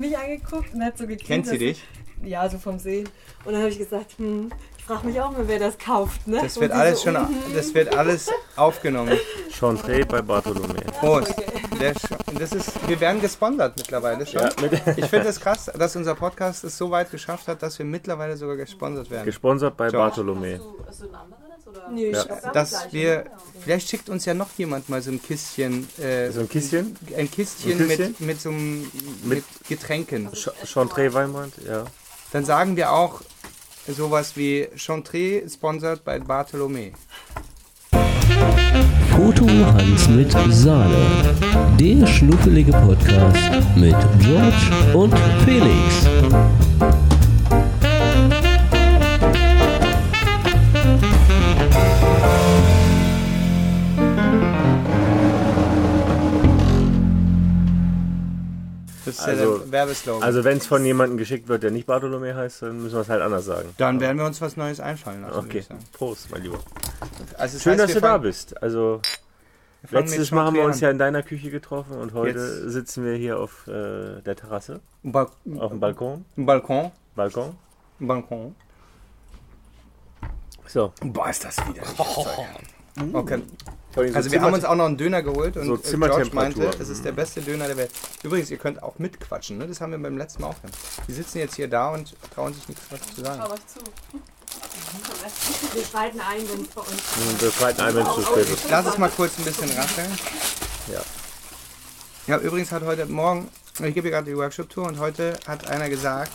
mich 0.00 0.16
angeguckt 0.16 0.74
und 0.74 0.84
hat 0.84 0.96
so 0.96 1.08
gekriegt. 1.08 1.26
Kennt 1.26 1.46
sie 1.48 1.58
dich? 1.58 1.84
Ja, 2.22 2.48
so 2.48 2.56
vom 2.58 2.78
Sehen. 2.78 3.08
Und 3.44 3.52
dann 3.52 3.62
habe 3.62 3.72
ich 3.72 3.78
gesagt, 3.78 4.12
hm, 4.18 4.48
ich 4.76 4.84
frage 4.84 5.04
mich 5.08 5.20
auch 5.20 5.32
mal, 5.32 5.48
wer 5.48 5.58
das 5.58 5.76
kauft. 5.76 6.24
Ne? 6.28 6.38
Das 6.40 6.60
wird 6.60 6.70
alles 6.70 7.00
so, 7.00 7.10
schon, 7.10 7.20
mhm. 7.20 7.36
das 7.52 7.74
wird 7.74 7.96
alles 7.96 8.30
aufgenommen. 8.54 9.18
Chantre 9.50 10.06
bei 10.06 10.22
Bartholomä. 10.22 10.80
Prost. 11.00 11.34
Der, 11.80 11.94
das 12.38 12.52
ist, 12.52 12.88
wir 12.88 13.00
werden 13.00 13.20
gesponsert 13.20 13.76
mittlerweile 13.76 14.24
schon. 14.24 14.40
Ja, 14.42 14.50
mit, 14.60 14.72
Ich 14.98 15.06
finde 15.06 15.28
es 15.28 15.34
das 15.34 15.40
krass, 15.40 15.64
dass 15.76 15.96
unser 15.96 16.14
Podcast 16.14 16.62
es 16.62 16.78
so 16.78 16.92
weit 16.92 17.10
geschafft 17.10 17.48
hat, 17.48 17.60
dass 17.60 17.76
wir 17.76 17.86
mittlerweile 17.86 18.36
sogar 18.36 18.56
gesponsert 18.56 19.10
werden. 19.10 19.24
gesponsert 19.24 19.76
bei 19.76 19.88
George. 19.88 19.98
Bartholomä. 19.98 20.58
Hast 20.58 20.62
du, 20.62 20.86
hast 20.86 21.02
du 21.02 21.08
ein 21.08 21.14
anderes? 21.16 21.47
Oder? 21.70 21.88
Nee, 21.90 22.06
ich 22.10 22.16
Ja. 22.16 22.24
glaub, 22.24 22.52
Dass 22.52 22.92
wir, 22.92 23.16
ne? 23.16 23.24
vielleicht 23.60 23.88
schickt 23.88 24.08
uns 24.08 24.24
ja 24.24 24.34
noch 24.34 24.48
jemand 24.56 24.88
mal 24.88 25.02
so 25.02 25.10
ein 25.10 25.20
Kistchen, 25.22 25.88
äh, 25.98 26.30
So 26.30 26.40
ein 26.40 26.48
Kistchen? 26.48 26.96
ein 27.16 27.30
Kistchen, 27.30 27.72
Ein 27.72 27.86
mit, 27.86 27.96
Kistchen? 27.98 28.26
mit 28.26 28.40
so 28.40 28.48
einem, 28.50 28.90
mit 29.24 29.44
Getränken. 29.68 30.30
Ch 30.32 30.48
Chantre 30.64 31.12
Weinbrand, 31.12 31.54
ja. 31.66 31.84
Dann 32.32 32.44
sagen 32.44 32.76
wir 32.76 32.92
auch 32.92 33.20
sowas 33.86 34.36
wie 34.36 34.68
Chantre 34.76 35.42
sponsert 35.48 36.04
bei 36.04 36.18
Bartholomä. 36.18 36.92
Foto 39.16 39.46
Hans 39.48 40.08
mit 40.08 40.30
Sahne. 40.50 41.34
Der 41.80 42.06
schnuckelige 42.06 42.72
Podcast 42.72 43.38
mit 43.76 43.96
George 44.20 44.94
und 44.94 45.14
Felix. 45.44 46.06
Das 59.08 59.18
ist 59.20 59.24
Also- 59.24 59.52
ja 59.54 59.58
der 59.60 59.72
Werbeslogan. 59.72 60.22
Also 60.22 60.44
wenn 60.44 60.58
es 60.58 60.66
von 60.66 60.84
jemandem 60.84 61.16
geschickt 61.18 61.48
wird, 61.48 61.62
der 61.62 61.70
nicht 61.70 61.86
Bartholomä 61.86 62.34
heißt, 62.34 62.62
dann 62.62 62.82
müssen 62.82 62.94
wir 62.96 63.00
es 63.00 63.08
halt 63.08 63.22
anders 63.22 63.44
sagen. 63.46 63.70
Dann 63.78 64.00
werden 64.00 64.18
wir 64.18 64.26
uns 64.26 64.40
was 64.40 64.56
Neues 64.56 64.80
einfallen 64.80 65.22
lassen. 65.22 65.38
Okay. 65.38 65.64
Prost, 65.92 66.30
mein 66.30 66.42
Lieber. 66.42 66.58
Also 67.36 67.54
das 67.56 67.62
Schön, 67.62 67.72
heißt, 67.72 67.84
dass 67.84 67.92
du 67.94 68.00
da 68.00 68.18
bist. 68.18 68.62
Also 68.62 69.00
letztes 69.90 70.30
Mal 70.30 70.44
haben 70.44 70.56
wir 70.56 70.64
uns 70.64 70.80
ja 70.80 70.90
in 70.90 70.98
deiner 70.98 71.22
Küche 71.22 71.50
getroffen 71.50 71.96
und 71.96 72.12
heute 72.12 72.38
Jetzt- 72.38 72.72
sitzen 72.72 73.04
wir 73.04 73.14
hier 73.14 73.38
auf 73.40 73.66
äh, 73.66 74.20
der 74.22 74.36
Terrasse. 74.36 74.80
Ba 75.02 75.30
auf 75.58 75.70
dem 75.70 75.80
Balkon. 75.80 76.24
Balkon. 76.36 76.90
Balkon. 77.16 77.54
Balkon. 77.98 78.54
So. 80.66 80.92
Boah, 81.00 81.30
ist 81.30 81.44
das 81.44 81.56
wieder. 81.66 81.82
Okay. 83.12 83.42
Also 83.96 84.14
Also 84.16 84.30
wir 84.30 84.40
haben 84.40 84.54
uns 84.54 84.64
auch 84.64 84.74
noch 84.74 84.86
einen 84.86 84.96
Döner 84.96 85.22
geholt 85.22 85.56
und 85.56 85.66
so 85.66 85.98
George 85.98 86.30
meinte, 86.32 86.70
es 86.78 86.88
ist 86.88 87.04
der 87.04 87.12
beste 87.12 87.40
Döner 87.40 87.66
der 87.66 87.76
Welt. 87.76 87.90
Übrigens, 88.22 88.50
ihr 88.50 88.58
könnt 88.58 88.82
auch 88.82 88.98
mitquatschen, 88.98 89.58
ne? 89.58 89.66
das 89.66 89.80
haben 89.80 89.92
wir 89.92 89.98
beim 89.98 90.16
letzten 90.18 90.42
Mal 90.42 90.48
auch 90.48 90.60
gemacht. 90.60 90.78
Die 91.08 91.12
sitzen 91.12 91.38
jetzt 91.38 91.56
hier 91.56 91.68
da 91.68 91.90
und 91.90 92.14
trauen 92.34 92.54
sich 92.54 92.68
nichts 92.68 92.84
was 92.90 93.00
zu 93.14 93.22
sagen. 93.22 93.42
Schau 93.42 93.52
euch 93.52 93.66
zu. 93.66 93.80
Wir 95.74 95.84
schalten 95.84 96.20
ein, 96.20 96.40
wenn 96.48 96.62
es 96.62 96.68
bei 96.68 96.80
uns 96.80 97.42
wir 97.42 97.50
zweiten 97.52 97.80
ein, 97.82 97.94
wenn 97.94 98.06
es 98.06 98.14
zu 98.14 98.22
spät 98.22 98.48
ist. 98.48 98.70
Lass 98.70 98.86
es 98.86 98.96
mal 98.96 99.10
kurz 99.10 99.38
ein 99.38 99.44
bisschen 99.44 99.70
rasseln. 99.76 100.10
Ja. 100.90 101.00
Ja, 102.26 102.38
übrigens 102.38 102.72
hat 102.72 102.82
heute 102.84 103.04
Morgen, 103.06 103.48
ich 103.74 103.94
gebe 103.94 104.02
hier 104.02 104.10
gerade 104.10 104.30
die 104.30 104.36
Workshop-Tour 104.36 104.86
und 104.86 104.98
heute 104.98 105.38
hat 105.46 105.66
einer 105.68 105.88
gesagt, 105.90 106.32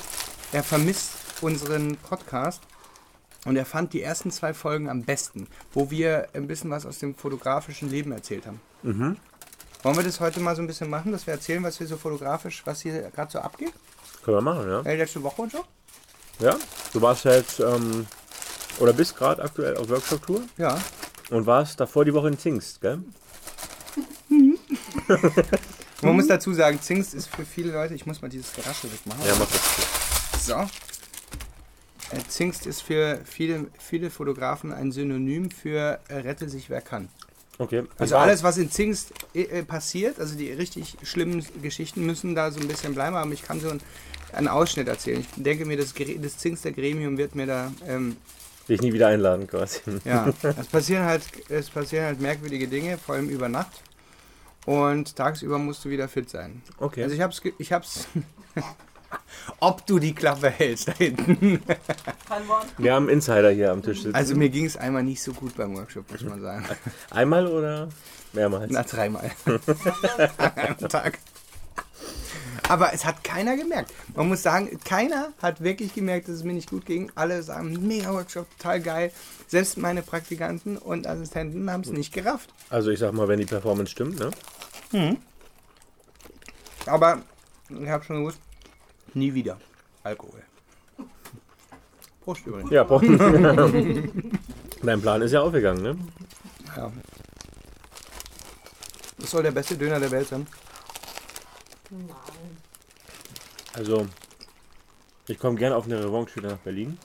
er 0.52 0.64
vermisst 0.64 1.12
unseren 1.42 1.98
Podcast 1.98 2.62
und 3.46 3.56
er 3.56 3.66
fand 3.66 3.94
die 3.94 4.02
ersten 4.02 4.32
zwei 4.32 4.54
Folgen 4.54 4.90
am 4.90 5.04
besten, 5.04 5.48
wo 5.74 5.90
wir 5.92 6.30
ein 6.34 6.48
bisschen 6.48 6.70
was 6.70 6.86
aus 6.86 7.00
dem 7.00 7.16
fotografischen 7.16 7.90
Leben 7.90 8.12
erzählt 8.12 8.46
haben. 8.48 8.62
Mhm. 8.84 9.18
Wollen 9.84 9.98
wir 9.98 10.04
das 10.04 10.20
heute 10.20 10.40
mal 10.40 10.56
so 10.56 10.62
ein 10.62 10.68
bisschen 10.68 10.90
machen, 10.90 11.12
dass 11.12 11.28
wir 11.28 11.34
erzählen, 11.34 11.62
was 11.64 11.78
hier 11.78 11.88
so 11.88 11.98
fotografisch, 11.98 12.62
was 12.66 12.82
hier 12.82 13.02
gerade 13.12 13.32
so 13.32 13.40
abgeht? 13.40 13.74
Können 14.24 14.38
wir 14.38 14.42
machen, 14.42 14.70
ja. 14.70 14.82
Äh, 14.84 14.96
letzte 14.96 15.22
Woche 15.24 15.42
und 15.42 15.52
so? 15.52 15.66
Ja, 16.40 16.56
du 16.94 17.02
warst 17.02 17.26
ja 17.26 17.36
jetzt, 17.36 17.60
ähm, 17.60 18.06
oder 18.80 18.94
bist 18.94 19.16
gerade 19.18 19.44
aktuell 19.44 19.76
auf 19.78 19.90
Workshop-Tour 19.90 20.42
Ja. 20.58 20.80
und 21.30 21.46
warst 21.46 21.80
davor 21.80 22.06
die 22.06 22.14
Woche 22.14 22.30
in 22.30 22.40
Zingst, 22.40 22.80
gell? 22.82 23.00
Man 26.02 26.16
muss 26.16 26.28
dazu 26.28 26.54
sagen, 26.54 26.82
Zingst 26.82 27.14
ist 27.14 27.28
für 27.28 27.46
viele 27.46 27.72
Leute, 27.72 27.94
ich 27.94 28.06
muss 28.06 28.22
mal 28.22 28.28
dieses 28.30 28.54
Geraschel 28.54 28.92
wegmachen. 28.92 29.22
Ja, 29.26 29.36
mach 29.38 29.48
das. 29.48 30.46
So. 30.46 30.56
Äh, 32.14 32.28
Zingst 32.28 32.66
ist 32.66 32.82
für 32.82 33.20
viele, 33.26 33.68
viele 33.80 34.10
Fotografen 34.10 34.72
ein 34.72 34.92
Synonym 34.92 35.50
für 35.52 36.00
äh, 36.08 36.16
rette 36.16 36.50
sich 36.50 36.70
wer 36.70 36.82
kann. 36.82 37.10
Okay. 37.60 37.84
Also 37.98 38.18
alles, 38.18 38.44
was 38.44 38.58
in 38.58 38.72
Zingst 38.72 39.14
äh, 39.34 39.64
passiert, 39.64 40.20
also 40.20 40.36
die 40.36 40.52
richtig 40.52 40.98
schlimmen 41.04 41.46
Geschichten 41.62 42.06
müssen 42.06 42.36
da 42.36 42.52
so 42.52 42.60
ein 42.60 42.68
bisschen 42.68 42.94
bleiben, 42.96 43.16
aber 43.16 43.32
ich 43.32 43.44
kann 43.44 43.60
so 43.60 43.70
einen, 43.70 43.82
einen 44.34 44.48
Ausschnitt 44.48 44.88
erzählen. 44.88 45.22
Ich 45.22 45.44
denke 45.44 45.66
mir, 45.66 45.78
das, 45.78 45.94
das 45.94 46.38
Zingster 46.38 46.72
Gremium 46.72 47.18
wird 47.18 47.36
mir 47.36 47.46
da, 47.46 47.72
ähm, 47.88 48.18
Dich 48.68 48.82
nie 48.82 48.94
wieder 48.94 49.08
einladen 49.08 49.46
quasi. 49.46 49.80
ja, 50.06 50.32
es 50.42 50.68
passieren 50.68 51.04
halt, 51.04 51.24
es 51.50 51.70
passieren 51.70 52.06
halt 52.06 52.22
merkwürdige 52.22 52.68
Dinge, 52.68 52.98
vor 52.98 53.16
allem 53.16 53.28
über 53.28 53.50
Nacht. 53.50 53.82
Und 54.66 55.18
tagsüber 55.18 55.58
musst 55.58 55.84
du 55.84 55.90
wieder 55.90 56.08
fit 56.08 56.30
sein. 56.30 56.62
Okay. 56.78 57.04
Also 57.04 57.14
ich 57.14 57.22
hab's, 57.22 57.42
ich 57.58 57.74
hab's. 57.74 58.08
Ob 59.60 59.86
du 59.86 60.00
die 60.00 60.14
Klappe 60.14 60.50
hältst 60.50 60.90
da 60.90 60.94
hinten. 60.94 61.62
Kein 62.28 62.48
Wort. 62.48 62.68
Wir 62.78 62.94
haben 62.94 63.08
einen 63.08 63.18
Insider 63.18 63.52
hier 63.52 63.72
am 63.72 63.82
Tisch 63.82 64.04
sitzen. 64.04 64.16
Also 64.16 64.36
mir 64.36 64.50
ging 64.50 64.66
es 64.66 64.78
einmal 64.78 65.04
nicht 65.04 65.22
so 65.22 65.34
gut 65.34 65.56
beim 65.56 65.76
Workshop, 65.76 66.12
muss 66.12 66.22
man 66.24 66.42
sagen. 66.42 66.66
Einmal 67.12 67.48
oder 67.48 67.90
mehrmals? 68.34 68.72
Na, 68.72 68.84
dreimal. 68.84 69.32
An 70.38 70.52
einem 70.56 70.90
Tag. 70.90 71.20
Aber 72.70 72.94
es 72.94 73.06
hat 73.06 73.24
keiner 73.24 73.58
gemerkt. 73.58 73.94
Man 74.16 74.30
muss 74.30 74.42
sagen, 74.42 74.80
keiner 74.86 75.34
hat 75.42 75.62
wirklich 75.62 75.94
gemerkt, 75.94 76.28
dass 76.28 76.36
es 76.36 76.44
mir 76.44 76.54
nicht 76.54 76.70
gut 76.70 76.86
ging. 76.86 77.12
Alle 77.16 77.44
sagen, 77.44 77.86
mega 77.86 78.14
Workshop, 78.14 78.48
total 78.58 78.82
geil. 78.82 79.12
Selbst 79.48 79.78
meine 79.78 80.02
Praktikanten 80.02 80.78
und 80.78 81.06
Assistenten 81.06 81.70
haben 81.70 81.82
es 81.82 81.90
nicht 81.90 82.14
gerafft. 82.14 82.54
Also 82.70 82.90
ich 82.92 83.00
sag 83.00 83.14
mal, 83.14 83.28
wenn 83.28 83.40
die 83.40 83.46
Performance 83.46 83.92
stimmt, 83.92 84.20
ne? 84.20 85.18
Aber 86.86 87.22
ich 87.70 87.90
habe 87.90 88.04
schon 88.04 88.18
gewusst, 88.18 88.40
nie 89.16 89.34
wieder 89.34 89.58
Alkohol. 90.04 90.44
Prost 92.24 92.46
übrigens. 92.46 92.72
Ja, 92.72 92.84
brauchen 92.84 93.18
Dein 94.82 95.02
Plan 95.02 95.22
ist 95.22 95.32
ja 95.32 95.42
aufgegangen, 95.42 95.82
ne? 95.82 95.98
Ja. 96.76 96.92
Das 99.18 99.32
soll 99.32 99.44
der 99.44 99.52
beste 99.52 99.78
Döner 99.78 100.00
der 100.00 100.12
Welt 100.12 100.28
sein. 100.28 100.48
Also, 103.74 104.08
ich 105.28 105.40
komme 105.40 105.58
gerne 105.58 105.76
auf 105.76 105.86
eine 105.86 106.04
Revanche 106.04 106.36
wieder 106.38 106.52
nach 106.52 106.58
Berlin. 106.58 106.98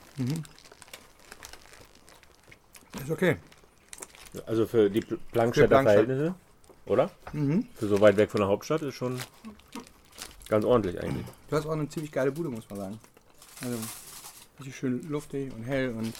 Ist 3.02 3.10
okay. 3.10 3.36
Also 4.46 4.66
für 4.66 4.90
die 4.90 5.00
Plankstädter 5.00 5.68
Plankstadt. 5.68 5.82
Verhältnisse, 5.84 6.34
oder? 6.86 7.10
Mhm. 7.32 7.66
Für 7.74 7.88
so 7.88 8.00
weit 8.00 8.16
weg 8.16 8.30
von 8.30 8.40
der 8.40 8.48
Hauptstadt 8.48 8.82
ist 8.82 8.94
schon 8.94 9.18
ganz 10.48 10.64
ordentlich 10.64 11.00
eigentlich. 11.02 11.26
Du 11.48 11.56
hast 11.56 11.66
auch 11.66 11.72
eine 11.72 11.88
ziemlich 11.88 12.12
geile 12.12 12.32
Bude, 12.32 12.48
muss 12.48 12.68
man 12.70 12.78
sagen. 12.78 13.00
Also, 13.62 13.76
richtig 14.58 14.76
schön 14.76 15.02
luftig 15.08 15.52
und 15.54 15.62
hell 15.64 15.90
und 15.90 16.12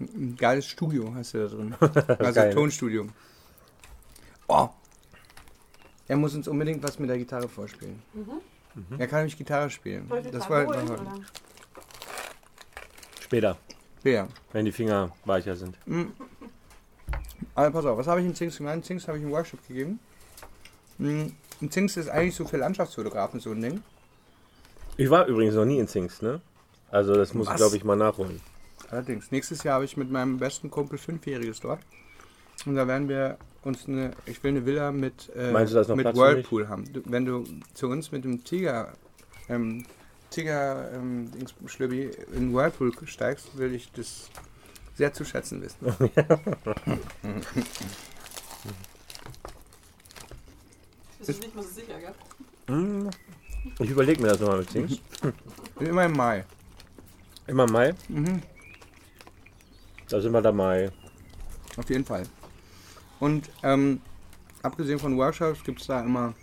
ein 0.00 0.36
geiles 0.36 0.66
Studio 0.66 1.12
hast 1.14 1.34
du 1.34 1.38
da 1.48 1.54
drin. 1.54 1.74
Also 2.18 2.32
Geil. 2.40 2.54
Tonstudio. 2.54 3.06
Oh! 4.48 4.68
Er 6.08 6.16
muss 6.16 6.34
uns 6.34 6.48
unbedingt 6.48 6.82
was 6.82 6.98
mit 6.98 7.08
der 7.08 7.18
Gitarre 7.18 7.48
vorspielen. 7.48 8.02
Er 8.98 9.06
kann 9.06 9.20
nämlich 9.20 9.36
Gitarre 9.36 9.68
spielen. 9.70 10.08
Soll 10.08 10.18
ich 10.18 10.26
die 10.26 10.30
Das 10.32 10.42
Gitarre 10.46 10.66
war 10.66 10.76
holen, 10.76 10.86
das 10.88 11.00
oder? 11.00 11.14
Später, 13.20 13.56
Ja. 14.02 14.26
wenn 14.52 14.64
die 14.64 14.72
Finger 14.72 15.12
weicher 15.24 15.54
sind. 15.54 15.76
Aber 17.54 17.70
pass 17.70 17.84
auf, 17.84 17.98
was 17.98 18.06
habe 18.06 18.20
ich 18.20 18.26
in 18.26 18.34
Zings 18.34 18.56
gemacht? 18.56 18.74
In 18.76 18.82
Zings 18.82 19.06
habe 19.06 19.18
ich 19.18 19.24
einen 19.24 19.32
Workshop 19.32 19.66
gegeben. 19.68 20.00
Hm, 21.00 21.32
In 21.60 21.70
Zings 21.70 21.96
ist 21.96 22.08
eigentlich 22.08 22.34
so 22.34 22.44
für 22.46 22.58
Landschaftsfotografen 22.58 23.40
so 23.40 23.50
ein 23.50 23.60
Ding. 23.60 23.82
Ich 24.96 25.08
war 25.08 25.26
übrigens 25.26 25.54
noch 25.54 25.64
nie 25.64 25.78
in 25.78 25.88
Zingst, 25.88 26.22
ne? 26.22 26.40
Also 26.90 27.14
das 27.14 27.32
muss 27.34 27.46
ich 27.46 27.52
Was? 27.52 27.56
glaube 27.56 27.76
ich 27.76 27.84
mal 27.84 27.96
nachholen. 27.96 28.40
Allerdings. 28.90 29.30
Nächstes 29.30 29.62
Jahr 29.62 29.76
habe 29.76 29.84
ich 29.84 29.96
mit 29.96 30.10
meinem 30.10 30.38
besten 30.38 30.70
Kumpel 30.70 30.98
Fünfjähriges 30.98 31.60
dort. 31.60 31.80
Und 32.66 32.74
da 32.74 32.86
werden 32.86 33.08
wir 33.08 33.38
uns 33.62 33.88
eine, 33.88 34.10
ich 34.26 34.42
will 34.42 34.50
eine 34.50 34.66
Villa 34.66 34.92
mit, 34.92 35.30
äh, 35.34 35.52
mit 35.52 35.68
Platz? 35.70 36.16
Whirlpool 36.16 36.68
haben. 36.68 36.92
Du, 36.92 37.00
wenn 37.06 37.24
du 37.24 37.44
zu 37.72 37.88
uns 37.88 38.12
mit 38.12 38.24
dem 38.24 38.44
Tiger, 38.44 38.92
ähm, 39.48 39.86
Tiger 40.30 40.92
ähm, 40.92 41.30
Dings, 41.30 41.54
Schlübbi 41.66 42.10
in 42.34 42.52
Whirlpool 42.52 42.92
steigst, 43.06 43.56
will 43.56 43.74
ich 43.74 43.90
das 43.92 44.28
sehr 44.96 45.12
zu 45.14 45.24
schätzen 45.24 45.62
wissen. 45.62 45.78
Bist 51.24 51.38
du 51.38 51.42
nicht 51.46 51.54
mehr 51.54 51.64
so 51.64 51.70
sicher, 51.70 51.94
gell? 52.66 53.10
Ich 53.78 53.90
überlege 53.90 54.22
mir 54.22 54.28
das 54.28 54.40
nochmal 54.40 54.58
mit 54.60 54.70
Zingst. 54.70 55.00
Immer 55.78 56.04
im 56.06 56.12
Mai. 56.12 56.44
Immer 57.46 57.70
Mai, 57.70 57.94
Mhm. 58.08 58.42
da 60.08 60.20
sind 60.20 60.32
wir 60.32 60.40
dabei. 60.42 60.90
Auf 61.76 61.88
jeden 61.90 62.04
Fall. 62.04 62.22
Und 63.18 63.50
ähm, 63.62 64.00
abgesehen 64.62 64.98
von 64.98 65.16
Workshops 65.18 65.62
gibt 65.64 65.80
es 65.80 65.86
da 65.88 66.00
immer 66.00 66.34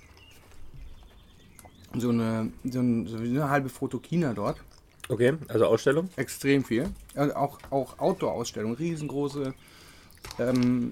so 1.96 2.10
eine, 2.10 2.52
so, 2.66 2.80
ein, 2.80 3.08
so 3.08 3.18
eine 3.18 3.50
halbe 3.50 3.70
Fotokina 3.70 4.34
dort. 4.34 4.62
Okay, 5.10 5.34
also 5.48 5.66
Ausstellung. 5.66 6.10
Extrem 6.18 6.64
viel. 6.64 6.90
Also 7.16 7.36
auch 7.36 7.58
auch 7.72 7.98
Outdoor-Ausstellungen, 8.00 8.76
riesengroße 8.76 9.54
ähm, 10.40 10.92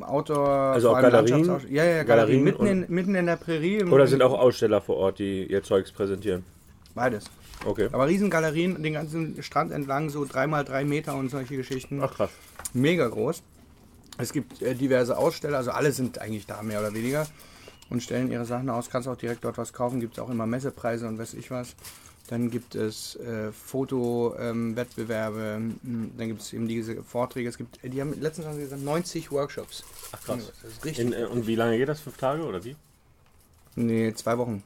Outdoor. 0.00 0.48
Also 0.48 0.90
auch 0.90 1.00
Galerien? 1.00 1.46
Ja, 1.68 1.84
ja, 1.84 2.02
Galerien. 2.02 2.06
Galerien 2.06 2.44
Mitten, 2.44 2.66
in, 2.66 2.84
mitten 2.88 3.14
in 3.14 3.26
der 3.26 3.36
Prärie. 3.36 3.84
Oder 3.84 4.06
sind 4.06 4.22
auch 4.22 4.38
Aussteller 4.38 4.80
vor 4.80 4.96
Ort, 4.96 5.18
die 5.18 5.44
ihr 5.44 5.62
Zeugs 5.62 5.90
präsentieren? 5.92 6.44
Beides. 6.94 7.24
Okay. 7.64 7.88
Aber 7.92 8.08
Riesengalerien, 8.08 8.82
den 8.82 8.94
ganzen 8.94 9.42
Strand 9.42 9.72
entlang, 9.72 10.08
so 10.10 10.24
dreimal 10.24 10.64
drei 10.64 10.84
Meter 10.84 11.14
und 11.14 11.30
solche 11.30 11.56
Geschichten. 11.56 12.00
Ach 12.02 12.14
krass. 12.14 12.30
Mega 12.72 13.06
groß. 13.06 13.42
Es 14.18 14.32
gibt 14.32 14.62
äh, 14.62 14.74
diverse 14.74 15.16
Aussteller, 15.16 15.58
also 15.58 15.70
alle 15.70 15.92
sind 15.92 16.20
eigentlich 16.20 16.46
da 16.46 16.62
mehr 16.62 16.80
oder 16.80 16.94
weniger 16.94 17.26
und 17.90 18.02
stellen 18.02 18.30
ihre 18.30 18.44
Sachen 18.44 18.70
aus. 18.70 18.90
Kannst 18.90 19.08
auch 19.08 19.16
direkt 19.16 19.44
dort 19.44 19.58
was 19.58 19.72
kaufen. 19.72 20.00
Gibt 20.00 20.14
es 20.14 20.18
auch 20.22 20.30
immer 20.30 20.46
Messepreise 20.46 21.06
und 21.06 21.18
weiß 21.18 21.34
ich 21.34 21.50
was. 21.50 21.74
Dann 22.30 22.48
gibt 22.48 22.76
es 22.76 23.16
äh, 23.16 23.50
Fotowettbewerbe, 23.50 25.56
ähm, 25.56 26.12
dann 26.16 26.28
gibt 26.28 26.42
es 26.42 26.52
eben 26.52 26.68
diese 26.68 27.02
Vorträge. 27.02 27.48
Es 27.48 27.58
gibt, 27.58 27.80
die 27.82 28.00
haben 28.00 28.14
letztens 28.20 28.46
haben 28.46 28.54
sie 28.54 28.62
gesagt, 28.62 28.82
90 28.82 29.32
Workshops. 29.32 29.82
Ach 30.12 30.22
krass. 30.22 30.52
Das 30.62 30.70
ist 30.70 30.84
richtig. 30.84 31.06
In, 31.06 31.12
äh, 31.12 31.24
und 31.24 31.48
wie 31.48 31.56
lange 31.56 31.76
geht 31.76 31.88
das? 31.88 31.98
Fünf 31.98 32.18
Tage 32.18 32.44
oder 32.44 32.62
wie? 32.62 32.76
Nee, 33.74 34.14
zwei 34.14 34.38
Wochen. 34.38 34.62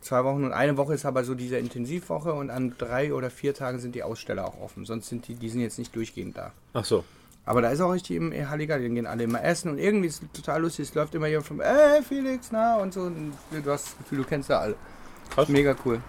Zwei 0.00 0.24
Wochen 0.24 0.44
und 0.44 0.52
eine 0.52 0.78
Woche 0.78 0.94
ist 0.94 1.04
aber 1.04 1.24
so 1.24 1.34
diese 1.34 1.58
Intensivwoche 1.58 2.32
und 2.32 2.48
an 2.48 2.74
drei 2.78 3.12
oder 3.12 3.28
vier 3.28 3.52
Tagen 3.52 3.78
sind 3.78 3.94
die 3.94 4.02
Aussteller 4.02 4.46
auch 4.46 4.58
offen. 4.58 4.86
Sonst 4.86 5.10
sind 5.10 5.28
die, 5.28 5.34
die 5.34 5.50
sind 5.50 5.60
jetzt 5.60 5.78
nicht 5.78 5.94
durchgehend 5.94 6.38
da. 6.38 6.52
Ach 6.72 6.86
so. 6.86 7.04
Aber 7.44 7.60
da 7.60 7.68
ist 7.68 7.82
auch 7.82 7.92
richtig 7.92 8.16
im 8.16 8.32
Halligalli, 8.32 8.84
dann 8.84 8.94
gehen 8.94 9.06
alle 9.06 9.24
immer 9.24 9.44
essen 9.44 9.72
und 9.72 9.78
irgendwie 9.78 10.08
ist 10.08 10.22
es 10.22 10.32
total 10.32 10.62
lustig. 10.62 10.88
Es 10.88 10.94
läuft 10.94 11.14
immer 11.14 11.26
jemand 11.26 11.48
von, 11.48 11.60
ey 11.60 12.02
Felix, 12.02 12.48
na 12.50 12.76
und 12.76 12.94
so. 12.94 13.02
Und 13.02 13.34
du 13.50 13.70
hast 13.70 13.88
das 13.88 13.98
Gefühl, 13.98 14.18
du 14.18 14.24
kennst 14.24 14.48
da 14.48 14.60
alle. 14.60 14.76
Krass. 15.34 15.50
Mega 15.50 15.76
cool. 15.84 16.00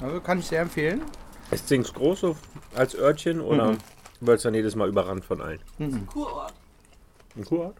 Also 0.00 0.20
kann 0.20 0.38
ich 0.38 0.46
sehr 0.46 0.62
empfehlen. 0.62 1.02
Ist 1.50 1.68
Zings 1.68 1.92
groß 1.92 2.20
so 2.20 2.36
als 2.74 2.94
Örtchen 2.94 3.40
oder 3.40 3.72
Mhm. 3.72 3.78
wird 4.20 4.36
es 4.38 4.42
dann 4.44 4.54
jedes 4.54 4.74
Mal 4.76 4.88
überrannt 4.88 5.24
von 5.24 5.40
allen? 5.40 5.60
Kurort. 6.06 6.54
Ein 7.36 7.44
Kurort? 7.44 7.76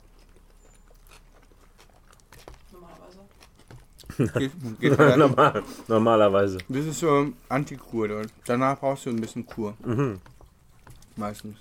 Normalerweise. 2.73 4.39
Geht, 4.39 4.81
geht 4.81 4.99
Normal, 5.19 5.63
normalerweise. 5.89 6.59
das 6.69 6.85
ist 6.87 7.01
so 7.01 7.29
Antikur 7.49 8.09
dort. 8.09 8.29
Danach 8.47 8.79
brauchst 8.79 9.07
du 9.07 9.11
ein 9.11 9.21
bisschen 9.21 9.47
Kur. 9.47 9.75
Mhm. 9.85 10.21
Meistens. 11.17 11.57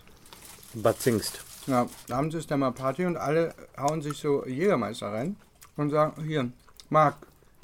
Bad 0.74 1.00
Zingst. 1.02 1.44
Ja, 1.68 1.88
abends 2.10 2.36
ist 2.36 2.50
dann 2.52 2.60
mal 2.62 2.72
Party 2.72 3.06
und 3.06 3.18
alle 3.18 3.54
hauen 3.78 4.02
sich 4.02 4.18
so 4.18 4.46
Jägermeister 4.46 5.08
rein 5.12 5.36
und 5.78 5.90
sagen, 5.92 6.24
hier, 6.26 6.52
Marc 6.90 7.16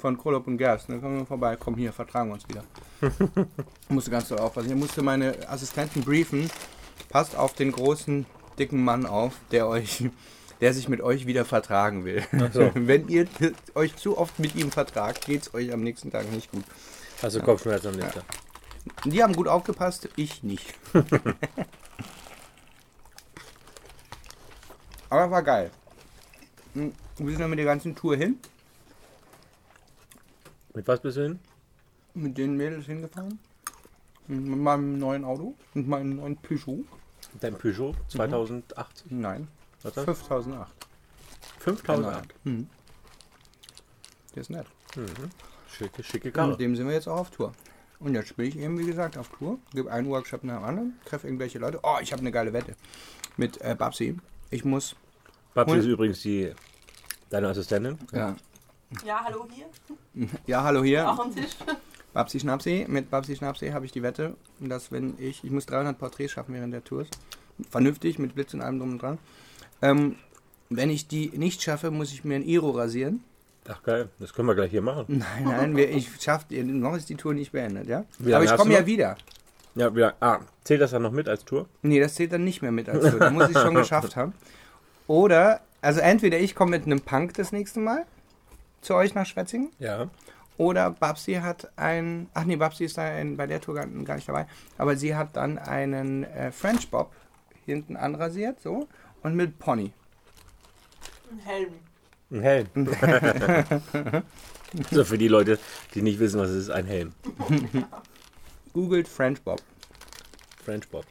von 0.06 0.16
Krolop 0.16 0.46
und 0.46 0.56
Gerst, 0.56 0.88
dann 0.88 1.00
kommen 1.00 1.18
wir 1.18 1.26
vorbei, 1.26 1.56
komm 1.58 1.74
hier, 1.74 1.92
vertragen 1.92 2.28
wir 2.28 2.34
uns 2.34 2.48
wieder. 2.48 2.62
musste 3.88 4.12
ganz 4.12 4.28
doll 4.28 4.38
aufpassen. 4.38 4.70
Ich 4.70 4.76
musste 4.76 5.02
meine 5.02 5.34
Assistenten 5.48 6.04
briefen, 6.04 6.48
passt 7.08 7.34
auf 7.34 7.54
den 7.54 7.72
großen, 7.72 8.24
dicken 8.56 8.84
Mann 8.84 9.04
auf, 9.04 9.32
der 9.50 9.66
euch, 9.66 10.04
der 10.60 10.72
sich 10.74 10.88
mit 10.88 11.00
euch 11.00 11.26
wieder 11.26 11.44
vertragen 11.44 12.04
will. 12.04 12.22
so. 12.52 12.70
Wenn 12.74 13.08
ihr 13.08 13.26
euch 13.74 13.96
zu 13.96 14.16
oft 14.16 14.38
mit 14.38 14.54
ihm 14.54 14.70
vertragt, 14.70 15.26
geht 15.26 15.42
es 15.42 15.52
euch 15.54 15.72
am 15.72 15.80
nächsten 15.80 16.12
Tag 16.12 16.30
nicht 16.30 16.52
gut. 16.52 16.62
Hast 17.20 17.34
du 17.34 17.40
Kopfschmerzen 17.40 17.88
am 17.88 17.96
nächsten 17.96 18.20
Tag? 18.20 18.26
Die 19.06 19.24
haben 19.24 19.34
gut 19.34 19.48
aufgepasst, 19.48 20.08
ich 20.14 20.44
nicht. 20.44 20.72
Aber 25.10 25.32
war 25.32 25.42
geil. 25.42 25.72
Hm, 26.74 26.92
Wir 27.18 27.30
sind 27.30 27.40
dann 27.40 27.50
mit 27.50 27.58
der 27.58 27.66
ganzen 27.66 27.96
Tour 27.96 28.14
hin, 28.14 28.38
Mit 30.76 30.86
was 30.86 31.00
bist 31.00 31.16
du 31.16 31.22
hin? 31.22 31.38
mit 32.14 32.36
den 32.38 32.56
Mädels 32.56 32.84
hingefahren. 32.86 33.38
Mit 34.26 34.58
meinem 34.58 34.98
neuen 34.98 35.24
Auto, 35.24 35.54
mit 35.74 35.86
meinem 35.86 36.16
neuen 36.16 36.36
Peugeot. 36.36 36.84
Dein 37.40 37.54
Peugeot 37.56 37.94
2018? 38.08 39.20
Nein, 39.20 39.48
Was 39.82 39.94
das? 39.94 40.04
5008. 40.04 40.72
5008. 41.60 42.34
Mhm. 42.44 42.68
Der 44.34 44.40
ist 44.42 44.50
nett. 44.50 44.66
Schicke, 45.68 46.02
schicke 46.02 46.28
Und 46.28 46.34
Karre. 46.34 46.50
mit 46.52 46.60
dem 46.60 46.76
sind 46.76 46.86
wir 46.88 46.94
jetzt 46.94 47.08
auch 47.08 47.18
auf 47.20 47.30
Tour. 47.30 47.52
Und 48.00 48.14
jetzt 48.14 48.36
bin 48.36 48.46
ich 48.46 48.58
eben, 48.58 48.78
wie 48.78 48.86
gesagt, 48.86 49.16
auf 49.16 49.28
Tour. 49.30 49.58
Gebe 49.72 49.90
einen 49.90 50.08
Workshop 50.08 50.44
nach 50.44 50.56
dem 50.58 50.64
anderen, 50.64 50.98
treffe 51.06 51.26
irgendwelche 51.26 51.58
Leute. 51.58 51.80
Oh, 51.82 51.96
ich 52.02 52.12
habe 52.12 52.20
eine 52.20 52.32
geile 52.32 52.52
Wette 52.52 52.76
mit 53.38 53.60
äh, 53.62 53.74
Babsi. 53.74 54.16
Ich 54.50 54.64
muss, 54.64 54.94
Babsi 55.54 55.72
Und- 55.74 55.78
ist 55.80 55.86
übrigens 55.86 56.20
die, 56.20 56.52
deine 57.30 57.48
Assistentin. 57.48 57.98
ja, 58.12 58.36
Ja, 59.04 59.22
hallo 59.24 59.46
hier. 59.52 60.28
ja 60.46 60.62
hallo 60.62 60.82
hier. 60.84 61.08
Auch 61.10 61.18
am 61.18 61.34
Tisch. 61.34 61.56
Babsi 62.12 62.40
Schnapsi, 62.40 62.86
mit 62.88 63.10
Babsi 63.10 63.36
Schnapsi 63.36 63.68
habe 63.70 63.84
ich 63.84 63.92
die 63.92 64.02
Wette, 64.02 64.36
dass 64.60 64.90
wenn 64.90 65.14
ich, 65.18 65.44
ich 65.44 65.50
muss 65.50 65.66
300 65.66 65.98
Porträts 65.98 66.32
schaffen 66.32 66.54
während 66.54 66.72
der 66.72 66.82
Tours, 66.84 67.08
vernünftig, 67.70 68.18
mit 68.18 68.34
Blitz 68.34 68.54
und 68.54 68.62
allem 68.62 68.78
drum 68.78 68.92
und 68.92 69.02
dran. 69.02 69.18
Ähm, 69.82 70.16
wenn 70.70 70.88
ich 70.90 71.08
die 71.08 71.28
nicht 71.36 71.62
schaffe, 71.62 71.90
muss 71.90 72.12
ich 72.12 72.24
mir 72.24 72.36
ein 72.36 72.42
Iro 72.44 72.70
rasieren. 72.70 73.22
Ach 73.68 73.82
geil, 73.82 74.08
das 74.18 74.32
können 74.32 74.48
wir 74.48 74.54
gleich 74.54 74.70
hier 74.70 74.82
machen. 74.82 75.04
Nein, 75.08 75.44
nein, 75.44 75.76
wir- 75.76 75.90
ich 75.90 76.08
schaffe, 76.22 76.54
noch 76.54 76.96
ist 76.96 77.08
die 77.08 77.16
Tour 77.16 77.34
nicht 77.34 77.52
beendet, 77.52 77.86
ja? 77.88 78.04
Aber 78.24 78.44
ich 78.44 78.54
komme 78.56 78.72
ja 78.72 78.86
wieder. 78.86 79.16
Ja, 79.74 79.94
wieder. 79.94 80.14
Ah, 80.20 80.38
zählt 80.64 80.80
das 80.80 80.92
dann 80.92 81.02
noch 81.02 81.10
mit 81.12 81.28
als 81.28 81.44
Tour? 81.44 81.68
Nee, 81.82 82.00
das 82.00 82.14
zählt 82.14 82.32
dann 82.32 82.44
nicht 82.44 82.62
mehr 82.62 82.72
mit 82.72 82.88
als 82.88 83.10
Tour. 83.10 83.18
Da 83.18 83.30
muss 83.30 83.50
ich 83.50 83.58
schon 83.58 83.74
geschafft 83.74 84.16
haben. 84.16 84.32
Oder, 85.06 85.60
also 85.82 86.00
entweder 86.00 86.38
ich 86.38 86.54
komme 86.54 86.70
mit 86.70 86.86
einem 86.86 87.00
Punk 87.00 87.34
das 87.34 87.52
nächste 87.52 87.80
Mal 87.80 88.06
zu 88.86 88.94
euch 88.94 89.14
nach 89.14 89.26
Schwetzingen. 89.26 89.70
Ja. 89.78 90.08
Oder 90.58 90.90
Babsi 90.90 91.34
hat 91.34 91.70
ein, 91.76 92.30
ach 92.32 92.44
nee, 92.44 92.56
Babsi 92.56 92.84
ist 92.84 92.96
da 92.96 93.18
in, 93.18 93.36
bei 93.36 93.46
der 93.46 93.60
Tour 93.60 93.74
gar, 93.74 93.86
gar 93.86 94.14
nicht 94.14 94.28
dabei, 94.28 94.46
aber 94.78 94.96
sie 94.96 95.14
hat 95.14 95.36
dann 95.36 95.58
einen 95.58 96.24
äh, 96.24 96.50
French 96.50 96.90
Bob 96.90 97.12
hinten 97.66 97.96
anrasiert, 97.96 98.60
so, 98.60 98.88
und 99.22 99.34
mit 99.34 99.58
Pony. 99.58 99.92
Ein 101.30 101.38
Helm. 101.40 101.72
Ein 102.30 102.40
Helm. 102.40 102.66
so 104.90 105.04
für 105.04 105.18
die 105.18 105.28
Leute, 105.28 105.58
die 105.94 106.00
nicht 106.00 106.18
wissen, 106.18 106.40
was 106.40 106.50
es 106.50 106.64
ist, 106.64 106.70
ein 106.70 106.86
Helm. 106.86 107.12
Googelt 108.72 109.08
French 109.08 109.42
Bob. 109.42 109.60
French 110.64 110.88
Bob. 110.88 111.04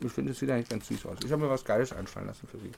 Ich 0.00 0.12
finde, 0.12 0.32
es 0.32 0.38
sieht 0.38 0.50
eigentlich 0.50 0.68
ganz 0.68 0.86
süß 0.88 1.06
aus. 1.06 1.18
Ich 1.24 1.32
habe 1.32 1.42
mir 1.42 1.50
was 1.50 1.64
Geiles 1.64 1.92
einfallen 1.92 2.28
lassen 2.28 2.46
für 2.46 2.58
sie. 2.58 2.70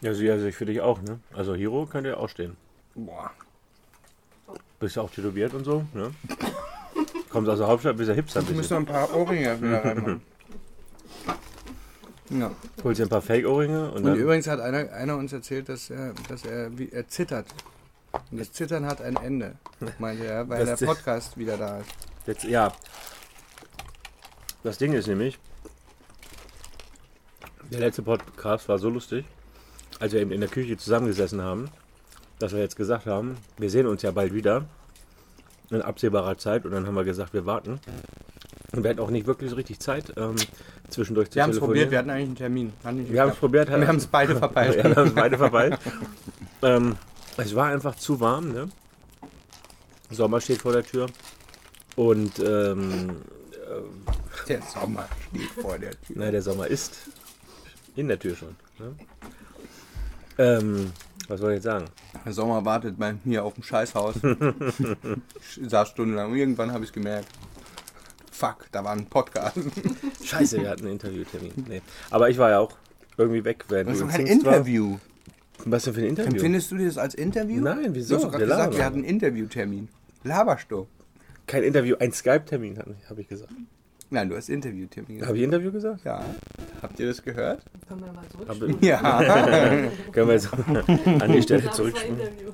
Ja, 0.00 0.14
sie 0.14 0.30
also 0.30 0.46
ich 0.46 0.56
für 0.56 0.64
dich 0.64 0.80
auch, 0.80 1.02
ne? 1.02 1.20
Also 1.34 1.54
Hero 1.54 1.86
könnt 1.86 2.06
ihr 2.06 2.18
auch 2.18 2.28
stehen. 2.28 2.56
Boah. 2.94 3.30
Bist 4.78 4.96
ja 4.96 5.02
auch 5.02 5.10
tätowiert 5.10 5.52
und 5.52 5.64
so, 5.64 5.84
ne? 5.92 6.14
Kommst 7.30 7.50
aus 7.50 7.58
der 7.58 7.68
Hauptstadt, 7.68 7.96
bist 7.96 8.08
ja 8.08 8.14
Hipster 8.14 8.40
Ich 8.40 8.50
muss 8.50 8.70
noch 8.70 8.78
ein 8.78 8.86
paar 8.86 9.14
Ohrringe 9.14 9.60
wieder 9.60 9.84
reinmachen. 9.84 10.22
Ja. 12.30 12.50
Holst 12.82 13.00
dir 13.00 13.06
ein 13.06 13.08
paar 13.08 13.22
Fake-Ohrringe 13.22 13.90
und 13.90 13.98
Und 13.98 14.04
dann... 14.04 14.16
übrigens 14.16 14.46
hat 14.46 14.60
einer, 14.60 14.90
einer 14.92 15.16
uns 15.16 15.32
erzählt, 15.32 15.68
dass 15.68 15.90
er, 15.90 16.14
dass 16.28 16.44
er, 16.44 16.76
wie, 16.78 16.88
er 16.90 17.08
zittert. 17.08 17.46
Und 18.30 18.40
das 18.40 18.52
Zittern 18.52 18.86
hat 18.86 19.02
ein 19.02 19.16
Ende, 19.16 19.56
meinte 19.98 20.24
er, 20.24 20.48
weil 20.48 20.64
Das 20.64 20.78
der 20.78 20.86
Podcast 20.86 21.36
wieder 21.36 21.56
da 21.56 21.78
ist. 21.78 21.90
Jetzt, 22.26 22.44
ja. 22.44 22.72
Das 24.62 24.78
Ding 24.78 24.92
ist 24.92 25.06
nämlich, 25.08 25.38
der 27.70 27.80
letzte 27.80 28.02
Podcast 28.02 28.68
war 28.68 28.78
so 28.78 28.88
lustig, 28.88 29.24
als 30.00 30.12
wir 30.12 30.20
eben 30.20 30.32
in 30.32 30.40
der 30.40 30.50
Küche 30.50 30.76
zusammengesessen 30.76 31.42
haben, 31.42 31.68
dass 32.38 32.52
wir 32.52 32.60
jetzt 32.60 32.76
gesagt 32.76 33.06
haben, 33.06 33.36
wir 33.58 33.70
sehen 33.70 33.86
uns 33.86 34.02
ja 34.02 34.10
bald 34.10 34.34
wieder 34.34 34.64
in 35.70 35.82
absehbarer 35.82 36.36
Zeit 36.38 36.64
und 36.64 36.72
dann 36.72 36.86
haben 36.86 36.94
wir 36.94 37.04
gesagt, 37.04 37.32
wir 37.32 37.46
warten. 37.46 37.78
Und 38.72 38.82
wir 38.82 38.90
hatten 38.90 39.00
auch 39.00 39.10
nicht 39.10 39.26
wirklich 39.26 39.50
so 39.50 39.56
richtig 39.56 39.78
Zeit, 39.80 40.12
ähm, 40.16 40.36
zwischendurch 40.88 41.30
zu 41.30 41.36
Wir 41.36 41.42
haben 41.42 41.50
es 41.50 41.58
probiert, 41.58 41.90
telefonieren. 41.90 41.90
wir 41.90 41.98
hatten 41.98 42.10
eigentlich 42.10 42.26
einen 42.44 42.72
Termin. 42.82 43.08
Wir 43.12 43.20
haben 43.22 43.30
es 43.30 43.36
probiert. 43.36 43.68
wir 43.68 43.86
haben 43.88 43.96
es 43.96 44.06
beide 44.06 44.36
verpeilt. 44.36 44.76
Wir 44.84 44.96
haben 44.96 45.08
es 45.08 45.14
beide 45.14 45.38
verpeilt. 45.38 45.78
ähm, 46.62 46.96
es 47.36 47.54
war 47.54 47.66
einfach 47.68 47.94
zu 47.96 48.20
warm, 48.20 48.52
ne? 48.52 48.68
Sommer 50.10 50.40
steht 50.40 50.62
vor 50.62 50.72
der 50.72 50.84
Tür. 50.84 51.06
Und 51.96 52.38
ähm, 52.40 53.16
Der 54.48 54.62
Sommer 54.62 55.06
steht 55.28 55.50
vor 55.62 55.78
der 55.78 55.90
Tür. 55.92 56.16
na, 56.16 56.30
der 56.30 56.42
Sommer 56.42 56.66
ist 56.66 56.96
in 57.96 58.08
der 58.08 58.18
Tür 58.18 58.34
schon. 58.36 58.56
Ne? 58.78 58.94
Ähm, 60.40 60.92
was 61.28 61.40
soll 61.40 61.50
ich 61.52 61.56
jetzt 61.56 61.64
sagen? 61.64 61.84
Der 62.24 62.32
Sommer 62.32 62.64
wartet 62.64 62.98
bei 62.98 63.14
mir 63.24 63.44
auf 63.44 63.54
dem 63.54 63.62
Scheißhaus. 63.62 64.16
ich 65.60 65.70
saß 65.70 65.88
stundenlang. 65.90 66.34
Irgendwann 66.34 66.72
habe 66.72 66.84
ich 66.84 66.92
gemerkt. 66.92 67.28
Fuck, 68.32 68.66
da 68.72 68.82
war 68.82 68.92
ein 68.92 69.06
Podcast. 69.06 69.58
Scheiße, 70.24 70.62
wir 70.62 70.70
hatten 70.70 70.84
einen 70.84 70.92
Interviewtermin. 70.92 71.52
Nee. 71.68 71.82
Aber 72.10 72.30
ich 72.30 72.38
war 72.38 72.50
ja 72.50 72.58
auch 72.60 72.72
irgendwie 73.18 73.44
weg, 73.44 73.66
während 73.68 73.90
Das 73.90 73.98
du 73.98 74.06
kein 74.06 74.26
Zingst 74.26 74.46
war. 74.46 74.54
Interview. 74.54 74.96
Was 75.66 75.84
denn 75.84 75.92
für 75.94 76.00
ein 76.00 76.06
Interview? 76.06 76.32
Empfindest 76.32 76.70
du 76.70 76.78
das 76.78 76.96
als 76.96 77.14
Interview? 77.14 77.60
Nein, 77.60 77.90
wieso? 77.94 78.14
Du 78.14 78.16
hast 78.16 78.24
doch 78.24 78.32
gerade 78.32 78.46
gesagt, 78.46 78.76
wir 78.76 78.84
hatten 78.84 78.96
einen 78.96 79.04
Interviewtermin. 79.04 79.88
Laberst 80.24 80.70
du? 80.70 80.86
Kein 81.46 81.64
Interview, 81.64 81.96
ein 81.98 82.12
Skype-Termin, 82.12 82.78
habe 83.08 83.20
ich 83.20 83.28
gesagt. 83.28 83.52
Nein, 84.12 84.28
du 84.28 84.36
hast 84.36 84.48
Interviewtermin 84.48 85.16
gesagt. 85.18 85.28
Habe 85.28 85.38
ich 85.38 85.44
Interview 85.44 85.70
gesagt? 85.70 86.04
Ja. 86.04 86.24
Habt 86.82 86.98
ihr 86.98 87.06
das 87.06 87.22
gehört? 87.22 87.62
Können 87.88 88.00
wir 88.00 88.12
mal 88.12 88.22
Hab, 88.22 88.56
zurückspulen? 88.56 88.78
Ja. 88.80 89.22
können 90.12 90.28
wir 90.28 90.34
jetzt 90.34 90.52
an 91.22 91.32
die 91.32 91.42
Stelle 91.42 91.62
Das? 91.62 91.78
Interview. 91.78 92.52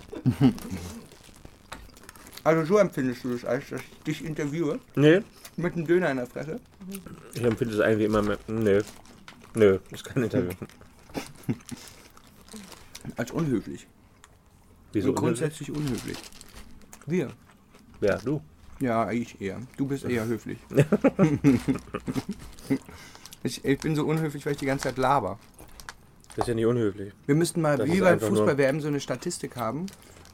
Also 2.44 2.64
so 2.64 2.78
empfindest 2.78 3.25
du 3.25 3.32
es, 3.32 3.44
als 3.44 3.70
dass 3.70 3.80
ich 3.80 4.02
dich 4.04 4.25
interviewe 4.25 4.78
Nee, 4.94 5.22
mit 5.56 5.72
einem 5.75 5.86
Döner 5.86 6.10
in 6.10 6.18
der 6.18 6.26
Fresse? 6.26 6.60
ich 7.34 7.42
empfinde 7.42 7.75
es 7.75 7.80
eigentlich 7.80 8.06
immer 8.06 8.22
mehr. 8.22 8.38
Nö. 8.46 8.82
Nö, 9.54 9.78
ist 9.90 10.04
kein 10.04 10.22
Interview. 10.22 10.52
Als 13.16 13.30
unhöflich. 13.30 13.86
Wieso? 14.92 15.08
Und 15.08 15.14
grundsätzlich 15.14 15.70
unhöflich. 15.70 16.18
Wir. 17.06 17.30
Ja, 18.00 18.18
du. 18.18 18.42
Ja, 18.80 19.11
ich 19.11 19.40
eher. 19.40 19.61
Du 19.76 19.87
bist 19.87 20.04
eher 20.04 20.26
höflich. 20.26 20.59
ich, 23.42 23.64
ich 23.64 23.78
bin 23.78 23.97
so 23.97 24.04
unhöflich, 24.04 24.45
weil 24.45 24.52
ich 24.52 24.59
die 24.59 24.66
ganze 24.66 24.85
Zeit 24.85 24.99
laber. 24.99 25.38
Das 26.35 26.45
ist 26.45 26.49
ja 26.49 26.54
nicht 26.54 26.66
unhöflich. 26.66 27.12
Wir 27.25 27.35
müssten 27.35 27.62
mal 27.62 27.78
Das 27.78 27.87
wie 27.87 27.95
ist 27.95 28.00
bei 28.00 28.11
einfach 28.12 28.28
nur- 28.28 28.38
Fußball-WM 28.38 28.80
so 28.83 28.88
eine 28.88 29.00
Statistik 29.00 29.56
haben, 29.56 29.87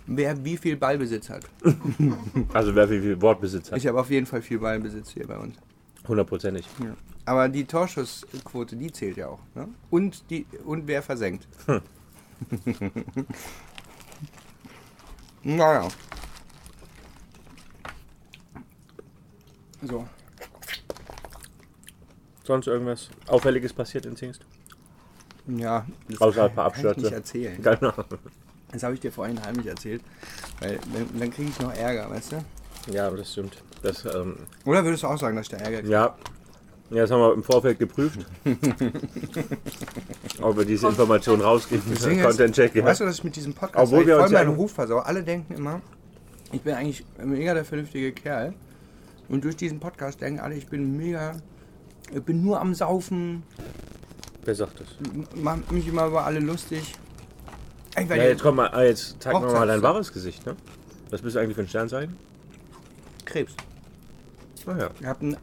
wer 0.06 0.44
wie 0.44 0.56
viel 0.56 0.76
Ballbesitz 0.76 1.30
hat. 1.30 1.44
Also 2.52 2.74
wer 2.74 2.90
wie 2.90 3.00
viel 3.00 3.22
Wortbesitz 3.22 3.70
hat. 3.70 3.78
Ich 3.78 3.86
habe 3.86 4.00
auf 4.00 4.10
jeden 4.10 4.26
Fall 4.26 4.42
viel 4.42 4.58
Ballbesitz 4.58 5.10
hier 5.10 5.26
bei 5.28 5.38
uns. 5.38 5.56
Hundertprozentig. 6.08 6.66
Ja. 6.82 6.96
Aber 7.24 7.48
die 7.48 7.64
Torschussquote, 7.64 8.74
die 8.74 8.90
zählt 8.90 9.16
ja 9.16 9.28
auch. 9.28 9.38
Ne? 9.54 9.68
Und, 9.90 10.28
die, 10.30 10.44
und 10.64 10.88
wer 10.88 11.02
versenkt. 11.02 11.46
naja. 15.44 15.88
So. 19.82 20.06
Sonst 22.44 22.66
irgendwas 22.66 23.08
Auffälliges 23.26 23.72
passiert 23.72 24.06
in 24.06 24.16
Zingst? 24.16 24.42
Ja, 25.46 25.86
das 26.08 26.20
Außer 26.20 26.44
ein 26.44 26.54
paar 26.54 26.70
kann 26.70 26.90
ich 26.92 26.96
nicht 26.98 27.12
erzählen. 27.12 27.60
Genau. 27.62 27.92
Das 28.70 28.82
habe 28.82 28.94
ich 28.94 29.00
dir 29.00 29.12
vorhin 29.12 29.40
heimlich 29.44 29.66
erzählt. 29.66 30.02
Weil 30.60 30.78
dann, 30.94 31.06
dann 31.18 31.30
kriege 31.30 31.50
ich 31.50 31.60
noch 31.60 31.74
Ärger, 31.74 32.08
weißt 32.10 32.32
du? 32.32 32.44
Ja, 32.92 33.10
das 33.10 33.32
stimmt. 33.32 33.62
Das, 33.82 34.04
ähm, 34.06 34.36
Oder 34.64 34.84
würdest 34.84 35.02
du 35.02 35.08
auch 35.08 35.18
sagen, 35.18 35.36
dass 35.36 35.46
ich 35.46 35.50
da 35.50 35.58
Ärger 35.58 35.80
kriege? 35.80 35.92
ja. 35.92 36.16
ja, 36.90 37.02
das 37.02 37.10
haben 37.10 37.20
wir 37.20 37.34
im 37.34 37.42
Vorfeld 37.42 37.78
geprüft. 37.78 38.20
Ob 40.40 40.56
wir 40.56 40.64
diese 40.64 40.88
Information 40.88 41.40
rausgeben. 41.40 41.92
Ist, 41.92 42.08
Content 42.22 42.54
check, 42.54 42.74
ja. 42.74 42.84
Weißt 42.84 43.00
du, 43.00 43.04
dass 43.04 43.16
ich 43.16 43.24
mit 43.24 43.36
diesem 43.36 43.52
Podcast 43.52 43.92
Obwohl 43.92 44.06
wir 44.06 44.14
voll 44.14 44.24
uns 44.24 44.32
meinen 44.32 44.54
Ruf 44.54 44.72
versau. 44.72 44.98
Alle 45.00 45.22
denken 45.22 45.54
immer, 45.54 45.80
ich 46.50 46.62
bin 46.62 46.74
eigentlich 46.74 47.04
mega 47.22 47.54
der 47.54 47.64
vernünftige 47.64 48.12
Kerl. 48.12 48.54
Und 49.32 49.42
durch 49.44 49.56
diesen 49.56 49.80
Podcast 49.80 50.20
denken 50.20 50.40
alle, 50.40 50.54
ich 50.56 50.66
bin 50.66 50.94
mega, 50.94 51.38
ich 52.14 52.22
bin 52.22 52.42
nur 52.42 52.60
am 52.60 52.74
Saufen, 52.74 53.42
Wer 54.44 54.54
sagt 54.54 54.78
das? 54.80 54.88
mach 55.34 55.56
mich 55.70 55.88
immer 55.88 56.06
über 56.06 56.26
alle 56.26 56.38
lustig. 56.38 56.92
Ey, 57.94 58.08
weil 58.10 58.18
Ja, 58.18 58.24
jetzt 58.24 58.42
komm 58.42 58.56
mal, 58.56 58.68
ah, 58.68 58.82
jetzt 58.82 59.16
zeig 59.20 59.32
mir 59.32 59.46
mal 59.46 59.66
dein 59.66 59.80
wahres 59.80 60.12
Gesicht, 60.12 60.44
ne? 60.44 60.54
Was 61.08 61.22
bist 61.22 61.34
du 61.34 61.40
eigentlich 61.40 61.54
für 61.56 61.62
ein 61.62 61.68
Sternzeichen? 61.68 62.14
Krebs. 63.24 63.54
Ah 64.66 64.76
ja. 64.76 64.90
Ich 65.00 65.06
habe 65.06 65.26
ein, 65.26 65.36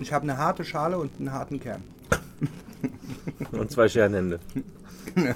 ich 0.00 0.10
hab 0.10 0.22
eine 0.22 0.38
harte 0.38 0.64
Schale 0.64 0.96
und 0.98 1.10
einen 1.18 1.30
harten 1.30 1.60
Kern. 1.60 1.84
Und 3.52 3.70
zwei 3.70 3.88
Scherenhände. 3.88 4.40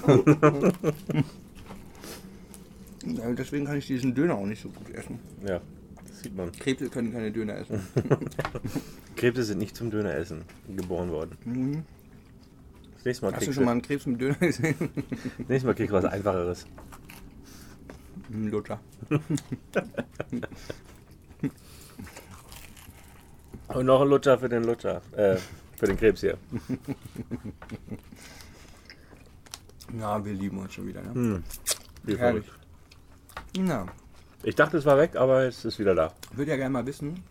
Ja, 3.05 3.29
deswegen 3.33 3.65
kann 3.65 3.77
ich 3.77 3.85
diesen 3.85 4.15
Döner 4.15 4.35
auch 4.35 4.45
nicht 4.45 4.61
so 4.61 4.69
gut 4.69 4.89
essen. 4.95 5.19
Ja, 5.45 5.59
sieht 6.23 6.35
man. 6.35 6.51
Krebse 6.51 6.89
können 6.89 7.13
keine 7.13 7.31
Döner 7.31 7.57
essen. 7.57 7.85
Krebse 9.15 9.43
sind 9.43 9.59
nicht 9.59 9.75
zum 9.75 9.91
Döneressen 9.91 10.43
geboren 10.75 11.11
worden. 11.11 11.85
Das 12.95 13.05
nächste 13.05 13.25
Mal 13.25 13.31
Mhm. 13.31 13.35
Hast 13.35 13.47
du 13.47 13.53
schon 13.53 13.65
mal 13.65 13.71
einen 13.71 13.81
Krebs 13.81 14.05
mit 14.05 14.21
Döner 14.21 14.35
gesehen? 14.35 14.75
das 15.37 15.47
nächste 15.49 15.67
Mal 15.67 15.75
kriegst 15.75 15.91
du 15.91 15.95
was 15.95 16.05
Einfacheres. 16.05 16.65
Ein 18.31 18.49
Luther. 18.49 18.79
Und 23.67 23.85
noch 23.85 24.01
ein 24.01 24.07
Lutscher 24.07 24.37
für 24.37 24.49
den 24.49 24.63
Lutscher. 24.63 25.01
Äh, 25.15 25.37
für 25.77 25.87
den 25.87 25.97
Krebs 25.97 26.21
hier. 26.21 26.37
Ja, 29.99 30.23
wir 30.23 30.33
lieben 30.33 30.57
uns 30.59 30.73
schon 30.73 30.87
wieder. 30.87 31.01
Ne? 31.01 31.13
Hm. 31.13 31.43
Wie. 32.03 32.17
Na, 33.59 33.85
Ich 34.43 34.55
dachte, 34.55 34.77
es 34.77 34.85
war 34.85 34.97
weg, 34.97 35.15
aber 35.15 35.43
es 35.43 35.63
ist 35.65 35.79
wieder 35.79 35.95
da. 35.95 36.11
ich 36.31 36.37
würde 36.37 36.51
ja 36.51 36.57
gerne 36.57 36.71
mal 36.71 36.85
wissen, 36.85 37.23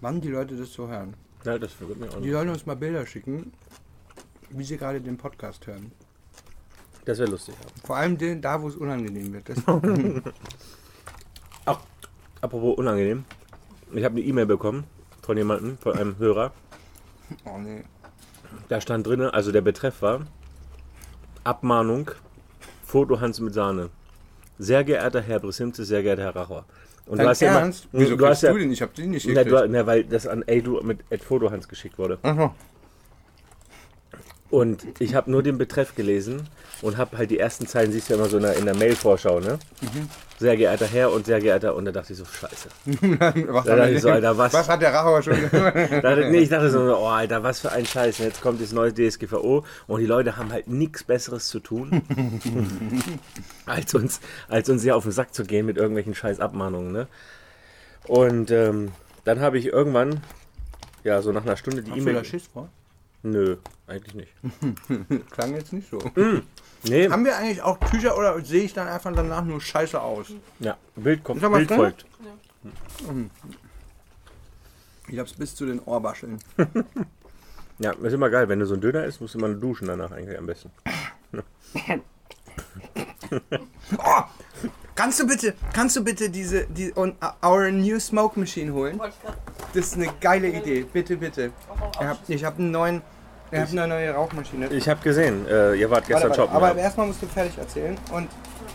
wann 0.00 0.20
die 0.20 0.28
Leute 0.28 0.56
das 0.56 0.72
so 0.72 0.88
hören. 0.88 1.14
Ja, 1.44 1.58
das 1.58 1.72
verrückt 1.72 2.00
mich 2.00 2.10
auch 2.10 2.14
Die 2.16 2.20
nicht. 2.22 2.32
sollen 2.32 2.48
uns 2.50 2.66
mal 2.66 2.76
Bilder 2.76 3.06
schicken, 3.06 3.52
wie 4.50 4.64
sie 4.64 4.76
gerade 4.76 5.00
den 5.00 5.16
Podcast 5.16 5.66
hören. 5.66 5.92
Das 7.04 7.18
wäre 7.18 7.30
lustig. 7.30 7.54
Vor 7.84 7.96
allem 7.96 8.18
den, 8.18 8.42
da, 8.42 8.60
wo 8.60 8.68
es 8.68 8.76
unangenehm 8.76 9.32
wird. 9.32 9.48
Das, 9.48 9.58
Ach, 11.64 11.80
apropos 12.42 12.76
unangenehm. 12.76 13.24
Ich 13.92 14.04
habe 14.04 14.16
eine 14.16 14.24
E-Mail 14.24 14.46
bekommen 14.46 14.84
von 15.22 15.36
jemandem, 15.38 15.78
von 15.78 15.96
einem 15.96 16.18
Hörer. 16.18 16.52
oh 17.46 17.56
nee. 17.58 17.82
Da 18.68 18.80
stand 18.80 19.06
drin, 19.06 19.22
also 19.22 19.52
der 19.52 19.60
Betreff 19.62 20.02
war 20.02 20.20
Abmahnung, 21.44 22.10
Foto 22.84 23.20
Hans 23.20 23.40
mit 23.40 23.54
Sahne. 23.54 23.88
Sehr 24.58 24.84
geehrter 24.84 25.20
Herr 25.20 25.40
Brisimze, 25.40 25.84
sehr 25.84 26.02
geehrter 26.02 26.22
Herr 26.22 26.36
Racher. 26.36 26.64
Und 27.06 27.18
Dein 27.18 27.26
ja 27.34 27.48
immer- 27.50 27.60
Ernst? 27.60 27.88
Wieso 27.92 28.16
du 28.16 28.26
hast 28.26 28.40
kriegst 28.40 28.42
ja, 28.42 28.52
du 28.52 28.58
den? 28.58 28.72
Ich 28.72 28.82
hab 28.82 28.94
den 28.94 29.10
nicht 29.10 29.26
na, 29.26 29.42
gekriegt. 29.42 29.62
du, 29.64 29.68
na, 29.68 29.86
weil 29.86 30.04
das 30.04 30.26
an 30.26 30.42
ey, 30.46 30.60
du 30.62 30.80
mit 30.82 30.98
Ed 31.10 31.22
Foto 31.22 31.50
Hans 31.50 31.68
geschickt 31.68 31.98
wurde. 31.98 32.18
Aha. 32.22 32.54
Und 34.50 34.86
ich 34.98 35.14
habe 35.14 35.30
nur 35.30 35.42
den 35.42 35.58
Betreff 35.58 35.94
gelesen 35.94 36.48
und 36.80 36.96
habe 36.96 37.18
halt 37.18 37.30
die 37.30 37.38
ersten 37.38 37.66
Zeilen, 37.66 37.92
siehst 37.92 38.08
du 38.08 38.14
ja 38.14 38.18
immer 38.20 38.30
so 38.30 38.38
in 38.38 38.44
der, 38.44 38.56
in 38.56 38.64
der 38.64 38.74
Mail-Vorschau, 38.74 39.40
ne? 39.40 39.58
Mhm. 39.82 40.08
Sehr 40.38 40.56
geehrter 40.56 40.86
Herr 40.86 41.12
und 41.12 41.26
sehr 41.26 41.40
geehrter, 41.40 41.74
und 41.74 41.84
da 41.84 41.92
dachte 41.92 42.14
ich 42.14 42.18
so, 42.18 42.24
scheiße. 42.24 42.68
was, 43.48 43.64
Da 43.66 43.76
dachte 43.76 43.90
ich 43.90 44.00
so, 44.00 44.08
Alter, 44.08 44.38
was? 44.38 44.54
was 44.54 44.68
hat 44.68 44.80
der 44.80 44.94
Rachauer 44.94 45.22
schon 45.22 45.34
gesagt? 45.50 46.30
Nee, 46.30 46.38
ich 46.38 46.48
dachte 46.48 46.70
so, 46.70 46.80
oh 46.96 47.08
Alter, 47.08 47.42
was 47.42 47.60
für 47.60 47.72
ein 47.72 47.84
Scheiß. 47.84 48.18
Jetzt 48.18 48.40
kommt 48.40 48.62
das 48.62 48.72
neue 48.72 48.94
DSGVO 48.94 49.64
und 49.86 50.00
die 50.00 50.06
Leute 50.06 50.38
haben 50.38 50.50
halt 50.50 50.66
nichts 50.68 51.04
Besseres 51.04 51.48
zu 51.48 51.60
tun, 51.60 52.02
als 53.66 53.94
uns, 53.94 54.20
als 54.48 54.70
uns 54.70 54.82
hier 54.82 54.96
auf 54.96 55.02
den 55.02 55.12
Sack 55.12 55.34
zu 55.34 55.44
gehen 55.44 55.66
mit 55.66 55.76
irgendwelchen 55.76 56.14
scheiß 56.14 56.40
Abmahnungen, 56.40 56.92
ne? 56.92 57.06
Und 58.06 58.50
ähm, 58.50 58.92
dann 59.24 59.40
habe 59.40 59.58
ich 59.58 59.66
irgendwann, 59.66 60.22
ja, 61.04 61.20
so 61.20 61.32
nach 61.32 61.42
einer 61.44 61.56
Stunde 61.58 61.82
die 61.82 61.90
Hast 61.90 61.98
du 62.00 62.04
da 62.04 62.10
E-Mail. 62.10 62.24
Schiss 62.24 62.46
vor? 62.50 62.70
Nö, 63.22 63.56
eigentlich 63.86 64.14
nicht. 64.14 64.32
Klang 65.30 65.54
jetzt 65.54 65.72
nicht 65.72 65.90
so. 65.90 65.98
Nee, 66.84 67.08
Haben 67.08 67.24
wir 67.24 67.36
eigentlich 67.36 67.62
auch 67.62 67.78
Tücher 67.90 68.16
oder 68.16 68.40
sehe 68.44 68.62
ich 68.62 68.72
dann 68.72 68.86
einfach 68.86 69.12
danach 69.14 69.44
nur 69.44 69.60
scheiße 69.60 70.00
aus? 70.00 70.28
ja, 70.60 70.76
Bild 70.94 71.24
kommt, 71.24 71.40
Bild 71.40 71.68
drin? 71.70 71.76
folgt. 71.76 72.06
Ich 75.08 75.18
hab's 75.18 75.32
bis 75.32 75.54
zu 75.56 75.66
den 75.66 75.80
Ohrwascheln. 75.80 76.38
Ja, 77.80 77.92
ist 77.92 78.12
immer 78.12 78.28
geil, 78.28 78.48
wenn 78.48 78.58
du 78.58 78.66
so 78.66 78.74
ein 78.74 78.80
Döner 78.80 79.04
isst, 79.04 79.20
musst 79.20 79.34
du 79.34 79.38
immer 79.38 79.50
duschen 79.50 79.86
danach 79.86 80.10
eigentlich 80.10 80.36
am 80.36 80.46
besten. 80.46 80.72
Oh, 83.98 84.22
kannst 84.98 85.20
du 85.20 85.26
bitte, 85.26 85.54
kannst 85.72 85.96
du 85.96 86.02
bitte 86.02 86.28
diese, 86.28 86.66
die, 86.66 86.92
on, 86.96 87.14
our 87.44 87.70
new 87.70 88.00
smoke 88.00 88.38
machine 88.38 88.72
holen? 88.72 89.00
Das 89.72 89.86
ist 89.86 89.94
eine 89.94 90.08
geile 90.20 90.48
Idee. 90.48 90.84
Bitte, 90.92 91.16
bitte. 91.16 91.52
Ich 92.26 92.44
habe 92.44 92.58
einen 92.58 92.72
neuen, 92.72 93.02
ich 93.52 93.60
hab 93.60 93.70
eine 93.70 93.86
neue 93.86 94.10
Rauchmaschine. 94.10 94.66
Ich 94.68 94.88
habe 94.88 95.00
gesehen, 95.00 95.46
äh, 95.46 95.74
ihr 95.76 95.88
wart 95.88 96.06
gestern 96.06 96.30
Warte, 96.30 96.40
warte, 96.40 96.52
shoppen. 96.52 96.56
aber 96.56 96.76
ja. 96.76 96.82
erstmal 96.82 97.06
musst 97.06 97.22
du 97.22 97.26
fertig 97.26 97.56
erzählen. 97.58 97.96
Und, 98.12 98.28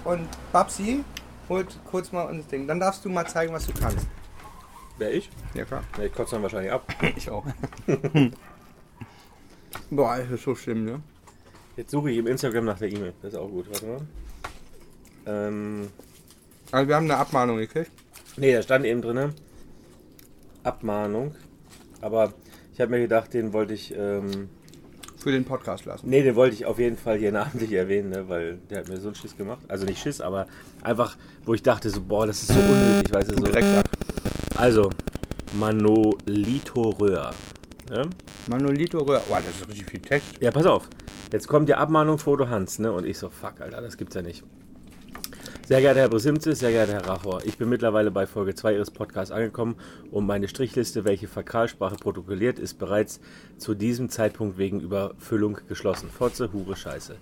und 0.05 0.29
Babsi 0.53 1.03
holt 1.49 1.77
kurz 1.91 2.13
mal 2.13 2.23
unser 2.23 2.47
Ding. 2.47 2.67
Dann 2.67 2.79
darfst 2.79 3.03
du 3.03 3.09
mal 3.09 3.27
zeigen, 3.27 3.53
was 3.53 3.67
du 3.67 3.73
kannst. 3.73 4.07
Wer 4.97 5.13
ich? 5.13 5.29
Ja, 5.53 5.65
klar. 5.65 5.83
Ja, 5.97 6.05
ich 6.05 6.13
kotze 6.13 6.35
dann 6.35 6.43
wahrscheinlich 6.43 6.71
ab. 6.71 6.87
Ich 7.17 7.29
auch. 7.29 7.45
Boah, 9.89 10.17
das 10.17 10.29
ist 10.29 10.43
so 10.43 10.55
schlimm, 10.55 10.85
ne? 10.85 11.01
Jetzt 11.75 11.91
suche 11.91 12.11
ich 12.11 12.17
im 12.17 12.27
Instagram 12.27 12.63
nach 12.65 12.77
der 12.77 12.89
E-Mail. 12.89 13.13
Das 13.21 13.33
ist 13.33 13.39
auch 13.39 13.49
gut. 13.49 13.65
Warte 13.69 13.85
mal. 13.85 14.01
Ähm, 15.25 15.89
Also 16.73 16.87
wir 16.87 16.95
haben 16.95 17.03
eine 17.03 17.17
Abmahnung 17.17 17.57
gekriegt. 17.57 17.91
nee, 18.35 18.51
da 18.51 18.63
stand 18.63 18.83
eben 18.85 19.03
drin 19.03 19.31
Abmahnung. 20.63 21.35
Aber 22.01 22.33
ich 22.73 22.81
habe 22.81 22.89
mir 22.89 22.99
gedacht, 22.99 23.31
den 23.35 23.53
wollte 23.53 23.75
ich. 23.75 23.93
Ähm, 23.95 24.49
Für 25.17 25.31
den 25.31 25.45
Podcast 25.45 25.85
lassen. 25.85 26.09
nee, 26.09 26.23
den 26.23 26.35
wollte 26.35 26.55
ich 26.55 26.65
auf 26.65 26.79
jeden 26.79 26.97
Fall 26.97 27.19
hier 27.19 27.31
namentlich 27.31 27.71
erwähnen, 27.73 28.09
ne, 28.09 28.27
weil 28.27 28.57
der 28.71 28.79
hat 28.79 28.89
mir 28.89 28.97
so 28.97 29.09
einen 29.09 29.15
Schiss 29.15 29.37
gemacht. 29.37 29.61
Also 29.67 29.85
nicht 29.85 30.01
Schiss, 30.01 30.19
aber 30.19 30.47
einfach, 30.81 31.15
wo 31.45 31.53
ich 31.53 31.61
dachte, 31.61 31.91
so, 31.91 32.01
boah, 32.01 32.25
das 32.25 32.41
ist 32.41 32.47
so 32.47 32.59
unnötig, 32.59 33.13
weißt 33.13 33.31
du, 33.31 33.35
so. 33.35 33.43
Drecksack. 33.43 33.85
Also, 34.57 34.89
Manolito 35.59 36.89
Röhr. 36.89 37.35
Ja? 37.91 38.01
Manolito 38.49 38.97
Röhr. 38.97 39.21
Boah, 39.29 39.41
das 39.45 39.61
ist 39.61 39.69
richtig 39.69 39.91
viel 39.91 40.01
Text. 40.01 40.41
Ja, 40.41 40.49
pass 40.49 40.65
auf. 40.65 40.89
Jetzt 41.31 41.47
kommt 41.47 41.69
die 41.69 41.75
Abmahnung 41.75 42.17
Foto 42.17 42.49
Hans, 42.49 42.79
ne? 42.79 42.91
Und 42.91 43.05
ich 43.05 43.19
so, 43.19 43.29
fuck, 43.29 43.61
Alter, 43.61 43.79
das 43.79 43.95
gibt's 43.95 44.15
ja 44.15 44.23
nicht. 44.23 44.43
Sehr 45.65 45.79
geehrter 45.79 46.01
Herr 46.01 46.09
Brosimzis, 46.09 46.59
sehr 46.59 46.71
geehrter 46.71 46.91
Herr 46.91 47.07
Rachor, 47.07 47.41
ich 47.45 47.57
bin 47.57 47.69
mittlerweile 47.69 48.11
bei 48.11 48.27
Folge 48.27 48.53
2 48.53 48.73
Ihres 48.73 48.91
Podcasts 48.91 49.31
angekommen 49.31 49.77
und 50.11 50.25
meine 50.25 50.49
Strichliste, 50.49 51.05
welche 51.05 51.29
Fäkalsprache 51.29 51.95
protokolliert, 51.95 52.59
ist 52.59 52.73
bereits 52.79 53.21
zu 53.57 53.73
diesem 53.73 54.09
Zeitpunkt 54.09 54.57
wegen 54.57 54.81
Überfüllung 54.81 55.57
geschlossen. 55.69 56.09
Fotze, 56.09 56.51
Hure, 56.51 56.75
Scheiße. 56.75 57.15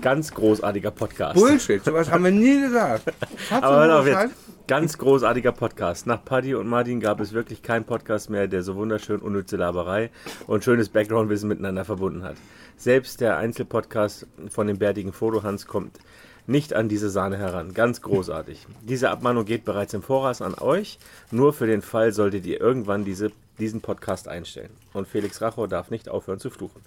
Ganz 0.00 0.32
großartiger 0.32 0.90
Podcast. 0.90 1.38
Bullshit, 1.38 1.84
sowas 1.84 2.10
haben 2.10 2.24
wir 2.24 2.30
nie 2.30 2.62
gesagt. 2.62 3.12
Aber 3.50 3.84
hör 3.84 4.00
auf 4.00 4.06
jetzt. 4.06 4.34
Ganz 4.66 4.96
großartiger 4.96 5.52
Podcast. 5.52 6.06
Nach 6.06 6.24
Paddy 6.24 6.54
und 6.54 6.68
Martin 6.68 6.98
gab 6.98 7.20
es 7.20 7.34
wirklich 7.34 7.62
keinen 7.62 7.84
Podcast 7.84 8.30
mehr, 8.30 8.48
der 8.48 8.62
so 8.62 8.74
wunderschön 8.74 9.20
unnütze 9.20 9.58
Laberei 9.58 10.08
und 10.46 10.64
schönes 10.64 10.88
Background-Wissen 10.88 11.48
miteinander 11.48 11.84
verbunden 11.84 12.22
hat. 12.22 12.36
Selbst 12.78 13.20
der 13.20 13.36
Einzelpodcast 13.36 14.26
von 14.48 14.66
dem 14.66 14.78
bärtigen 14.78 15.12
Fotohans 15.12 15.66
kommt 15.66 15.98
nicht 16.46 16.74
an 16.74 16.88
diese 16.88 17.10
Sahne 17.10 17.38
heran. 17.38 17.74
Ganz 17.74 18.02
großartig. 18.02 18.66
Diese 18.82 19.10
Abmahnung 19.10 19.44
geht 19.44 19.64
bereits 19.64 19.94
im 19.94 20.02
Voraus 20.02 20.42
an 20.42 20.54
euch. 20.54 20.98
Nur 21.30 21.52
für 21.52 21.66
den 21.66 21.82
Fall 21.82 22.12
solltet 22.12 22.46
ihr 22.46 22.60
irgendwann 22.60 23.04
diese, 23.04 23.30
diesen 23.58 23.80
Podcast 23.80 24.28
einstellen. 24.28 24.70
Und 24.92 25.08
Felix 25.08 25.40
Racho 25.40 25.66
darf 25.66 25.90
nicht 25.90 26.08
aufhören 26.08 26.40
zu 26.40 26.50
fluchen. 26.50 26.82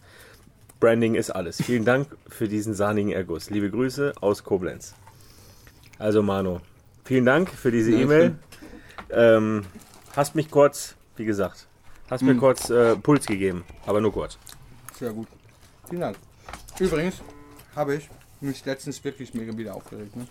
Branding 0.80 1.16
ist 1.16 1.30
alles. 1.30 1.62
Vielen 1.62 1.86
Dank 1.86 2.16
für 2.28 2.48
diesen 2.48 2.74
sahnigen 2.74 3.12
Erguss. 3.12 3.50
Liebe 3.50 3.72
Grüße 3.72 4.14
aus 4.20 4.44
Koblenz. 4.44 4.94
Also 5.98 6.22
Mano, 6.22 6.60
vielen 7.06 7.26
Dank 7.26 7.50
für 7.50 7.72
diese 7.72 7.92
E-Mail. 7.92 8.36
Ähm, 9.10 9.64
hast 10.16 10.36
mich 10.36 10.52
kurz, 10.52 10.96
wie 11.16 11.26
gesagt, 11.26 11.68
hast 12.10 12.24
mir 12.24 12.36
kurz 12.36 12.70
äh, 12.70 12.96
Puls 12.98 13.26
gegeben, 13.26 13.64
aber 13.86 14.02
nur 14.02 14.12
kurz. 14.12 14.38
Sehr 15.00 15.14
gut. 15.14 15.28
Vielen 15.88 16.02
Dank. 16.02 16.18
Übrigens 16.80 17.22
habe 17.76 17.96
ich 17.96 18.10
mich 18.46 18.64
letztens 18.66 19.04
wirklich 19.04 19.34
mega 19.34 19.58
wieder 19.58 19.76
aufgeregt. 19.76 20.16
Ne? 20.16 20.28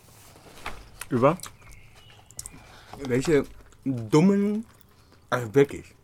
Über? 1.11 1.38
Welche 3.06 3.44
dummen. 3.85 4.64
Also 5.30 5.54
wirklich. 5.54 5.94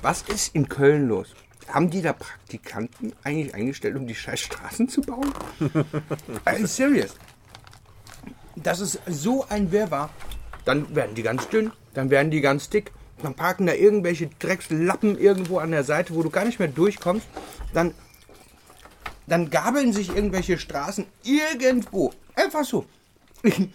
Was 0.00 0.22
ist 0.22 0.54
in 0.54 0.68
Köln 0.68 1.08
los? 1.08 1.34
Haben 1.68 1.90
die 1.90 2.02
da 2.02 2.12
Praktikanten 2.12 3.12
eigentlich 3.22 3.54
eingestellt, 3.54 3.96
um 3.96 4.06
die 4.06 4.14
scheiß 4.14 4.40
Straßen 4.40 4.88
zu 4.88 5.00
bauen? 5.02 5.32
also 6.44 6.66
serious. 6.66 7.14
Das 8.56 8.80
ist 8.80 9.00
so 9.06 9.46
ein 9.48 9.70
Wirrwarr. 9.70 10.10
Dann 10.64 10.94
werden 10.94 11.14
die 11.14 11.22
ganz 11.22 11.48
dünn, 11.48 11.72
dann 11.94 12.10
werden 12.10 12.30
die 12.30 12.40
ganz 12.40 12.68
dick. 12.68 12.92
Dann 13.22 13.34
parken 13.34 13.66
da 13.66 13.74
irgendwelche 13.74 14.28
Dreckslappen 14.38 15.16
irgendwo 15.18 15.58
an 15.58 15.70
der 15.70 15.84
Seite, 15.84 16.14
wo 16.14 16.22
du 16.22 16.30
gar 16.30 16.44
nicht 16.44 16.58
mehr 16.58 16.68
durchkommst. 16.68 17.26
Dann, 17.72 17.94
dann 19.26 19.50
gabeln 19.50 19.92
sich 19.92 20.14
irgendwelche 20.14 20.58
Straßen 20.58 21.06
irgendwo. 21.22 22.12
Einfach 22.34 22.64
so. 22.64 22.84
Ich, 23.42 23.68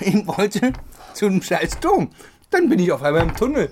ich 0.00 0.26
wollte 0.26 0.72
zu 1.14 1.26
einem 1.26 1.42
scheiß 1.42 1.80
Dom. 1.80 2.10
Dann 2.50 2.68
bin 2.68 2.78
ich 2.78 2.92
auf 2.92 3.02
einmal 3.02 3.22
im 3.22 3.36
Tunnel. 3.36 3.70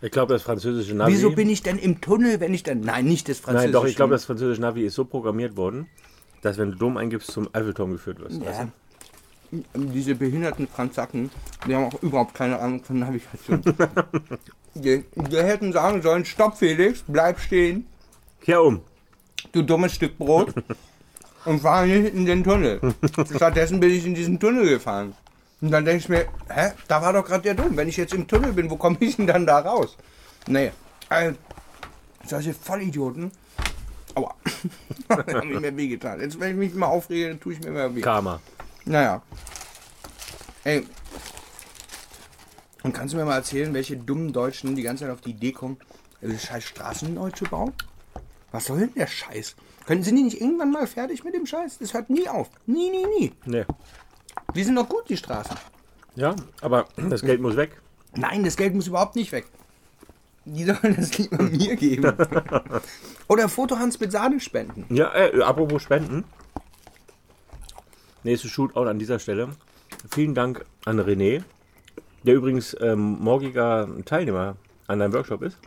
Ich 0.00 0.10
glaube, 0.12 0.32
das 0.32 0.42
französische 0.42 0.94
Navi. 0.94 1.12
Wieso 1.12 1.30
bin 1.30 1.48
ich 1.50 1.62
denn 1.62 1.78
im 1.78 2.00
Tunnel, 2.00 2.38
wenn 2.40 2.54
ich 2.54 2.62
dann. 2.62 2.80
Nein, 2.80 3.06
nicht 3.06 3.28
das 3.28 3.38
französische. 3.38 3.72
Nein, 3.72 3.72
doch, 3.72 3.84
ich 3.84 3.96
glaube, 3.96 4.12
das 4.12 4.24
französische 4.24 4.60
Navi 4.60 4.84
ist 4.84 4.94
so 4.94 5.04
programmiert 5.04 5.56
worden, 5.56 5.88
dass 6.42 6.58
wenn 6.58 6.70
du 6.70 6.76
Dom 6.76 6.96
eingibst, 6.96 7.30
zum 7.30 7.48
Eiffelturm 7.52 7.92
geführt 7.92 8.20
wirst. 8.20 8.40
weißt 8.40 8.60
Ja. 8.60 8.68
Diese 9.74 10.14
behinderten 10.14 10.68
Franzacken, 10.68 11.30
die 11.66 11.74
haben 11.74 11.86
auch 11.86 12.02
überhaupt 12.02 12.34
keine 12.34 12.58
Ahnung 12.58 12.84
von 12.84 12.98
Navigation. 12.98 13.62
die, 14.74 15.04
die 15.14 15.36
hätten 15.36 15.72
sagen 15.72 16.02
sollen: 16.02 16.24
Stopp, 16.26 16.58
Felix, 16.58 17.02
bleib 17.06 17.40
stehen, 17.40 17.86
du? 18.40 18.44
Kehr 18.44 18.62
um. 18.62 18.82
Du 19.52 19.62
dummes 19.62 19.94
Stück 19.94 20.18
Brot, 20.18 20.54
und 21.44 21.60
fahr 21.60 21.86
nicht 21.86 22.14
in 22.14 22.26
den 22.26 22.44
Tunnel. 22.44 22.80
Stattdessen 23.34 23.80
bin 23.80 23.90
ich 23.90 24.04
in 24.06 24.14
diesen 24.14 24.38
Tunnel 24.38 24.68
gefahren. 24.68 25.14
Und 25.60 25.70
dann 25.70 25.84
denke 25.84 25.98
ich 25.98 26.08
mir: 26.08 26.26
Hä, 26.48 26.72
da 26.86 27.02
war 27.02 27.12
doch 27.12 27.24
gerade 27.24 27.42
der 27.42 27.54
Dom. 27.54 27.76
Wenn 27.76 27.88
ich 27.88 27.96
jetzt 27.96 28.14
im 28.14 28.26
Tunnel 28.26 28.52
bin, 28.52 28.70
wo 28.70 28.76
komme 28.76 28.96
ich 29.00 29.16
denn 29.16 29.26
dann 29.26 29.46
da 29.46 29.58
raus? 29.58 29.96
Nee, 30.46 30.72
äh, 31.10 31.32
solche 32.26 32.54
Vollidioten. 32.54 33.32
Aua. 34.14 34.34
hat 35.08 35.44
mir 35.44 35.60
mehr 35.60 35.76
wehgetan. 35.76 36.20
Jetzt, 36.20 36.38
wenn 36.38 36.50
ich 36.50 36.56
mich 36.56 36.74
mal 36.74 36.86
aufrege, 36.86 37.28
dann 37.28 37.40
tue 37.40 37.54
ich 37.54 37.60
mir 37.60 37.70
mehr 37.70 37.94
weh. 37.94 38.00
Karma. 38.00 38.40
Naja. 38.84 39.22
Ey. 40.64 40.86
Und 42.82 42.92
kannst 42.92 43.12
du 43.12 43.18
mir 43.18 43.24
mal 43.24 43.36
erzählen, 43.36 43.72
welche 43.74 43.96
dummen 43.96 44.32
Deutschen 44.32 44.76
die 44.76 44.82
ganze 44.82 45.04
Zeit 45.04 45.12
auf 45.12 45.20
die 45.20 45.30
Idee 45.30 45.52
kommen, 45.52 45.76
diese 46.22 46.38
scheiß 46.38 46.64
Straßen 46.64 47.12
neu 47.12 47.30
zu 47.30 47.44
bauen? 47.44 47.72
Was 48.50 48.66
soll 48.66 48.80
denn 48.80 48.94
der 48.94 49.06
Scheiß? 49.06 49.56
Können 49.86 50.02
die 50.02 50.12
nicht 50.12 50.40
irgendwann 50.40 50.70
mal 50.72 50.86
fertig 50.86 51.24
mit 51.24 51.34
dem 51.34 51.46
Scheiß? 51.46 51.78
Das 51.78 51.94
hört 51.94 52.10
nie 52.10 52.28
auf. 52.28 52.50
Nie, 52.66 52.90
nie, 52.90 53.06
nie. 53.18 53.32
Nee. 53.44 53.64
Die 54.54 54.64
sind 54.64 54.76
doch 54.76 54.88
gut, 54.88 55.08
die 55.08 55.16
Straßen. 55.16 55.56
Ja, 56.14 56.34
aber 56.60 56.86
das 56.96 57.22
Geld 57.22 57.40
muss 57.40 57.56
weg. 57.56 57.80
Nein, 58.16 58.42
das 58.44 58.56
Geld 58.56 58.74
muss 58.74 58.86
überhaupt 58.86 59.16
nicht 59.16 59.32
weg. 59.32 59.46
Die 60.44 60.64
sollen 60.64 60.96
das 60.96 61.16
lieber 61.18 61.42
mir 61.42 61.76
geben. 61.76 62.12
Oder 63.28 63.48
Fotohans 63.48 64.00
mit 64.00 64.12
Sahne 64.12 64.40
spenden. 64.40 64.86
Ja, 64.94 65.14
äh, 65.14 65.42
apropos 65.42 65.82
Spenden. 65.82 66.24
Nächstes 68.24 68.50
Shootout 68.50 68.88
an 68.88 68.98
dieser 68.98 69.18
Stelle. 69.18 69.50
Vielen 70.10 70.34
Dank 70.34 70.64
an 70.86 70.98
René, 71.00 71.42
der 72.22 72.34
übrigens 72.34 72.76
ähm, 72.80 73.18
morgiger 73.20 73.88
Teilnehmer 74.04 74.56
an 74.86 74.98
deinem 74.98 75.12
Workshop 75.12 75.42
ist. 75.42 75.58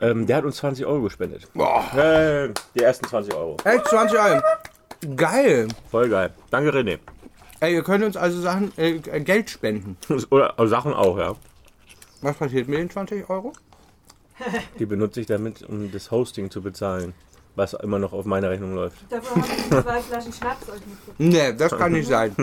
Ähm, 0.00 0.26
der 0.26 0.36
hat 0.38 0.44
uns 0.44 0.56
20 0.56 0.84
Euro 0.86 1.02
gespendet. 1.02 1.48
Boah, 1.54 1.84
Äh, 1.96 2.50
die 2.74 2.82
ersten 2.82 3.06
20 3.06 3.34
Euro. 3.34 3.56
echt 3.64 3.86
20 3.86 4.18
Euro. 4.18 4.42
Geil. 5.16 5.68
Voll 5.90 6.08
geil. 6.08 6.30
Danke, 6.50 6.70
René. 6.72 6.98
Ey, 7.60 7.74
ihr 7.74 7.82
könnt 7.82 8.04
uns 8.04 8.16
also 8.16 8.40
Sachen, 8.40 8.72
äh, 8.76 8.98
Geld 8.98 9.50
spenden. 9.50 9.96
Oder 10.30 10.58
also 10.58 10.68
Sachen 10.70 10.92
auch, 10.92 11.16
ja. 11.18 11.34
Was 12.22 12.36
passiert 12.36 12.68
mit 12.68 12.78
den 12.78 12.90
20 12.90 13.28
Euro? 13.30 13.52
Die 14.78 14.86
benutze 14.86 15.20
ich 15.20 15.26
damit, 15.26 15.62
um 15.62 15.92
das 15.92 16.10
Hosting 16.10 16.50
zu 16.50 16.60
bezahlen, 16.60 17.14
was 17.54 17.72
immer 17.74 17.98
noch 18.00 18.12
auf 18.12 18.24
meine 18.24 18.50
Rechnung 18.50 18.74
läuft. 18.74 18.96
Dafür 19.10 19.36
habe 19.42 19.46
ich 19.56 19.68
zwei 19.70 20.00
Flaschen 20.00 20.32
Schnaps 20.32 20.68
euch 20.68 20.80
mitgebracht. 20.86 21.16
Nee, 21.18 21.52
das 21.52 21.76
kann 21.76 21.92
nicht 21.92 22.08
sein. 22.08 22.34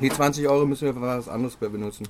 Die 0.00 0.10
20 0.10 0.46
Euro 0.48 0.66
müssen 0.66 0.84
wir 0.86 0.92
für 0.94 1.00
was 1.00 1.28
anderes 1.28 1.56
benutzen. 1.56 2.06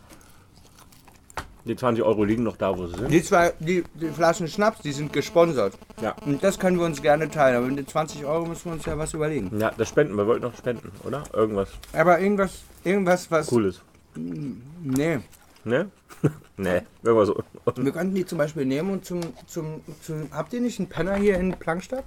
Die 1.69 1.77
20 1.77 2.03
Euro 2.03 2.25
liegen 2.25 2.45
noch 2.45 2.57
da, 2.57 2.77
wo 2.77 2.87
sie 2.87 2.97
sind. 2.97 3.11
Die 3.11 3.23
zwei, 3.23 3.53
die, 3.61 3.85
die 3.95 4.09
Flaschen 4.09 4.49
Schnaps, 4.49 4.81
die 4.81 4.93
sind 4.93 5.13
gesponsert. 5.13 5.75
Ja. 6.01 6.17
Und 6.25 6.43
das 6.43 6.59
können 6.59 6.79
wir 6.79 6.87
uns 6.87 7.03
gerne 7.03 7.31
teilen. 7.31 7.59
Aber 7.59 7.67
mit 7.67 7.77
den 7.77 7.87
20 7.87 8.25
Euro 8.25 8.47
müssen 8.47 8.65
wir 8.67 8.73
uns 8.73 8.87
ja 8.87 8.97
was 8.97 9.13
überlegen. 9.13 9.51
Ja, 9.61 9.71
das 9.77 9.89
Spenden. 9.89 10.17
Wir 10.17 10.27
wollten 10.27 10.45
noch 10.45 10.57
spenden, 10.57 10.91
oder? 11.05 11.25
Irgendwas 11.35 11.69
Aber 11.93 12.19
irgendwas, 12.21 12.63
irgendwas, 12.85 13.31
was. 13.31 13.49
Cooles. 13.49 13.83
Nee. 14.15 15.19
Ne? 15.65 15.91
ne, 16.57 16.87
irgendwas 17.03 17.29
so. 17.29 17.43
Wir 17.77 17.93
könnten 17.93 18.15
die 18.15 18.25
zum 18.25 18.39
Beispiel 18.39 18.65
nehmen 18.65 18.91
und 18.91 19.05
zum, 19.05 19.21
zum, 19.47 19.83
zum. 20.01 20.29
Habt 20.33 20.55
ihr 20.55 20.63
nicht 20.63 20.79
einen 20.79 20.89
Penner 20.89 21.17
hier 21.17 21.39
in 21.39 21.53
Plankstadt? 21.53 22.05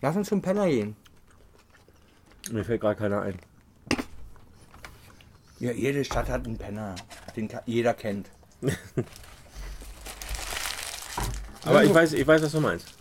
Lass 0.00 0.14
uns 0.14 0.28
zum 0.28 0.40
Penner 0.40 0.68
gehen. 0.68 0.94
Mir 2.52 2.64
fällt 2.64 2.80
gerade 2.80 2.96
keiner 2.96 3.22
ein. 3.22 3.38
Ja, 5.62 5.70
jede 5.70 6.04
Stadt 6.04 6.28
hat 6.28 6.44
einen 6.44 6.58
Penner, 6.58 6.96
den 7.36 7.48
jeder 7.66 7.94
kennt. 7.94 8.28
Aber 11.64 11.84
ich 11.84 11.94
weiß, 11.94 12.14
ich 12.14 12.26
weiß, 12.26 12.42
was 12.42 12.50
du 12.50 12.58
meinst. 12.60 12.92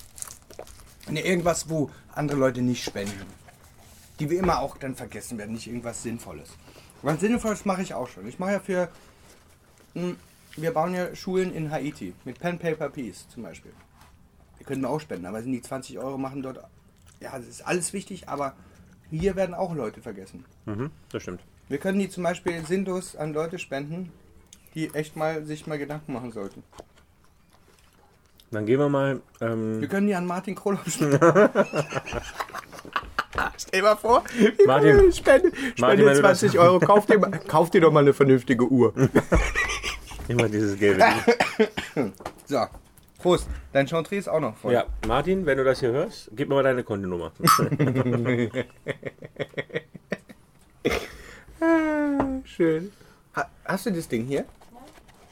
Nee, 1.09 1.21
irgendwas, 1.21 1.67
wo 1.69 1.89
andere 2.13 2.37
Leute 2.37 2.61
nicht 2.61 2.83
spenden. 2.83 3.25
Die 4.19 4.29
wir 4.29 4.37
immer 4.37 4.59
auch 4.59 4.77
dann 4.77 4.95
vergessen 4.95 5.39
werden, 5.39 5.53
nicht 5.53 5.65
irgendwas 5.65 6.03
Sinnvolles. 6.03 6.49
Was 7.01 7.19
Sinnvolles 7.19 7.65
mache 7.65 7.81
ich 7.81 7.95
auch 7.95 8.07
schon. 8.07 8.27
Ich 8.27 8.37
mache 8.37 8.51
ja 8.51 8.59
für. 8.59 8.89
Hm, 9.95 10.17
Wir 10.55 10.71
bauen 10.71 10.93
ja 10.93 11.15
Schulen 11.15 11.51
in 11.55 11.71
Haiti 11.71 12.13
mit 12.25 12.37
Pen 12.37 12.59
Paper 12.59 12.89
Peace 12.91 13.27
zum 13.29 13.41
Beispiel. 13.41 13.73
Wir 14.59 14.67
können 14.67 14.85
auch 14.85 14.99
spenden, 14.99 15.25
aber 15.25 15.41
sind 15.41 15.53
die 15.53 15.63
20 15.63 15.97
Euro 15.97 16.19
machen 16.19 16.43
dort. 16.43 16.63
Ja, 17.21 17.39
das 17.39 17.47
ist 17.47 17.65
alles 17.65 17.91
wichtig, 17.91 18.29
aber 18.29 18.53
hier 19.09 19.35
werden 19.35 19.55
auch 19.55 19.73
Leute 19.73 20.03
vergessen. 20.03 20.45
Mhm, 20.67 20.91
das 21.09 21.23
stimmt. 21.23 21.41
Wir 21.71 21.77
können 21.77 21.99
die 21.99 22.09
zum 22.09 22.23
Beispiel 22.23 22.65
sinnlos 22.65 23.15
an 23.15 23.31
Leute 23.33 23.57
spenden, 23.57 24.11
die 24.75 24.93
echt 24.93 25.15
mal 25.15 25.45
sich 25.45 25.67
mal 25.67 25.77
Gedanken 25.77 26.11
machen 26.11 26.33
sollten. 26.33 26.63
Dann 28.51 28.65
gehen 28.65 28.77
wir 28.77 28.89
mal. 28.89 29.21
Wir 29.39 29.47
Ähm, 29.47 29.87
können 29.89 30.07
die 30.07 30.15
an 30.15 30.25
Martin 30.25 30.53
Kroloff 30.53 30.83
spenden. 30.91 31.17
Stell 33.57 33.79
dir 33.79 33.83
mal 33.83 33.95
vor, 33.95 34.21
Martin- 34.65 35.13
spende, 35.13 35.51
Martin, 35.77 35.99
spende 36.03 36.05
das- 36.21 36.39
20 36.41 36.59
Euro, 36.59 36.79
kauf 36.81 37.05
dir, 37.05 37.19
kauf 37.47 37.69
dir 37.69 37.79
doch 37.79 37.91
mal 37.93 38.01
eine 38.01 38.11
vernünftige 38.13 38.65
Uhr. 38.69 38.93
immer 40.27 40.49
dieses 40.49 40.77
Geld. 40.77 41.01
So, 42.47 42.65
Prost. 43.19 43.47
Dein 43.71 43.87
Chantre 43.87 44.17
ist 44.17 44.27
auch 44.27 44.41
noch 44.41 44.57
voll. 44.57 44.73
ja, 44.73 44.83
Martin, 45.07 45.45
wenn 45.45 45.57
du 45.57 45.63
das 45.63 45.79
hier 45.79 45.91
hörst, 45.93 46.29
gib 46.35 46.49
mir 46.49 46.55
mal 46.55 46.63
deine 46.63 46.83
Kontonummer. 46.83 47.31
Schön. 52.55 52.91
Ha, 53.33 53.47
hast 53.63 53.85
du 53.85 53.91
das 53.91 54.09
Ding 54.09 54.25
hier? 54.25 54.43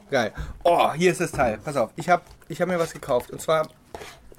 Geil. 0.09 0.33
Oh, 0.63 0.93
hier 0.93 1.11
ist 1.11 1.19
das 1.19 1.31
Teil. 1.31 1.57
Pass 1.57 1.75
auf, 1.75 1.91
ich 1.97 2.07
habe 2.07 2.23
ich 2.47 2.61
hab 2.61 2.69
mir 2.69 2.79
was 2.79 2.93
gekauft. 2.93 3.29
Und 3.31 3.41
zwar 3.41 3.67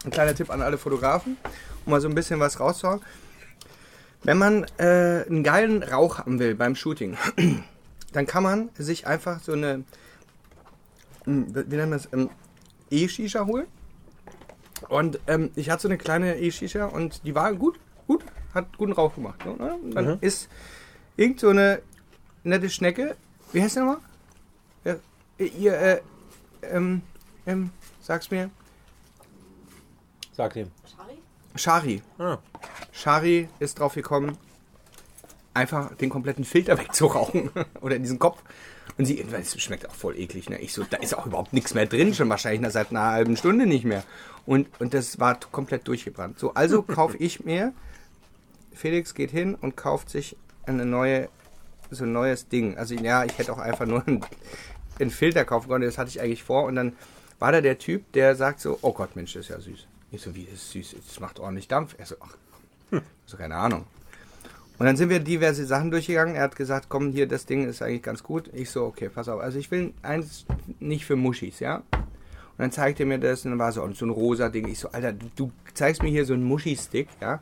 ein 0.03 0.11
kleiner 0.11 0.35
Tipp 0.35 0.49
an 0.49 0.63
alle 0.63 0.79
Fotografen, 0.79 1.37
um 1.85 1.91
mal 1.91 2.01
so 2.01 2.09
ein 2.09 2.15
bisschen 2.15 2.41
was 2.41 2.59
rauszuhauen. 2.59 3.03
Wenn 4.23 4.39
man 4.39 4.65
äh, 4.79 5.27
einen 5.29 5.45
geilen 5.45 5.83
Rauch 5.83 6.19
haben 6.19 6.39
will 6.39 6.55
beim 6.55 6.75
Shooting, 6.75 7.19
dann 8.13 8.27
kann 8.27 8.43
man 8.43 8.71
sich 8.79 9.07
einfach 9.07 9.41
so 9.41 9.53
eine, 9.53 9.85
hm, 11.25 11.55
wie 11.55 11.77
nennt 11.77 11.91
man 11.91 11.99
das, 11.99 12.09
ähm, 12.15 12.31
E-Shisha 12.91 13.45
holen. 13.45 13.67
Und 14.89 15.21
ähm, 15.27 15.51
ich 15.55 15.69
hatte 15.69 15.83
so 15.83 15.89
eine 15.89 15.99
kleine 15.99 16.39
E-Shisha 16.39 16.87
und 16.87 17.27
die 17.27 17.35
war 17.35 17.53
gut, 17.53 17.79
gut, 18.07 18.25
hat 18.55 18.79
guten 18.79 18.93
Rauch 18.93 19.15
gemacht. 19.15 19.43
So, 19.45 19.55
ne? 19.55 19.79
Dann 19.93 20.19
ist 20.23 20.49
irgend 21.17 21.41
so 21.41 21.51
eine 21.51 21.83
nette 22.45 22.71
Schnecke. 22.71 23.17
Wie 23.53 23.63
heißt 23.63 23.77
der 23.77 23.85
nochmal? 23.85 24.01
Ja, 24.85 24.97
ihr, 25.39 25.73
äh, 25.75 26.01
ähm, 26.63 27.03
ähm, 27.47 27.71
sag's 28.01 28.31
mir. 28.31 28.51
Sag 30.33 30.57
ihm. 30.57 30.71
Schari? 30.87 31.19
Shari. 31.57 32.03
Ah. 32.19 32.39
Shari 32.93 33.49
ist 33.59 33.79
drauf 33.79 33.95
gekommen, 33.95 34.39
einfach 35.55 35.95
den 35.97 36.11
kompletten 36.11 36.45
Filter 36.45 36.79
wegzurauchen. 36.79 37.51
Oder 37.81 37.97
in 37.97 38.03
diesen 38.03 38.19
Kopf. 38.19 38.43
Und 38.99 39.07
sie, 39.07 39.21
es 39.21 39.61
schmeckt 39.63 39.89
auch 39.89 39.95
voll 39.95 40.19
eklig. 40.19 40.51
Ne? 40.51 40.59
Ich 40.59 40.73
so, 40.73 40.85
da 40.85 40.99
ist 40.99 41.15
auch 41.15 41.27
überhaupt 41.27 41.53
nichts 41.53 41.75
mehr 41.75 41.87
drin, 41.87 42.15
schon 42.15 42.29
wahrscheinlich 42.29 42.71
seit 42.73 42.91
einer 42.91 43.05
halben 43.05 43.37
Stunde 43.37 43.67
nicht 43.67 43.85
mehr. 43.85 44.03
Und, 44.47 44.69
und 44.81 44.95
das 44.95 45.19
war 45.19 45.39
komplett 45.41 45.87
durchgebrannt. 45.89 46.39
So, 46.39 46.55
also 46.55 46.83
kaufe 46.97 47.17
ich 47.17 47.45
mir, 47.45 47.73
Felix 48.75 49.15
geht 49.15 49.31
hin 49.31 49.55
und 49.55 49.77
kauft 49.77 50.11
sich 50.11 50.37
eine 50.67 50.85
neue, 50.85 51.29
so 51.91 52.05
ein 52.05 52.13
neues 52.13 52.49
Ding. 52.49 52.77
Also 52.77 52.95
ja, 52.95 53.25
ich 53.25 53.37
hätte 53.39 53.53
auch 53.53 53.59
einfach 53.59 53.87
nur 53.87 54.03
einen, 54.07 54.25
einen 54.99 55.11
Filter 55.11 55.45
kaufen 55.45 55.69
können, 55.69 55.85
das 55.85 55.99
hatte 55.99 56.11
ich 56.11 56.21
eigentlich 56.21 56.43
vor. 56.43 56.65
Und 56.65 56.77
dann 56.77 56.93
war 57.39 57.53
da 57.53 57.61
der 57.61 57.79
Typ, 57.79 58.13
der 58.13 58.37
sagt 58.37 58.61
so, 58.61 58.79
oh 58.83 58.93
Gott, 58.93 59.17
Mensch, 59.17 59.33
das 59.33 59.43
ist 59.43 59.49
ja 59.49 59.61
süß. 59.61 59.87
Ich 60.13 60.23
so, 60.23 60.35
wie, 60.35 60.43
ist 60.43 60.71
süß, 60.73 60.97
das 61.07 61.21
macht 61.21 61.39
ordentlich 61.39 61.69
Dampf. 61.69 61.95
Er 61.99 62.07
so, 62.07 62.17
ach, 62.21 62.37
so 63.27 63.37
keine 63.37 63.57
Ahnung. 63.57 63.85
Und 64.81 64.87
dann 64.87 64.97
sind 64.97 65.11
wir 65.11 65.21
diverse 65.21 65.67
Sachen 65.67 65.91
durchgegangen. 65.91 66.35
Er 66.35 66.43
hat 66.43 66.57
gesagt, 66.57 66.87
komm, 66.89 67.13
hier, 67.13 67.29
das 67.29 67.45
Ding 67.45 67.69
ist 67.69 67.83
eigentlich 67.83 68.03
ganz 68.03 68.23
gut. 68.23 68.51
Ich 68.55 68.71
so, 68.71 68.87
okay, 68.87 69.11
pass 69.11 69.29
auf. 69.29 69.39
Also 69.39 69.59
ich 69.59 69.71
will 69.71 69.93
eins 70.01 70.47
nicht 70.81 71.05
für 71.05 71.17
Muschis, 71.17 71.61
ja? 71.61 71.83
Und 71.93 72.65
dann 72.65 72.73
zeigte 72.73 73.03
er 73.03 73.07
mir 73.07 73.19
das 73.19 73.45
und 73.45 73.51
dann 73.51 73.59
war 73.59 73.73
so, 73.73 73.87
so 73.93 74.07
ein 74.07 74.11
rosa 74.11 74.49
Ding. 74.49 74.67
Ich 74.69 74.79
so, 74.79 74.91
Alter, 74.91 75.13
du, 75.13 75.29
du 75.37 75.53
zeigst 75.75 76.03
mir 76.03 76.09
hier 76.09 76.25
so 76.25 76.33
einen 76.33 76.45
Muschi-Stick, 76.45 77.09
ja? 77.21 77.41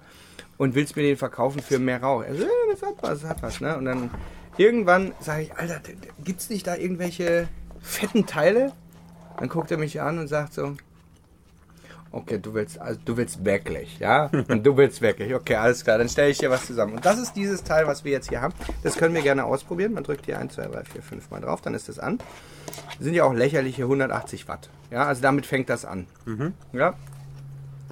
Und 0.57 0.75
willst 0.75 0.97
mir 0.97 1.03
den 1.03 1.17
verkaufen 1.17 1.63
für 1.63 1.79
mehr 1.79 2.03
Rauch. 2.03 2.25
Er 2.25 2.35
so, 2.35 2.43
ja, 2.43 2.49
das 2.73 2.83
hat 2.83 2.95
was, 3.03 3.21
das 3.21 3.31
hat 3.31 3.43
was, 3.43 3.61
ne? 3.61 3.77
Und 3.77 3.85
dann 3.85 4.11
irgendwann 4.59 5.13
sage 5.21 5.43
ich, 5.45 5.55
Alter, 5.57 5.79
d- 5.81 5.97
gibt's 6.25 6.51
nicht 6.51 6.67
da 6.67 6.77
irgendwelche 6.77 7.49
fetten 7.81 8.27
Teile? 8.27 8.73
Dann 9.39 9.49
guckt 9.49 9.71
er 9.71 9.79
mich 9.79 10.01
an 10.01 10.19
und 10.19 10.29
sagt 10.29 10.53
so, 10.55 10.75
Okay, 12.11 12.39
du 12.39 12.55
willst, 12.55 12.79
also 12.81 12.99
du 13.05 13.19
willst 13.19 13.45
wirklich, 13.45 13.99
ja? 13.99 14.31
Und 14.49 14.65
du 14.65 14.75
willst 14.79 15.03
wirklich. 15.03 15.35
Okay, 15.35 15.57
alles 15.57 15.85
klar, 15.85 15.99
dann 15.99 16.09
stelle 16.09 16.31
ich 16.31 16.39
dir 16.39 16.49
was 16.49 16.65
zusammen. 16.67 16.95
Und 16.95 17.05
das 17.05 17.19
ist 17.19 17.35
dieses 17.35 17.63
Teil, 17.65 17.87
was 17.87 18.03
wir 18.03 18.13
jetzt 18.13 18.31
hier 18.31 18.41
haben. 18.41 18.55
Das 18.83 18.97
können 18.97 19.15
wir 19.15 19.21
gerne 19.21 19.45
ausprobieren. 19.45 19.93
Man 19.93 20.05
drückt 20.05 20.25
hier 20.25 20.39
1, 20.39 20.55
2, 20.55 20.69
3, 20.69 20.85
4, 20.85 21.03
5 21.03 21.31
Mal 21.31 21.43
drauf, 21.43 21.61
dann 21.61 21.75
ist 21.75 21.87
das 21.91 21.99
an. 21.99 22.17
Das 22.97 23.05
sind 23.05 23.13
ja 23.13 23.25
auch 23.25 23.35
lächerliche 23.35 23.83
180 23.83 24.49
Watt. 24.49 24.71
Ja, 24.91 25.05
also 25.05 25.21
damit 25.21 25.45
fängt 25.45 25.69
das 25.69 25.85
an. 25.85 26.07
Ja? 26.73 26.95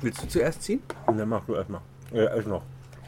Willst 0.01 0.23
du 0.23 0.29
zuerst 0.29 0.63
ziehen? 0.63 0.83
Dann 1.07 1.29
mach 1.29 1.45
du 1.45 1.55
erstmal. 1.55 1.83
Äh, 2.11 2.25
erst 2.25 2.49
noch. 2.49 2.63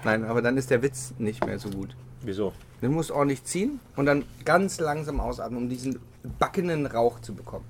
Nein, 0.05 0.27
aber 0.27 0.43
dann 0.43 0.59
ist 0.59 0.71
der 0.71 0.83
Witz 0.83 1.15
nicht 1.17 1.45
mehr 1.47 1.59
so 1.59 1.71
gut. 1.71 1.97
Wieso? 2.23 2.53
Du 2.81 2.89
musst 2.91 3.11
ordentlich 3.11 3.45
ziehen 3.45 3.81
und 3.97 4.07
dann 4.07 4.25
ganz 4.45 4.79
langsam 4.81 5.21
ausatmen, 5.21 5.63
um 5.65 5.69
diesen 5.69 5.99
backenden 6.39 6.87
Rauch 6.87 7.21
zu 7.21 7.35
bekommen. 7.35 7.65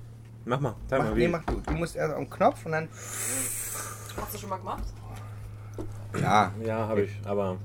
Mach 0.45 0.59
mal. 0.59 0.75
Zeig 0.87 0.99
Mach, 0.99 1.09
mal, 1.09 1.15
nee, 1.15 1.25
wie. 1.25 1.27
mach 1.27 1.43
du. 1.45 1.61
Du 1.65 1.73
musst 1.73 1.95
erst 1.95 2.15
am 2.15 2.29
Knopf 2.29 2.65
und 2.65 2.71
dann. 2.73 2.87
Hast 2.91 4.33
du 4.33 4.37
schon 4.37 4.49
mal 4.49 4.57
gemacht? 4.57 4.83
Ja. 6.19 6.51
Ja, 6.65 6.87
habe 6.87 7.01
ich, 7.03 7.11
aber 7.25 7.57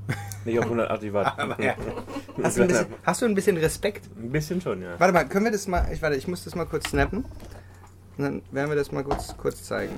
nicht 0.45 0.59
auf 0.59 0.65
180 0.65 1.13
Watt. 1.13 1.35
ja. 1.59 1.75
Hast, 2.43 2.57
du 2.59 2.63
ein 2.63 2.69
bisschen, 2.69 2.87
hast 3.05 3.23
du 3.23 3.27
ein 3.27 3.35
bisschen 3.35 3.57
Respekt? 3.57 4.09
Ein 4.17 4.31
bisschen 4.33 4.61
schon, 4.61 4.83
ja. 4.83 4.99
Warte 4.99 5.13
mal, 5.15 5.27
können 5.29 5.45
wir 5.45 5.53
das 5.53 5.69
mal. 5.69 5.89
Ich, 5.93 6.03
warte, 6.03 6.17
ich 6.17 6.27
muss 6.27 6.43
das 6.45 6.55
mal 6.57 6.67
kurz 6.67 6.89
snappen. 6.91 7.25
Und 8.17 8.25
dann 8.25 8.43
werden 8.51 8.71
wir 8.71 8.77
das 8.77 8.91
mal 8.93 9.05
kurz, 9.05 9.37
kurz 9.37 9.63
zeigen. 9.63 9.95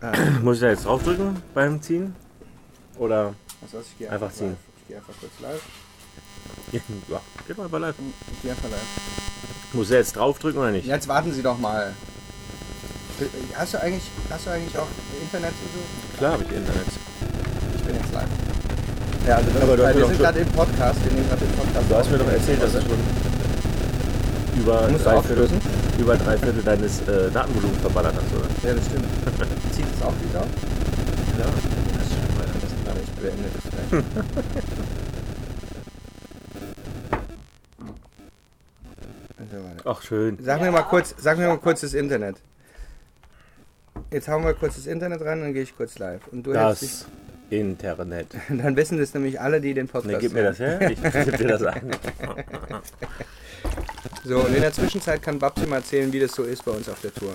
Muss 0.42 0.56
ich 0.56 0.62
da 0.62 0.68
jetzt 0.68 0.84
draufdrücken 0.84 1.42
beim 1.54 1.80
Ziehen? 1.82 2.14
Oder? 2.98 3.34
Was 3.60 3.74
weiß 3.74 3.86
ich, 3.86 3.98
gehe 3.98 4.10
Einfach 4.10 4.30
ziehen. 4.30 4.48
live. 4.50 4.58
Ich 4.82 4.88
gehe 4.88 4.96
einfach 4.98 5.14
kurz 5.20 5.32
live. 5.40 5.62
Ja, 7.08 7.20
geht 7.46 7.56
mal 7.56 7.68
bei 7.68 7.78
live. 7.78 7.94
Gehe 8.42 8.50
einfach 8.50 8.70
live. 8.70 8.80
Muss 9.72 9.90
er 9.90 9.98
jetzt 9.98 10.16
draufdrücken 10.16 10.60
oder 10.60 10.70
nicht? 10.70 10.86
Jetzt 10.86 11.08
warten 11.08 11.32
Sie 11.32 11.42
doch 11.42 11.58
mal. 11.58 11.94
Hast 13.54 13.74
du 13.74 13.82
eigentlich, 13.82 14.04
hast 14.30 14.46
du 14.46 14.50
eigentlich 14.50 14.78
auch 14.78 14.86
Internet 15.20 15.52
so? 15.52 16.18
Klar 16.18 16.32
habe 16.32 16.44
ich 16.44 16.52
Internet. 16.52 16.86
Ich 17.76 17.82
bin 17.82 17.94
jetzt 17.96 18.12
live. 18.12 18.28
Ja, 19.26 19.36
also 19.36 19.50
das 19.50 19.62
Aber 19.62 19.76
mir 19.76 19.94
wir 19.96 20.06
sind 20.06 20.18
gerade 20.18 20.38
im 20.38 20.48
Podcast. 20.48 21.04
Wir 21.04 21.12
nehmen 21.12 21.28
gerade 21.28 21.44
den 21.44 21.54
Podcast. 21.56 21.84
Du 21.90 21.96
hast 21.96 22.10
mir 22.10 22.18
doch 22.18 22.32
erzählt, 22.32 22.62
dass 22.62 22.72
du 22.72 22.80
schon 22.80 22.98
über 24.56 24.88
drei, 24.88 25.22
Viertel, 25.22 25.48
über 25.98 26.16
drei 26.16 26.38
Viertel 26.38 26.62
deines 26.62 27.00
äh, 27.02 27.30
Datenvolumens 27.30 27.80
verballert 27.80 28.14
hast, 28.16 28.32
oder? 28.34 28.48
Ja, 28.68 28.74
das 28.74 28.86
stimmt. 28.86 29.04
Zieht 29.74 29.86
es 29.94 30.02
auch 30.02 30.14
wieder? 30.22 30.46
Ja. 31.38 31.44
Das 31.44 32.06
ist 32.06 32.12
schon 32.12 32.24
ist 32.62 32.86
Warte, 32.86 33.00
ich 33.02 33.10
beende 33.20 33.48
das 33.54 33.64
gleich. 33.90 34.97
Ach, 39.84 40.02
schön. 40.02 40.38
Sag 40.40 40.60
mir 40.60 40.70
mal 40.70 40.82
kurz, 40.82 41.14
sag 41.18 41.38
mir 41.38 41.48
mal 41.48 41.58
kurz 41.58 41.80
das 41.82 41.94
Internet. 41.94 42.36
Jetzt 44.10 44.28
hauen 44.28 44.44
wir 44.44 44.54
kurz 44.54 44.76
das 44.76 44.86
Internet 44.86 45.20
rein, 45.22 45.40
dann 45.40 45.52
gehe 45.52 45.62
ich 45.62 45.76
kurz 45.76 45.98
live. 45.98 46.26
Und 46.28 46.44
du 46.44 46.52
Das 46.52 47.06
Internet. 47.50 48.32
dich, 48.32 48.40
dann 48.62 48.76
wissen 48.76 48.98
das 48.98 49.14
nämlich 49.14 49.40
alle, 49.40 49.60
die 49.60 49.74
den 49.74 49.88
Podcast 49.88 50.12
Ne, 50.12 50.18
gib 50.18 50.32
mir 50.32 50.42
das 50.44 50.58
her. 50.58 50.90
Ich 50.90 51.02
geb 51.02 51.36
dir 51.36 51.48
das 51.48 51.62
ein. 51.62 51.90
So, 54.24 54.40
und 54.40 54.54
in 54.54 54.60
der 54.60 54.72
Zwischenzeit 54.72 55.22
kann 55.22 55.38
Babsi 55.38 55.66
mal 55.66 55.76
erzählen, 55.76 56.12
wie 56.12 56.20
das 56.20 56.32
so 56.32 56.42
ist 56.42 56.64
bei 56.64 56.72
uns 56.72 56.88
auf 56.88 57.00
der 57.00 57.12
Tour. 57.14 57.32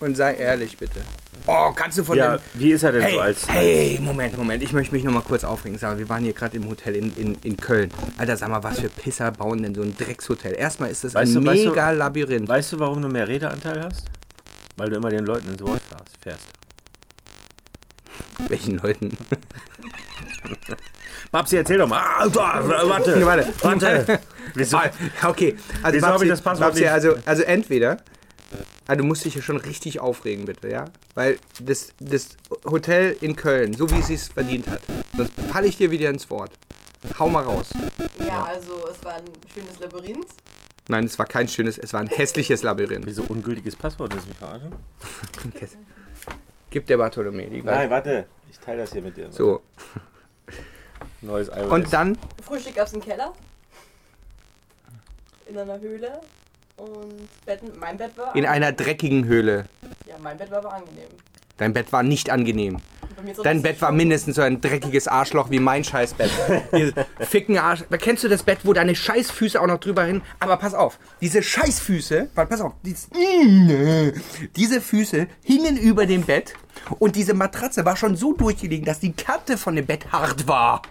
Und 0.00 0.16
sei 0.16 0.34
ehrlich, 0.34 0.76
bitte. 0.76 1.00
Oh, 1.46 1.72
kannst 1.74 1.98
du 1.98 2.04
von 2.04 2.16
Ja, 2.16 2.36
dem... 2.36 2.40
wie 2.54 2.72
ist 2.72 2.82
er 2.84 2.92
denn 2.92 3.02
Hey, 3.02 3.14
so 3.14 3.20
als. 3.20 3.48
hey, 3.48 3.98
Moment, 4.00 4.36
Moment. 4.38 4.62
Ich 4.62 4.72
möchte 4.72 4.94
mich 4.94 5.02
noch 5.04 5.12
mal 5.12 5.22
kurz 5.22 5.42
aufregen. 5.44 5.76
Sag 5.78 5.98
wir 5.98 6.08
waren 6.08 6.22
hier 6.22 6.32
gerade 6.32 6.56
im 6.56 6.68
Hotel 6.68 6.94
in, 6.96 7.12
in, 7.16 7.34
in 7.42 7.56
Köln. 7.56 7.90
Alter, 8.16 8.36
sag 8.36 8.48
mal, 8.48 8.62
was 8.62 8.78
für 8.80 8.88
Pisser 8.88 9.30
bauen 9.32 9.62
denn 9.62 9.74
so 9.74 9.82
ein 9.82 9.96
Dreckshotel? 9.96 10.54
Erstmal 10.54 10.90
ist 10.90 11.02
das 11.04 11.14
Weißt 11.14 11.34
ein 11.36 11.42
du- 11.44 11.50
weißt 11.50 11.64
du- 11.64 11.70
mega 11.70 11.90
Labyrinth. 11.90 12.48
Weißt 12.48 12.72
du, 12.72 12.78
warum 12.78 13.02
du 13.02 13.08
mehr 13.08 13.26
Redeanteil 13.26 13.82
hast? 13.84 14.04
Weil 14.76 14.90
du 14.90 14.96
immer 14.96 15.10
den 15.10 15.24
Leuten 15.24 15.48
ins 15.50 15.60
Wort 15.62 15.80
fährst. 16.22 16.46
Welchen 18.48 18.78
Leuten? 18.78 19.16
Babsi, 21.30 21.56
erzähl 21.56 21.78
doch 21.78 21.88
mal. 21.88 22.00
Ah, 22.02 22.26
warte. 22.32 23.24
Warte. 23.24 23.46
Warte. 23.62 24.20
Ah, 24.74 24.90
okay. 25.30 25.56
Also, 25.82 25.96
Wieso 25.96 26.06
hab 26.08 26.22
ich 26.22 26.28
das 26.28 26.42
Passwort 26.42 26.70
Babsi, 26.72 26.86
also, 26.86 27.14
also 27.24 27.42
entweder, 27.44 27.96
also 28.86 29.02
du 29.02 29.06
musst 29.06 29.24
dich 29.24 29.34
ja 29.34 29.42
schon 29.42 29.56
richtig 29.56 30.00
aufregen, 30.00 30.44
bitte, 30.44 30.68
ja? 30.68 30.86
Weil 31.14 31.38
das, 31.60 31.92
das 32.00 32.36
Hotel 32.64 33.16
in 33.20 33.36
Köln, 33.36 33.74
so 33.74 33.90
wie 33.90 33.98
es 33.98 34.08
sich 34.08 34.22
verdient 34.22 34.66
hat, 34.68 34.80
sonst 35.16 35.32
falle 35.50 35.66
ich 35.66 35.76
dir 35.76 35.90
wieder 35.90 36.10
ins 36.10 36.28
Wort. 36.30 36.52
Hau 37.18 37.28
mal 37.28 37.42
raus. 37.42 37.70
Ja, 38.26 38.44
also 38.44 38.88
es 38.90 39.04
war 39.04 39.14
ein 39.14 39.24
schönes 39.52 39.78
Labyrinth. 39.80 40.28
Nein, 40.88 41.04
es 41.04 41.18
war 41.18 41.26
kein 41.26 41.48
schönes, 41.48 41.78
es 41.78 41.92
war 41.92 42.00
ein 42.00 42.08
hässliches 42.08 42.62
Labyrinth. 42.62 43.06
Wieso 43.06 43.22
ungültiges 43.22 43.76
Passwort? 43.76 44.12
Du 44.12 44.16
mich 44.16 44.36
verarschen? 44.36 44.72
Gib 46.70 46.86
der 46.86 46.96
Bartholomä. 46.96 47.46
Die 47.46 47.62
Nein, 47.62 47.90
warte. 47.90 48.26
Ich 48.50 48.58
teile 48.58 48.78
das 48.78 48.92
hier 48.92 49.02
mit 49.02 49.16
dir. 49.16 49.30
So. 49.30 49.62
Neues 51.20 51.48
iOS. 51.48 51.70
Und 51.70 51.92
dann, 51.92 52.18
Frühstück 52.42 52.74
gab's 52.74 52.92
im 52.92 53.00
Keller. 53.00 53.32
In 55.46 55.58
einer 55.58 55.78
Höhle. 55.80 56.20
Und 56.76 57.28
Betten, 57.46 57.70
mein 57.78 57.96
Bett 57.96 58.16
war. 58.16 58.34
in 58.34 58.46
einer 58.46 58.72
dreckigen 58.72 59.24
Höhle. 59.24 59.66
ja, 60.06 60.16
mein 60.22 60.36
Bett 60.36 60.50
war 60.50 60.58
aber 60.58 60.74
angenehm. 60.74 61.08
Dein 61.58 61.72
Bett 61.72 61.92
war 61.92 62.02
nicht 62.02 62.30
angenehm. 62.30 62.78
Dein 63.44 63.62
Bett 63.62 63.80
war 63.80 63.92
mindestens 63.92 64.36
so 64.36 64.42
ein 64.42 64.60
dreckiges 64.60 65.06
Arschloch 65.06 65.50
wie 65.50 65.60
mein 65.60 65.84
Scheißbett. 65.84 66.30
Ficken 67.20 67.56
Arsch. 67.58 67.84
Kennst 68.00 68.24
du 68.24 68.28
das 68.28 68.42
Bett, 68.42 68.60
wo 68.64 68.72
deine 68.72 68.96
Scheißfüße 68.96 69.60
auch 69.60 69.66
noch 69.66 69.78
drüber 69.78 70.02
hin? 70.02 70.22
Aber 70.40 70.56
pass 70.56 70.74
auf, 70.74 70.98
diese 71.20 71.42
Scheißfüße, 71.42 72.30
warte, 72.34 72.50
pass 72.50 72.60
auf, 72.62 72.72
dies, 72.84 73.08
diese 74.56 74.80
Füße 74.80 75.28
hingen 75.44 75.76
über 75.76 76.06
dem 76.06 76.22
Bett 76.22 76.54
und 76.98 77.14
diese 77.14 77.34
Matratze 77.34 77.84
war 77.84 77.96
schon 77.96 78.16
so 78.16 78.32
durchgelegen, 78.32 78.84
dass 78.84 78.98
die 78.98 79.12
Kante 79.12 79.56
von 79.56 79.76
dem 79.76 79.86
Bett 79.86 80.10
hart 80.10 80.48
war. 80.48 80.82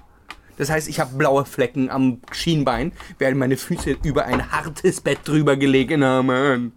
Das 0.57 0.69
heißt, 0.69 0.87
ich 0.87 0.99
habe 0.99 1.15
blaue 1.15 1.45
Flecken 1.45 1.89
am 1.89 2.21
Schienbein, 2.31 2.91
während 3.17 3.37
meine 3.37 3.57
Füße 3.57 3.97
über 4.03 4.25
ein 4.25 4.51
hartes 4.51 5.01
Bett 5.01 5.19
drüber 5.23 5.55
gelegen 5.57 6.03
haben. 6.03 6.73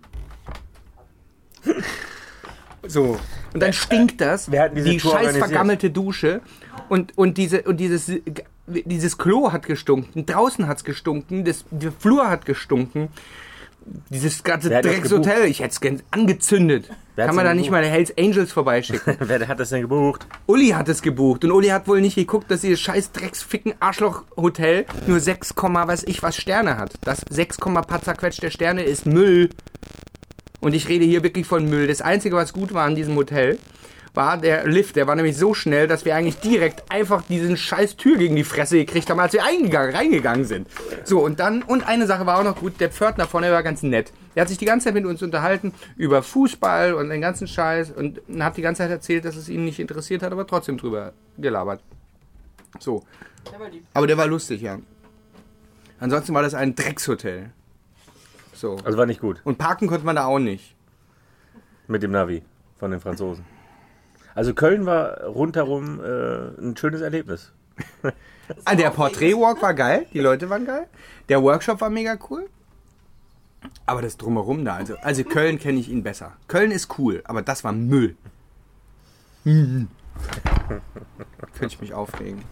So. 2.86 3.18
Und 3.52 3.60
dann 3.62 3.72
stinkt 3.72 4.20
das, 4.20 4.48
hat 4.48 4.76
die 4.76 4.96
Tour 4.98 5.12
scheiß 5.12 5.36
vergammelte 5.36 5.90
Dusche 5.90 6.40
und, 6.88 7.16
und, 7.16 7.38
diese, 7.38 7.62
und 7.62 7.78
dieses, 7.78 8.10
dieses 8.66 9.16
Klo 9.16 9.52
hat 9.52 9.66
gestunken, 9.66 10.26
draußen 10.26 10.66
hat's 10.66 10.84
gestunken, 10.84 11.44
das, 11.44 11.64
der 11.70 11.92
Flur 11.92 12.28
hat 12.28 12.44
gestunken. 12.46 13.08
Dieses 14.08 14.42
ganze 14.42 14.70
Dreckshotel, 14.70 15.44
ich 15.44 15.60
hätte 15.60 15.70
es 15.70 15.80
gern 15.80 16.02
angezündet. 16.10 16.90
Kann 17.16 17.34
man 17.34 17.44
da 17.44 17.54
nicht 17.54 17.70
mal 17.70 17.84
Hells 17.84 18.16
Angels 18.18 18.50
vorbeischicken? 18.50 19.16
Wer 19.20 19.46
hat 19.46 19.60
das 19.60 19.68
denn 19.68 19.82
gebucht? 19.82 20.26
Uli 20.46 20.68
hat 20.70 20.88
es 20.88 21.02
gebucht 21.02 21.44
und 21.44 21.52
Uli 21.52 21.68
hat 21.68 21.86
wohl 21.86 22.00
nicht 22.00 22.16
geguckt, 22.16 22.50
dass 22.50 22.62
dieses 22.62 22.80
scheiß 22.80 23.12
Drecksficken 23.12 23.74
Arschloch-Hotel 23.80 24.86
nur 25.06 25.20
6, 25.20 25.54
weiß 25.56 26.04
ich 26.04 26.22
was 26.22 26.36
Sterne 26.36 26.76
hat. 26.76 26.94
Das 27.02 27.22
6, 27.28 27.58
paar 27.58 28.02
zerquetschte 28.02 28.50
Sterne 28.50 28.82
ist 28.82 29.06
Müll. 29.06 29.50
Und 30.60 30.74
ich 30.74 30.88
rede 30.88 31.04
hier 31.04 31.22
wirklich 31.22 31.46
von 31.46 31.68
Müll. 31.68 31.86
Das 31.86 32.00
Einzige, 32.00 32.36
was 32.36 32.52
gut 32.52 32.72
war 32.72 32.86
an 32.86 32.94
diesem 32.94 33.14
Hotel, 33.16 33.58
war 34.14 34.38
der 34.38 34.66
Lift, 34.66 34.96
der 34.96 35.06
war 35.06 35.16
nämlich 35.16 35.36
so 35.36 35.54
schnell, 35.54 35.88
dass 35.88 36.04
wir 36.04 36.14
eigentlich 36.14 36.38
direkt 36.38 36.90
einfach 36.90 37.22
diesen 37.22 37.56
scheiß 37.56 37.96
Tür 37.96 38.16
gegen 38.16 38.36
die 38.36 38.44
Fresse 38.44 38.76
gekriegt 38.76 39.10
haben, 39.10 39.18
als 39.18 39.32
wir 39.32 39.44
eingegangen, 39.44 39.94
reingegangen 39.94 40.44
sind. 40.44 40.68
So, 41.02 41.20
und 41.20 41.40
dann, 41.40 41.62
und 41.62 41.86
eine 41.86 42.06
Sache 42.06 42.24
war 42.24 42.38
auch 42.38 42.44
noch 42.44 42.56
gut, 42.56 42.80
der 42.80 42.90
Pförtner 42.90 43.26
vorne 43.26 43.50
war 43.50 43.64
ganz 43.64 43.82
nett. 43.82 44.12
Der 44.34 44.42
hat 44.42 44.48
sich 44.48 44.58
die 44.58 44.64
ganze 44.64 44.84
Zeit 44.84 44.94
mit 44.94 45.04
uns 45.04 45.22
unterhalten 45.22 45.74
über 45.96 46.22
Fußball 46.22 46.94
und 46.94 47.08
den 47.08 47.20
ganzen 47.20 47.48
Scheiß 47.48 47.90
und 47.90 48.20
hat 48.38 48.56
die 48.56 48.62
ganze 48.62 48.82
Zeit 48.82 48.90
erzählt, 48.90 49.24
dass 49.24 49.36
es 49.36 49.48
ihn 49.48 49.64
nicht 49.64 49.80
interessiert 49.80 50.22
hat, 50.22 50.32
aber 50.32 50.46
trotzdem 50.46 50.78
drüber 50.78 51.12
gelabert. 51.36 51.80
So. 52.78 53.02
Der 53.50 53.60
war 53.60 53.68
lieb. 53.68 53.84
Aber 53.94 54.06
der 54.06 54.16
war 54.16 54.26
lustig, 54.26 54.62
ja. 54.62 54.78
Ansonsten 55.98 56.34
war 56.34 56.42
das 56.42 56.54
ein 56.54 56.74
Dreckshotel. 56.74 57.50
So. 58.52 58.76
Also 58.84 58.96
war 58.96 59.06
nicht 59.06 59.20
gut. 59.20 59.40
Und 59.44 59.58
parken 59.58 59.88
konnte 59.88 60.06
man 60.06 60.16
da 60.16 60.26
auch 60.26 60.38
nicht. 60.38 60.74
Mit 61.86 62.02
dem 62.02 62.12
Navi 62.12 62.42
von 62.78 62.90
den 62.90 63.00
Franzosen. 63.00 63.53
Also 64.34 64.54
Köln 64.54 64.86
war 64.86 65.22
rundherum 65.24 66.00
äh, 66.00 66.60
ein 66.60 66.76
schönes 66.76 67.00
Erlebnis. 67.00 67.52
Ah, 68.66 68.74
der 68.74 68.90
Porträtwalk 68.90 69.62
war 69.62 69.72
geil, 69.72 70.04
die 70.12 70.20
Leute 70.20 70.50
waren 70.50 70.66
geil. 70.66 70.86
Der 71.30 71.42
Workshop 71.42 71.80
war 71.80 71.88
mega 71.88 72.18
cool. 72.28 72.46
Aber 73.86 74.02
das 74.02 74.18
Drumherum 74.18 74.66
da, 74.66 74.74
also, 74.74 74.96
also 75.00 75.24
Köln 75.24 75.58
kenne 75.58 75.80
ich 75.80 75.88
ihn 75.88 76.02
besser. 76.02 76.32
Köln 76.46 76.70
ist 76.70 76.98
cool, 76.98 77.22
aber 77.24 77.40
das 77.40 77.64
war 77.64 77.72
Müll. 77.72 78.16
Könnte 79.44 79.88
ich 81.66 81.80
mich 81.80 81.94
aufregen. 81.94 82.42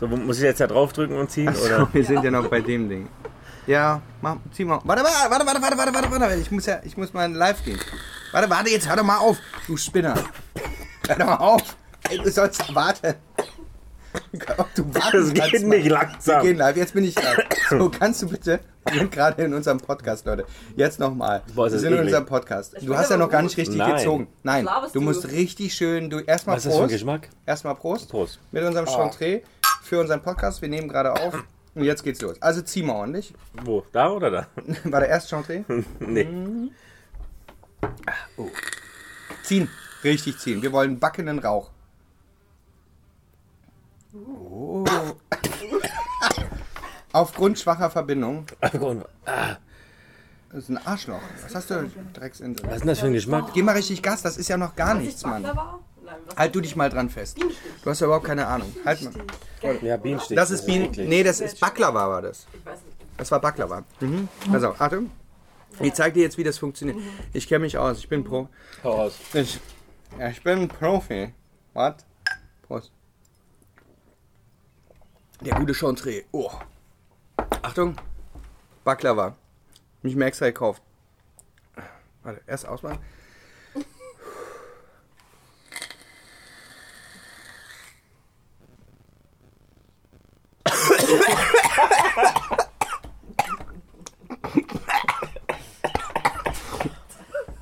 So, 0.00 0.08
muss 0.08 0.38
ich 0.38 0.42
jetzt 0.42 0.60
da 0.60 0.66
draufdrücken 0.66 1.16
und 1.16 1.30
ziehen? 1.30 1.48
Achso, 1.48 1.66
Oder? 1.66 1.88
wir 1.92 2.04
sind 2.04 2.24
ja 2.24 2.30
noch 2.32 2.48
bei 2.48 2.60
dem 2.68 2.88
Ding. 2.88 3.08
Ja, 3.68 4.02
mach, 4.20 4.38
zieh 4.52 4.64
mal. 4.64 4.80
Warte, 4.82 5.04
warte, 5.04 5.30
warte, 5.30 5.46
warte, 5.46 5.62
warte, 5.62 5.76
warte, 5.78 6.10
warte, 6.10 6.20
warte. 6.20 6.34
Ich 6.40 6.50
muss 6.50 6.66
ja, 6.66 6.80
ich 6.82 6.96
muss 6.96 7.12
mal 7.12 7.30
live 7.32 7.64
gehen. 7.64 7.78
Warte, 8.32 8.50
warte, 8.50 8.70
jetzt 8.70 8.88
hör 8.88 8.96
doch 8.96 9.04
mal 9.04 9.18
auf, 9.18 9.38
du 9.68 9.76
Spinner. 9.76 10.14
Hör 11.08 11.16
doch 11.16 11.26
mal 11.26 11.36
auf. 11.36 11.76
Ey, 12.10 12.18
du 12.18 12.30
sollst 12.30 12.74
warten. 12.74 13.14
Ob 14.58 14.74
du 14.74 14.94
warten 14.94 15.10
Das 15.12 15.32
geht 15.32 15.42
kannst, 15.42 15.60
Mann. 15.66 15.68
nicht 15.78 15.88
langsam. 15.88 16.42
Wir 16.42 16.50
gehen 16.50 16.58
live, 16.58 16.76
jetzt 16.76 16.92
bin 16.94 17.04
ich 17.04 17.14
live. 17.14 17.38
So, 17.70 17.88
kannst 17.90 18.20
du 18.22 18.28
bitte, 18.28 18.60
wir 18.90 18.98
sind 18.98 19.10
gerade 19.10 19.42
in 19.42 19.54
unserem 19.54 19.78
Podcast, 19.80 20.26
Leute. 20.26 20.44
Jetzt 20.76 21.00
nochmal. 21.00 21.42
Wir 21.54 21.70
sind 21.70 21.84
in 21.84 21.86
eklig. 21.94 22.00
unserem 22.06 22.26
Podcast. 22.26 22.74
Ich 22.78 22.84
Du 22.84 22.94
hast 22.96 23.10
ja 23.10 23.16
noch 23.16 23.30
gar 23.30 23.40
nicht 23.42 23.56
richtig 23.56 23.76
Nein. 23.76 23.96
gezogen. 23.96 24.28
Nein, 24.42 24.68
du 24.92 25.00
musst 25.00 25.30
richtig 25.30 25.72
schön, 25.74 26.10
du 26.10 26.18
erstmal 26.18 26.56
Was 26.56 26.66
ist 26.66 26.72
das 26.72 26.74
für 26.76 26.82
ein 26.82 26.88
Prost. 26.88 26.92
Geschmack? 26.92 27.28
Erstmal 27.46 27.74
Prost. 27.74 28.10
Prost. 28.10 28.38
Mit 28.50 28.62
unserem 28.64 28.86
Chantre 28.86 29.42
für 29.82 29.98
unseren 30.00 30.20
Podcast. 30.22 30.60
Wir 30.60 30.68
nehmen 30.68 30.88
gerade 30.88 31.12
auf. 31.14 31.42
Und 31.74 31.84
jetzt 31.84 32.02
geht's 32.04 32.20
los. 32.20 32.36
Also 32.42 32.60
zieh 32.60 32.82
mal 32.82 32.96
ordentlich. 32.96 33.32
Wo? 33.64 33.82
Da 33.92 34.10
oder 34.10 34.30
da? 34.30 34.46
War 34.84 35.00
der 35.00 35.08
erste 35.08 35.30
Chantre? 35.30 35.64
nee. 36.00 36.28
Ziehen. 39.42 39.70
Richtig 40.04 40.38
ziehen. 40.38 40.62
Wir 40.62 40.72
wollen 40.72 40.98
backenden 40.98 41.38
Rauch. 41.38 41.70
Oh. 44.14 44.84
Aufgrund 47.12 47.58
schwacher 47.58 47.90
Verbindung. 47.90 48.46
Was 48.60 48.72
Das 48.72 50.64
ist 50.64 50.68
ein 50.68 50.86
Arschloch. 50.86 51.20
Was 51.42 51.54
hast 51.54 51.70
du, 51.70 51.90
Drecksinsel? 52.14 52.66
ist 52.66 52.80
denn 52.80 52.88
das 52.88 53.00
für 53.00 53.06
ein 53.06 53.12
Geschmack? 53.12 53.52
Geh 53.54 53.62
mal 53.62 53.72
richtig 53.76 54.02
Gas, 54.02 54.22
das 54.22 54.36
ist 54.36 54.48
ja 54.48 54.56
noch 54.56 54.74
gar 54.76 54.94
nichts, 54.94 55.24
Mann. 55.24 55.44
Was? 55.44 56.36
Halt 56.36 56.54
du 56.54 56.60
dich 56.60 56.76
mal 56.76 56.90
dran 56.90 57.08
fest. 57.08 57.38
Du 57.40 57.90
hast 57.90 58.00
ja 58.00 58.06
überhaupt 58.06 58.26
keine 58.26 58.46
Ahnung. 58.46 58.74
Halt 58.84 59.02
mal. 59.02 59.12
Ja, 59.82 59.96
Bienenstich. 59.96 60.36
Das 60.36 60.50
ist 60.50 60.66
Bienen. 60.66 60.90
Nee, 60.96 61.22
das 61.22 61.40
ist 61.40 61.60
Baklava 61.60 62.08
war 62.08 62.22
das. 62.22 62.46
Ich 62.52 62.66
weiß 62.66 62.78
nicht. 62.84 62.96
Das 63.16 63.30
war 63.30 63.40
Baklava. 63.40 63.84
Mhm. 64.00 64.28
Also, 64.52 64.74
Achtung. 64.78 65.10
Ich 65.80 65.94
zeig 65.94 66.14
dir 66.14 66.22
jetzt, 66.22 66.36
wie 66.36 66.44
das 66.44 66.58
funktioniert. 66.58 66.98
Ich 67.32 67.48
kenne 67.48 67.60
mich 67.60 67.78
aus. 67.78 67.98
Ich 67.98 68.08
bin 68.08 68.24
Pro. 68.24 68.48
Hau 68.84 68.92
raus. 68.92 69.14
Ich, 69.32 69.58
ja, 70.18 70.28
ich 70.28 70.42
bin 70.42 70.68
Profi. 70.68 71.32
Was? 71.72 72.04
Prost. 72.62 72.92
Der 75.40 75.54
gute 75.54 75.74
Chantre. 75.74 76.24
Oh. 76.32 76.50
Achtung. 77.62 77.96
Baklava. 78.84 79.36
Mich 80.02 80.14
mir 80.16 80.26
extra 80.26 80.46
gekauft. 80.46 80.82
Warte, 82.22 82.40
erst 82.46 82.66
ausmachen. 82.66 82.98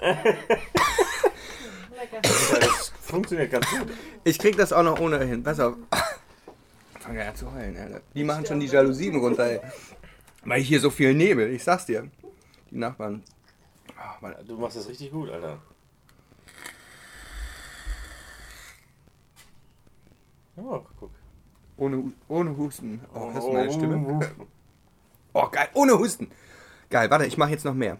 Funktioniert 3.11 3.51
ganz 3.51 3.69
gut. 3.71 3.89
Ich 4.25 4.39
krieg 4.39 4.57
das 4.57 4.73
auch 4.73 4.83
noch 4.83 5.01
ohne 5.01 5.25
hin. 5.25 5.43
Pass 5.43 5.61
auf. 5.61 5.75
Ich 6.95 7.03
fange 7.03 7.19
ja 7.19 7.29
an 7.29 7.37
zu 7.37 7.53
heulen, 7.53 7.77
Alter. 7.77 8.01
Die 8.15 8.25
machen 8.25 8.47
schon 8.47 8.61
die 8.61 8.67
Jalousien 8.67 9.17
runter, 9.17 9.45
ey. 9.45 9.61
Weil 10.45 10.61
hier 10.63 10.81
so 10.81 10.91
viel 10.91 11.13
Nebel, 11.13 11.53
ich 11.53 11.65
sag's 11.65 11.87
dir. 11.87 12.09
Die 12.71 12.79
Nachbarn. 12.79 13.23
Warte. 14.21 14.45
Du 14.45 14.57
machst 14.59 14.77
das 14.77 14.89
richtig 14.89 15.11
gut, 15.11 15.31
Alter. 15.31 15.59
Oh, 20.57 20.85
guck. 20.99 21.11
Ohne, 21.79 22.13
ohne 22.29 22.57
Husten. 22.57 23.01
Oh, 23.15 23.31
das 23.35 23.45
ist 23.45 23.53
meine 23.53 23.73
Stimme. 23.73 24.21
Oh, 25.33 25.49
geil. 25.49 25.69
Ohne 25.73 25.99
Husten. 25.99 26.31
Geil, 26.91 27.11
warte, 27.11 27.25
ich 27.25 27.39
mache 27.39 27.53
jetzt 27.53 27.65
noch 27.65 27.73
mehr. 27.73 27.99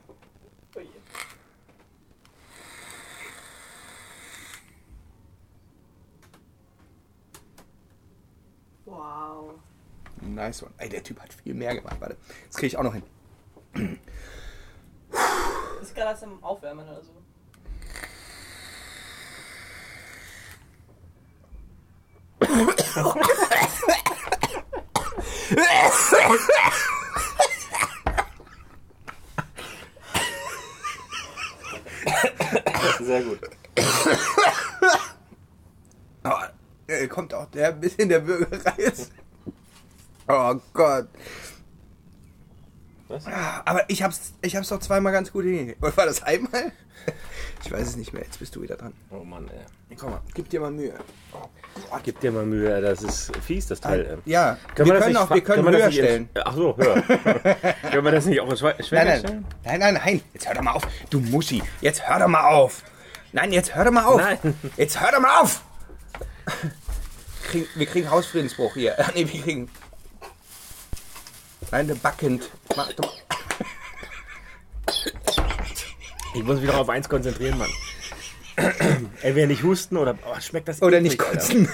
Oh 0.77 0.81
je. 0.81 0.89
Wow. 8.85 9.55
Nice 10.35 10.63
one. 10.63 10.73
Ey, 10.79 10.89
der 10.89 11.03
Typ 11.03 11.21
hat 11.21 11.33
viel 11.33 11.55
mehr 11.55 11.75
gemacht. 11.75 11.97
Warte, 12.01 12.17
das 12.47 12.57
kriege 12.57 12.69
ich 12.69 12.77
auch 12.77 12.83
noch 12.83 12.95
hin. 12.95 13.03
Ist 15.83 15.95
gerade 15.95 16.11
erst 16.11 16.25
am 16.25 16.43
Aufwärmen 16.43 16.87
oder 16.87 17.03
so. 17.03 17.13
Sehr 33.01 33.23
gut. 33.23 33.41
Oh, 36.25 36.31
kommt 37.09 37.35
auch 37.35 37.47
der 37.47 37.69
ein 37.69 37.81
bisschen 37.81 38.09
der 38.09 38.21
Bürgerei 38.21 38.77
ist. 38.77 39.13
Oh 40.33 40.61
Gott. 40.73 41.09
Was? 43.09 43.25
Aber 43.65 43.83
ich 43.89 44.03
hab's, 44.05 44.35
ich 44.41 44.55
hab's 44.55 44.69
doch 44.69 44.79
zweimal 44.79 45.13
ganz 45.13 45.33
gut 45.33 45.45
hingekriegt. 45.45 45.83
Oder 45.83 45.97
war 45.97 46.07
das 46.07 46.23
einmal? 46.23 46.71
Ich 47.65 47.71
weiß 47.73 47.81
es 47.89 47.97
nicht 47.97 48.13
mehr. 48.13 48.23
Jetzt 48.23 48.39
bist 48.39 48.55
du 48.55 48.63
wieder 48.63 48.77
dran. 48.77 48.93
Oh 49.11 49.25
Mann, 49.25 49.49
ey. 49.49 49.97
Komm 49.97 50.11
mal, 50.13 50.21
gib 50.35 50.49
dir 50.49 50.61
mal 50.61 50.71
Mühe. 50.71 50.95
Gib 52.05 52.21
dir 52.21 52.31
mal 52.31 52.47
Mühe, 52.47 52.81
das 52.81 53.03
ist 53.03 53.33
fies, 53.45 53.67
das 53.67 53.81
Teil. 53.81 54.07
ey. 54.07 54.31
Ja, 54.31 54.57
Können 54.77 54.89
wir 54.91 54.95
das 54.95 55.05
können 55.05 55.17
auch, 55.17 55.31
wir 55.31 55.41
können 55.43 55.65
wir 55.65 55.73
das 55.73 55.81
höher 55.81 55.87
in- 55.89 55.93
stellen. 55.93 56.29
Ach 56.45 56.55
so, 56.55 56.77
höher. 56.77 57.03
können 57.91 58.05
wir 58.05 58.13
das 58.13 58.27
nicht 58.27 58.41
auch 58.41 58.49
in 58.51 58.57
Schwe- 58.57 58.75
Nein, 58.93 59.07
nein, 59.07 59.19
stellen? 59.19 59.47
nein, 59.65 59.81
nein, 59.81 59.95
nein. 59.95 60.23
Jetzt 60.33 60.47
hör 60.47 60.55
doch 60.55 60.63
mal 60.63 60.73
auf. 60.73 60.83
Du 61.11 61.21
Muschi. 61.21 61.63
Jetzt 61.81 62.09
hör 62.09 62.21
doch 62.21 62.29
mal 62.29 62.49
auf. 62.49 62.85
Nein, 63.33 63.53
jetzt 63.53 63.75
hör 63.75 63.85
doch 63.85 63.93
mal 63.93 64.05
auf. 64.05 64.21
Nein. 64.21 64.39
Jetzt 64.77 65.01
hör 65.01 65.11
doch 65.11 65.21
mal 65.21 65.41
auf. 65.41 65.63
Wir 67.75 67.87
kriegen 67.87 68.09
Hausfriedensbruch 68.11 68.75
hier. 68.75 68.95
Nee, 69.15 69.27
wir 69.31 69.43
kriegen... 69.43 69.71
Nein, 71.71 71.87
der 71.87 71.95
backend. 71.95 72.51
Mach 72.77 72.93
doch. 72.93 73.17
Ich 76.35 76.45
muss 76.45 76.61
mich 76.61 76.71
doch 76.71 76.79
auf 76.79 76.89
eins 76.89 77.09
konzentrieren, 77.09 77.59
Mann. 77.59 77.71
Entweder 79.23 79.47
nicht 79.47 79.63
husten 79.63 79.97
oder 79.97 80.19
oh, 80.27 80.41
schmeckt 80.41 80.69
das 80.69 80.83
Oder 80.83 80.99
eklig, 80.99 81.13
nicht 81.13 81.19
kotzen. 81.19 81.69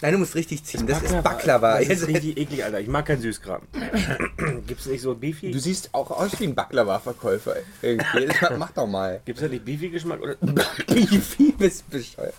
Nein, 0.00 0.12
du 0.12 0.18
musst 0.18 0.34
richtig 0.34 0.64
ziehen. 0.64 0.86
Das 0.86 1.02
ist 1.02 1.22
Baklava. 1.22 1.78
Das 1.78 1.88
ist 1.88 2.08
richtig 2.08 2.36
eklig, 2.36 2.64
Alter. 2.64 2.80
Ich 2.80 2.88
mag 2.88 3.06
kein 3.06 3.20
Süßkram. 3.20 3.62
Gibt's 4.66 4.86
nicht 4.86 5.02
so 5.02 5.14
Beefy? 5.14 5.50
Du 5.50 5.58
siehst 5.58 5.90
auch 5.92 6.10
aus 6.10 6.38
wie 6.40 6.44
ein 6.44 6.54
Baklava-Verkäufer. 6.54 7.56
Irgendwie. 7.82 8.28
Mach 8.58 8.72
doch 8.72 8.86
mal. 8.86 9.20
Gibt's 9.24 9.42
da 9.42 9.48
nicht 9.48 9.64
Beefy-Geschmack? 9.64 10.20
Oder 10.20 10.36
viel 10.88 11.52
bist 11.52 11.88
bescheuert? 11.90 12.34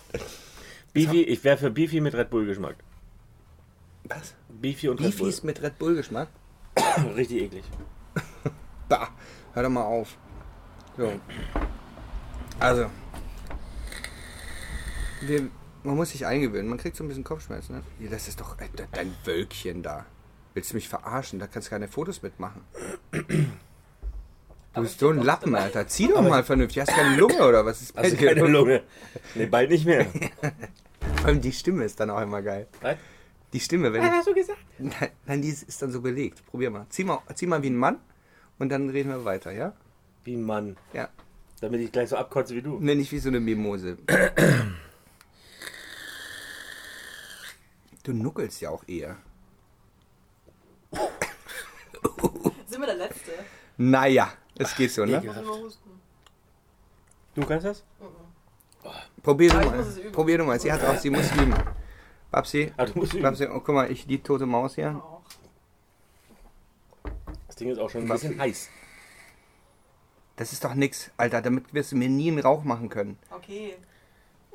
Beefy, 0.92 1.22
ich 1.22 1.42
wäre 1.44 1.56
für 1.56 1.70
Beefy 1.70 2.00
mit 2.00 2.14
Red 2.14 2.30
Bull-Geschmack. 2.30 2.76
Was? 4.04 4.34
Beefy 4.60 4.88
und 4.88 5.00
Red 5.00 5.16
Beefies 5.16 5.42
mit 5.42 5.62
Red 5.62 5.78
Bull-Geschmack? 5.78 6.28
Bull. 6.74 7.12
Richtig 7.14 7.42
eklig. 7.42 7.64
Bah, 8.88 9.08
hör 9.54 9.64
doch 9.64 9.70
mal 9.70 9.82
auf. 9.82 10.16
So. 10.96 11.12
Also. 12.60 12.86
Wir, 15.22 15.48
man 15.82 15.96
muss 15.96 16.10
sich 16.10 16.24
eingewöhnen. 16.24 16.68
Man 16.68 16.78
kriegt 16.78 16.96
so 16.96 17.02
ein 17.02 17.08
bisschen 17.08 17.24
Kopfschmerzen. 17.24 17.82
Ne? 17.98 18.08
Das 18.10 18.28
ist 18.28 18.40
doch 18.40 18.58
äh, 18.60 18.68
de- 18.68 18.86
dein 18.92 19.12
Wölkchen 19.24 19.82
da. 19.82 20.06
Willst 20.54 20.70
du 20.70 20.76
mich 20.76 20.88
verarschen? 20.88 21.38
Da 21.40 21.48
kannst 21.48 21.66
du 21.68 21.70
keine 21.70 21.88
Fotos 21.88 22.22
mitmachen. 22.22 22.60
Du 23.10 24.82
bist 24.82 25.00
so 25.00 25.10
ein 25.10 25.20
Lappen, 25.22 25.54
Alter. 25.56 25.86
Zieh 25.88 26.08
doch 26.08 26.22
mal 26.22 26.44
vernünftig. 26.44 26.80
Hast 26.82 26.92
du 26.92 26.94
keine 26.96 27.16
Lunge 27.16 27.42
oder 27.46 27.64
was 27.66 27.82
ist 27.82 27.92
bei 27.94 28.04
Hast 28.04 28.12
du 28.12 28.24
keine 28.24 28.46
Lunge? 28.46 28.82
Nee, 29.34 29.46
bald 29.46 29.70
nicht 29.70 29.84
mehr. 29.86 30.06
Vor 31.16 31.26
allem 31.26 31.40
die 31.40 31.52
Stimme 31.52 31.84
ist 31.84 31.98
dann 31.98 32.10
auch 32.10 32.20
immer 32.20 32.40
geil. 32.42 32.68
Was? 32.82 32.96
Die 33.56 33.60
Stimme, 33.60 33.90
wenn 33.90 34.04
ich, 34.04 34.10
hast 34.10 34.28
du 34.28 34.34
gesagt? 34.34 34.58
Nein, 34.78 35.08
nein, 35.24 35.40
die 35.40 35.48
ist, 35.48 35.80
dann 35.80 35.90
so 35.90 36.02
belegt. 36.02 36.44
Probier 36.44 36.68
mal. 36.68 36.84
Zieh, 36.90 37.04
mal. 37.04 37.20
zieh 37.34 37.46
mal 37.46 37.62
wie 37.62 37.70
ein 37.70 37.76
Mann 37.76 37.98
und 38.58 38.68
dann 38.68 38.90
reden 38.90 39.08
wir 39.08 39.24
weiter, 39.24 39.50
ja? 39.50 39.72
Wie 40.24 40.34
ein 40.34 40.42
Mann. 40.42 40.76
Ja. 40.92 41.08
Damit 41.62 41.80
ich 41.80 41.90
gleich 41.90 42.10
so 42.10 42.16
abkotze 42.16 42.54
wie 42.54 42.60
du. 42.60 42.76
Nee, 42.78 42.94
nicht 42.96 43.10
wie 43.12 43.18
so 43.18 43.30
eine 43.30 43.40
Mimose. 43.40 43.96
Du 48.02 48.12
nuckelst 48.12 48.60
ja 48.60 48.68
auch 48.68 48.84
eher. 48.86 49.16
Sind 52.66 52.80
wir 52.80 52.86
der 52.86 52.96
Letzte? 52.96 53.32
Naja, 53.78 54.34
es 54.58 54.76
geht 54.76 54.92
so, 54.92 55.06
ne? 55.06 55.22
Du 57.34 57.46
kannst 57.46 57.64
das? 57.64 57.84
Probier 59.22 59.48
du 59.48 59.56
Ah, 59.56 59.62
ich 59.62 59.70
mal. 59.70 60.12
Probier 60.12 60.36
du 60.36 60.44
mal. 60.44 60.60
Sie 60.60 60.70
hat 60.70 60.84
auch, 60.84 60.98
sie 60.98 61.08
muss 61.08 61.32
üben. 61.32 61.54
Babsi, 62.36 62.70
Ah, 62.76 62.84
du 62.84 62.98
musst 62.98 63.14
üben. 63.14 63.22
Babsi, 63.22 63.46
oh, 63.46 63.60
guck 63.60 63.74
mal, 63.74 63.90
ich, 63.90 64.06
die 64.06 64.18
tote 64.22 64.44
Maus 64.44 64.74
hier. 64.74 65.02
Das 67.46 67.56
Ding 67.56 67.70
ist 67.70 67.78
auch 67.78 67.88
schon 67.88 68.02
ein 68.02 68.08
bisschen 68.08 68.38
heiß. 68.38 68.68
Das 70.36 70.52
ist 70.52 70.62
doch 70.62 70.74
nix, 70.74 71.10
Alter. 71.16 71.40
Damit 71.40 71.72
wirst 71.72 71.92
du 71.92 71.96
mir 71.96 72.10
nie 72.10 72.28
einen 72.30 72.40
Rauch 72.40 72.62
machen 72.62 72.90
können. 72.90 73.18
Okay. 73.30 73.78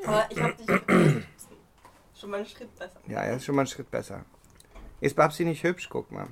Aber 0.06 0.28
ich 0.30 0.40
hab 0.40 0.56
dich 0.60 0.68
schon 2.16 2.30
mal 2.30 2.38
einen 2.38 2.46
Schritt 2.46 2.70
besser. 2.78 3.00
Ja, 3.08 3.22
er 3.22 3.38
ist 3.38 3.46
schon 3.46 3.56
mal 3.56 3.62
einen 3.64 3.68
Schritt 3.68 3.90
besser. 3.90 4.26
Ist 5.00 5.16
Babsi 5.16 5.44
nicht 5.44 5.64
hübsch? 5.64 5.90
Guck 5.90 6.12
mal. 6.12 6.28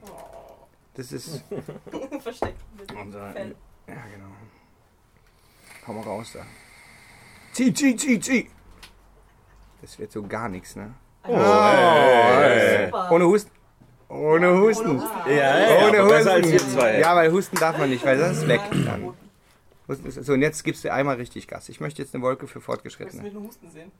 Das 0.94 1.12
ist. 1.12 1.44
Versteckt 2.22 2.62
Unser- 2.96 3.32
Fell. 3.32 3.56
Ja, 3.88 3.96
genau. 4.14 4.30
Hau 5.88 5.94
mal 5.94 6.04
raus 6.04 6.34
da. 6.34 6.46
Zieh, 7.54 7.74
zieh, 7.74 7.96
zieh, 7.96 8.20
zieh. 8.20 8.52
Das 9.82 9.98
wird 9.98 10.12
so 10.12 10.22
gar 10.22 10.48
nichts, 10.48 10.76
ne? 10.76 10.94
Oh, 11.28 11.32
ey. 11.34 12.86
Super. 12.86 13.12
Ohne 13.12 13.26
Husten. 13.26 13.52
Ohne 14.10 14.60
Husten. 14.60 14.90
Ohne 14.90 15.02
Husten. 15.04 15.30
Ja, 15.30 15.60
ja, 15.60 15.88
Ohne 15.88 16.04
Husten. 16.06 16.60
zwei. 16.70 17.00
Ja, 17.00 17.16
weil 17.16 17.32
Husten 17.32 17.58
darf 17.58 17.78
man 17.78 17.90
nicht, 17.90 18.04
weil 18.06 18.18
das 18.18 18.38
ist 18.38 18.48
weg. 18.48 18.62
Dann. 18.72 19.14
So, 19.88 20.34
und 20.34 20.42
jetzt 20.42 20.64
gibst 20.64 20.84
du 20.84 20.94
einmal 20.94 21.16
richtig 21.16 21.48
Gas. 21.48 21.68
Ich 21.70 21.80
möchte 21.80 22.02
jetzt 22.02 22.14
eine 22.14 22.24
Wolke 22.24 22.46
für 22.48 22.60
Möchtest 22.60 22.66
du 22.68 22.72
Fortgeschrittene. 22.72 23.24
mich 23.24 23.34
nur 23.34 23.44
husten 23.44 23.70
sehen? 23.70 23.92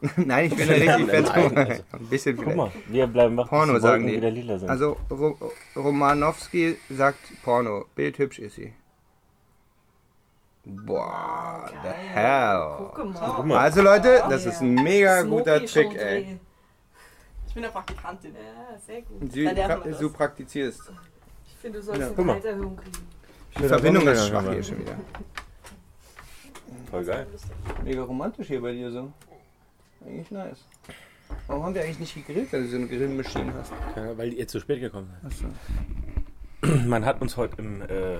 Nein, 0.16 0.46
ich 0.46 0.54
bin 0.56 0.68
ja 0.68 0.74
richtig 0.94 1.06
fett. 1.10 1.30
also. 1.30 1.54
Ein 1.92 2.06
bisschen 2.10 2.36
Guck 2.36 2.44
vielleicht. 2.44 2.56
mal, 2.58 2.70
wir 2.88 3.06
bleiben 3.06 3.36
wach, 3.36 3.48
Porno 3.48 3.78
sagen 3.78 4.06
die. 4.06 4.14
wieder 4.16 4.30
lila 4.30 4.58
sind. 4.58 4.68
Also 4.68 4.96
Ro 5.10 5.36
Romanowski 5.74 6.76
sagt 6.90 7.18
Porno. 7.42 7.86
Bildhübsch 7.94 8.38
ist 8.38 8.56
sie. 8.56 8.72
Boah, 10.64 11.70
the 11.82 11.88
hell. 11.88 12.90
Guck 12.94 13.14
mal. 13.14 13.32
Guck 13.36 13.46
mal. 13.46 13.58
Also 13.58 13.82
Leute, 13.82 14.24
das 14.28 14.44
Ja. 14.44 14.50
ist 14.50 14.60
ein 14.60 14.74
mega 14.74 15.22
guter 15.22 15.64
Trick, 15.64 15.94
ey. 15.96 16.38
Bin 17.56 17.64
eine 17.64 17.72
Praktikantin. 17.72 18.34
Ja, 18.34 18.78
sehr 18.78 19.02
gut. 19.02 19.32
Sie, 19.32 19.44
pra 19.44 19.76
das. 19.78 19.98
du 19.98 20.10
praktizierst. 20.10 20.92
Ich 21.46 21.56
finde, 21.56 21.78
du 21.78 21.84
sollst 21.84 22.00
Ja, 22.02 22.06
eine. 22.08 22.16
Gehaltserhöhung 22.16 22.76
kriegen. 22.76 22.96
Die 23.58 23.62
Verbindung 23.64 24.06
ist 24.08 24.28
schwach 24.28 24.52
hier 24.52 24.62
schon 24.62 24.78
wieder. 24.78 24.96
Voll 26.90 27.04
geil. 27.04 27.26
Mega 27.82 28.02
romantisch 28.02 28.48
hier 28.48 28.60
bei 28.60 28.72
dir 28.72 28.90
so. 28.90 29.10
Eigentlich 30.04 30.30
nice. 30.30 30.64
Warum 31.46 31.64
haben 31.64 31.74
wir 31.74 31.82
eigentlich 31.82 31.98
nicht 31.98 32.14
gegrillt, 32.14 32.52
wenn 32.52 32.64
du 32.64 32.68
so 32.68 32.76
eine 32.76 32.88
Grillmaschine 32.88 33.54
hast? 33.54 33.72
Ja, 33.96 34.18
weil 34.18 34.34
ihr 34.34 34.46
zu 34.46 34.60
spät 34.60 34.80
gekommen 34.80 35.10
Achso. 35.24 35.46
seid. 36.60 36.84
Man 36.86 37.06
hat 37.06 37.22
uns 37.22 37.38
heute 37.38 37.56
im 37.56 37.80
äh, 37.82 38.18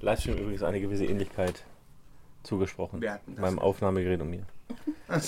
Livestream 0.00 0.38
übrigens 0.38 0.64
eine 0.64 0.80
gewisse 0.80 1.06
Ähnlichkeit 1.06 1.64
zugesprochen. 2.42 3.00
Wer 3.00 3.14
hat 3.14 3.26
denn 3.28 3.36
das? 3.36 3.42
Meinem 3.42 3.60
Aufnahmegerät 3.60 4.20
und 4.20 4.30
mir. 4.30 4.44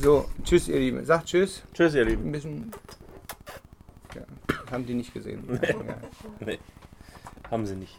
So, 0.00 0.26
tschüss 0.44 0.68
ihr 0.68 0.78
Lieben. 0.78 1.04
Sagt 1.04 1.26
tschüss. 1.26 1.62
Tschüss, 1.74 1.94
ihr 1.94 2.02
Ein 2.02 2.08
Lieben. 2.08 2.30
bisschen. 2.32 2.70
Ja, 4.14 4.22
haben 4.70 4.86
die 4.86 4.94
nicht 4.94 5.12
gesehen. 5.12 5.42
Ja. 5.62 5.74
Nee, 6.40 6.58
haben 7.50 7.66
sie 7.66 7.74
nicht. 7.74 7.98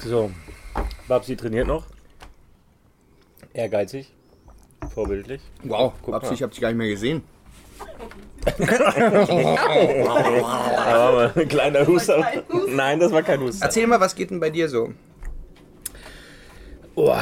So, 0.00 0.30
Babsi 1.06 1.36
trainiert 1.36 1.66
noch. 1.68 1.84
Ehrgeizig. 3.52 4.12
Vorbildlich. 4.92 5.40
Wow, 5.62 5.92
Guck 6.02 6.12
Babsi, 6.12 6.28
mal. 6.30 6.34
ich 6.34 6.42
hab 6.42 6.50
dich 6.50 6.60
gar 6.60 6.68
nicht 6.68 6.78
mehr 6.78 6.88
gesehen. 6.88 7.22
Aber 10.86 11.32
ein 11.36 11.48
kleiner 11.48 11.86
Huster. 11.86 12.26
Nein, 12.68 13.00
das 13.00 13.12
war 13.12 13.22
kein 13.22 13.40
Huster. 13.40 13.64
Erzähl 13.64 13.86
mal, 13.86 14.00
was 14.00 14.14
geht 14.14 14.30
denn 14.30 14.40
bei 14.40 14.50
dir 14.50 14.68
so? 14.68 14.92
Oh, 16.96 17.16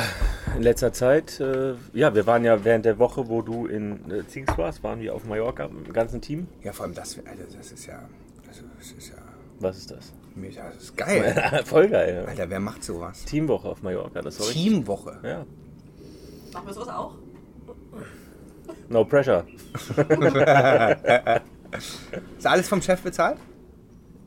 in 0.57 0.63
letzter 0.63 0.93
Zeit, 0.93 1.41
äh, 1.41 1.75
ja, 1.93 2.15
wir 2.15 2.27
waren 2.27 2.45
ja 2.45 2.65
während 2.65 2.85
der 2.85 2.99
Woche, 2.99 3.29
wo 3.29 3.43
du 3.43 3.67
in 3.67 4.11
äh, 4.11 4.27
Zings 4.27 4.57
warst, 4.57 4.83
waren 4.83 5.01
wir 5.01 5.15
auf 5.15 5.25
Mallorca 5.25 5.69
mit 5.69 5.87
dem 5.87 5.93
ganzen 5.93 6.21
Team. 6.21 6.49
Ja, 6.63 6.73
vor 6.73 6.87
allem 6.87 6.95
das, 6.95 7.17
Alter, 7.19 7.45
das 7.57 7.73
ist 7.73 7.87
ja. 7.87 8.01
Also, 8.49 8.63
das 8.79 8.93
ist 8.93 9.09
ja. 9.11 9.17
Was 9.61 9.79
ist 9.79 9.91
das? 9.91 10.13
Das 10.35 10.83
ist 10.83 10.97
geil. 10.97 11.63
Voll 11.65 11.89
geil. 11.89 12.25
Alter, 12.27 12.49
wer 12.49 12.61
macht 12.61 12.83
sowas? 12.83 13.25
Teamwoche 13.25 13.69
auf 13.69 13.83
Mallorca, 13.83 14.23
das 14.23 14.41
war 14.41 14.47
richtig. 14.47 14.65
Teamwoche. 14.65 15.19
Ja. 15.23 15.45
Machen 16.53 16.67
wir 16.67 16.73
sowas 16.75 16.89
auch? 16.89 17.15
No 18.89 19.05
pressure. 19.05 19.45
Ist 22.39 22.47
alles 22.47 22.69
vom 22.69 22.83
Chef 22.83 23.01
bezahlt? 23.01 23.39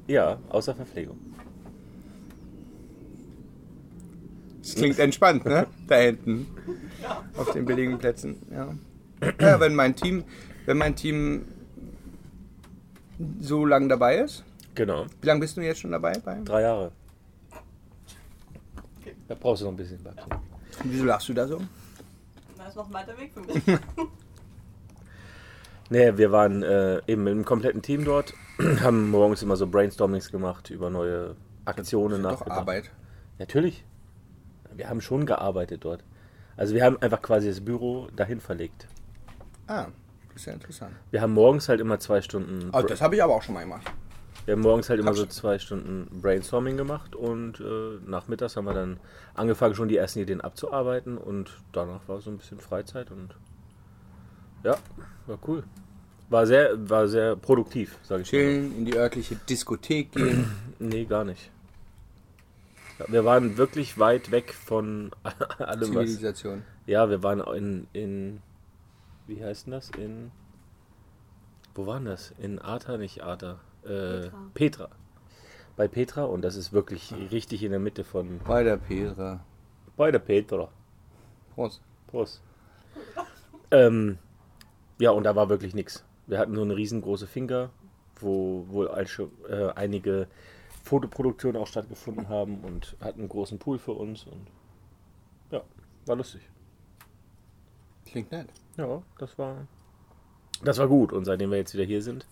Ja, 0.07 0.39
außer 0.49 0.73
Verpflegung. 0.75 1.34
Das 4.65 4.73
klingt 4.73 4.97
entspannt, 4.97 5.45
ne? 5.45 5.67
Da 5.88 5.97
hinten. 5.97 6.47
Auf 7.38 7.51
den 7.51 7.65
billigen 7.65 7.99
Plätzen. 7.99 8.41
Ja. 8.51 8.73
ja, 9.39 9.60
wenn 9.60 9.75
mein 9.75 9.95
Team, 9.95 10.23
wenn 10.65 10.80
mein 10.80 10.95
Team 10.95 11.45
so 13.39 13.63
lange 13.63 13.88
dabei 13.89 14.17
ist. 14.17 14.43
Genau. 14.73 15.06
Wie 15.21 15.28
lange 15.28 15.41
bist 15.41 15.56
du 15.56 15.62
jetzt 15.62 15.82
schon 15.82 15.91
dabei? 15.91 16.13
Bei? 16.17 16.39
Drei 16.43 16.62
Jahre. 16.63 16.91
Da 19.28 19.36
brauchst 19.36 19.62
du 19.62 19.65
noch 19.65 19.73
ein 19.73 19.78
bisschen 19.78 20.04
Babsi. 20.04 20.28
Wieso 20.84 21.06
lachst 21.06 21.30
du 21.30 21.34
da 21.34 21.47
so? 21.47 21.62
Da 22.58 22.67
ist 22.67 22.75
noch 22.75 22.88
ein 22.88 22.93
weiter 22.93 23.15
Weg 23.19 23.34
für 23.34 23.41
mich. 23.41 23.63
Nee, 25.91 26.17
wir 26.17 26.32
waren 26.32 26.63
äh, 26.63 26.99
eben 27.06 27.23
mit 27.23 27.32
einem 27.32 27.45
kompletten 27.45 27.84
Team 27.84 28.06
dort, 28.06 28.34
haben 28.82 29.12
morgens 29.12 29.43
immer 29.43 29.56
so 29.56 29.67
Brainstormings 29.67 30.32
gemacht 30.32 30.71
über 30.71 30.89
neue 30.89 31.36
Aktionen 31.63 32.23
Doch 32.23 32.32
nachgedacht. 32.32 32.58
Arbeit. 32.58 32.91
Natürlich. 33.38 33.84
Wir 34.75 34.89
haben 34.89 35.01
schon 35.01 35.25
gearbeitet 35.25 35.85
dort. 35.85 36.03
Also 36.57 36.73
wir 36.73 36.83
haben 36.83 37.01
einfach 37.01 37.21
quasi 37.21 37.47
das 37.47 37.61
Büro 37.63 38.07
dahin 38.15 38.39
verlegt. 38.39 38.88
Ah, 39.67 39.88
das 40.29 40.41
ist 40.41 40.45
ja 40.45 40.53
interessant. 40.53 40.93
Wir 41.11 41.21
haben 41.21 41.33
morgens 41.33 41.69
halt 41.69 41.79
immer 41.79 41.99
zwei 41.99 42.21
Stunden. 42.21 42.69
Oh, 42.73 42.81
das 42.81 43.01
habe 43.01 43.15
ich 43.15 43.23
aber 43.23 43.35
auch 43.35 43.41
schon 43.41 43.55
mal 43.55 43.61
gemacht. 43.61 43.91
Wir 44.45 44.53
haben 44.53 44.61
morgens 44.61 44.89
halt 44.89 44.99
immer 44.99 45.09
Hab 45.09 45.15
so 45.15 45.23
schon. 45.23 45.31
zwei 45.31 45.59
Stunden 45.59 46.21
Brainstorming 46.21 46.77
gemacht 46.77 47.15
und 47.15 47.59
äh, 47.59 47.99
nachmittags 48.05 48.55
haben 48.55 48.65
wir 48.65 48.73
dann 48.73 48.99
angefangen, 49.33 49.73
schon 49.73 49.88
die 49.88 49.97
ersten 49.97 50.19
Ideen 50.19 50.39
abzuarbeiten 50.39 51.17
und 51.17 51.51
danach 51.71 52.07
war 52.07 52.21
so 52.21 52.29
ein 52.29 52.38
bisschen 52.38 52.59
Freizeit 52.59 53.09
und 53.09 53.35
ja, 54.63 54.77
war 55.25 55.39
cool. 55.47 55.63
War 56.29 56.45
sehr, 56.45 56.89
war 56.89 57.07
sehr 57.07 57.35
produktiv, 57.35 57.97
sage 58.03 58.21
ich 58.21 58.31
mal. 58.31 58.39
Chillen, 58.39 58.77
in 58.77 58.85
die 58.85 58.95
örtliche 58.95 59.35
Diskothek 59.35 60.11
gehen. 60.11 60.51
Nee, 60.79 61.05
gar 61.05 61.23
nicht. 61.23 61.51
Wir 63.08 63.25
waren 63.25 63.58
wirklich 63.58 63.99
weit 63.99 64.31
weg 64.31 64.53
von 64.53 65.12
allem, 65.60 65.95
was. 65.95 66.05
Zivilisation. 66.05 66.63
Ja, 66.86 67.10
wir 67.10 67.23
waren 67.23 67.41
in, 67.55 67.88
in. 67.93 68.41
Wie 69.27 69.43
heißt 69.43 69.65
denn 69.65 69.71
das? 69.71 69.89
In. 69.91 70.31
Wo 71.73 71.86
waren 71.86 72.05
das? 72.05 72.34
In 72.38 72.60
Arta, 72.60 72.97
nicht 72.97 73.23
Arta. 73.23 73.60
Äh, 73.84 73.88
Petra. 74.29 74.39
Petra. 74.53 74.89
Bei 75.75 75.88
Petra 75.89 76.23
und 76.23 76.41
das 76.41 76.55
ist 76.55 76.71
wirklich 76.71 77.13
richtig 77.31 77.63
in 77.63 77.71
der 77.71 77.79
Mitte 77.79 78.03
von. 78.03 78.39
Bei 78.45 78.63
der 78.63 78.77
Petra. 78.77 79.43
Bei 79.97 80.09
der 80.09 80.19
Petra. 80.19 80.69
Prost. 81.53 81.82
Prost. 82.07 82.41
ähm, 83.72 84.17
ja, 84.99 85.11
und 85.11 85.24
da 85.24 85.36
war 85.36 85.49
wirklich 85.49 85.74
nichts. 85.74 86.05
Wir 86.28 86.39
hatten 86.39 86.55
so 86.55 86.61
eine 86.61 86.76
riesengroße 86.76 87.28
Finca, 87.28 87.72
wo 88.19 88.65
wohl 88.69 88.88
also, 88.88 89.32
äh, 89.49 89.67
einige 89.76 90.28
Fotoproduktionen 90.86 91.61
auch 91.61 91.67
stattgefunden 91.67 92.29
haben 92.29 92.59
und 92.63 92.95
hatten 93.01 93.21
einen 93.21 93.29
großen 93.29 93.57
Pool 93.57 93.79
für 93.79 93.93
uns 93.93 94.23
und 94.25 94.47
ja, 95.51 95.63
war 96.05 96.15
lustig. 96.15 96.41
Klingt 98.05 98.31
nett. 98.31 98.49
Ja, 98.77 99.01
das 99.17 99.38
war 99.38 99.67
das 100.63 100.77
war 100.77 100.88
gut 100.88 101.11
und 101.11 101.25
seitdem 101.25 101.51
wir 101.51 101.57
jetzt 101.57 101.73
wieder 101.73 101.83
hier 101.83 102.01
sind, 102.01 102.25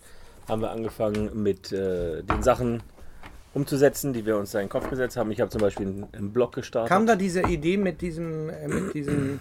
haben 0.48 0.62
wir 0.62 0.72
angefangen 0.72 1.42
mit 1.42 1.72
äh, 1.72 2.24
den 2.24 2.44
Sachen 2.44 2.84
umzusetzen, 3.54 4.14
die 4.14 4.26
wir 4.26 4.38
uns 4.38 4.52
da 4.52 4.60
in 4.60 4.66
den 4.66 4.72
Kopf 4.72 4.90
gesetzt 4.90 5.18
haben. 5.18 5.32
Ich 5.32 5.42
habe 5.42 5.52
zum 5.52 5.62
Beispiel 5.62 5.88
einen, 5.88 6.08
einen 6.14 6.32
Blog 6.32 6.54
gestartet. 6.54 6.90
Kam 6.90 7.06
da 7.06 7.16
diese 7.16 7.42
Idee 7.42 7.78
mit 7.78 8.02
diesem, 8.02 8.50
äh, 8.50 8.68
mit 8.68 8.94
diesem, 8.94 9.40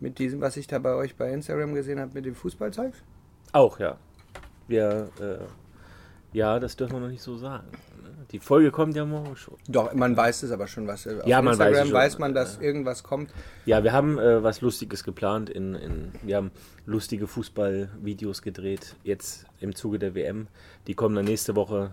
mit 0.00 0.18
diesem, 0.18 0.40
was 0.40 0.56
ich 0.56 0.66
da 0.66 0.78
bei 0.78 0.94
euch 0.94 1.16
bei 1.16 1.32
Instagram 1.32 1.74
gesehen 1.74 2.00
habe, 2.00 2.12
mit 2.14 2.24
dem 2.24 2.34
Fußballzeug? 2.34 2.94
Auch, 3.52 3.78
ja. 3.78 3.98
wir, 4.66 5.10
äh, 5.20 5.44
ja, 6.32 6.58
das 6.58 6.76
dürfen 6.76 6.94
wir 6.94 7.00
noch 7.00 7.08
nicht 7.08 7.22
so 7.22 7.36
sagen. 7.36 7.66
ne? 8.02 8.08
Die 8.30 8.38
Folge 8.38 8.70
kommt 8.70 8.96
ja 8.96 9.04
morgen 9.04 9.36
schon. 9.36 9.56
Doch, 9.68 9.92
man 9.94 10.16
weiß 10.16 10.42
es 10.44 10.50
aber 10.50 10.66
schon, 10.66 10.86
was. 10.86 11.06
Auf 11.06 11.26
Ja, 11.26 11.42
man 11.42 11.58
weiß 11.58 11.68
Instagram 11.68 11.82
es 11.82 11.88
schon. 11.88 11.94
weiß 11.98 12.18
man, 12.18 12.34
dass 12.34 12.58
irgendwas 12.60 13.02
kommt. 13.02 13.30
Ja, 13.66 13.84
wir 13.84 13.92
haben 13.92 14.18
äh, 14.18 14.42
was 14.42 14.60
Lustiges 14.60 15.04
geplant. 15.04 15.50
In, 15.50 15.74
in, 15.74 16.12
wir 16.22 16.36
haben 16.36 16.50
lustige 16.86 17.26
Fußballvideos 17.26 18.42
gedreht, 18.42 18.96
jetzt 19.02 19.46
im 19.60 19.74
Zuge 19.74 19.98
der 19.98 20.14
WM. 20.14 20.48
Die 20.86 20.94
kommen 20.94 21.14
dann 21.14 21.24
nächste 21.26 21.54
Woche, 21.56 21.90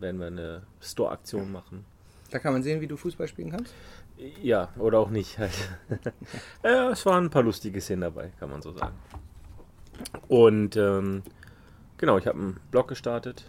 werden 0.00 0.18
wir 0.20 0.26
eine 0.26 0.62
Store-Aktion 0.80 1.52
machen. 1.52 1.84
Da 2.30 2.38
kann 2.40 2.52
man 2.52 2.62
sehen, 2.62 2.80
wie 2.80 2.88
du 2.88 2.96
Fußball 2.96 3.28
spielen 3.28 3.50
kannst. 3.52 3.72
Ja, 4.42 4.70
oder 4.78 4.98
auch 4.98 5.10
nicht. 5.10 5.38
Halt. 5.38 5.52
ja, 6.64 6.90
es 6.90 7.04
waren 7.06 7.24
ein 7.26 7.30
paar 7.30 7.42
lustige 7.42 7.80
Szenen 7.80 8.00
dabei, 8.00 8.32
kann 8.40 8.50
man 8.50 8.62
so 8.62 8.72
sagen. 8.72 8.96
Und 10.28 10.76
ähm, 10.76 11.22
genau, 11.98 12.18
ich 12.18 12.26
habe 12.26 12.38
einen 12.38 12.60
Blog 12.70 12.88
gestartet. 12.88 13.44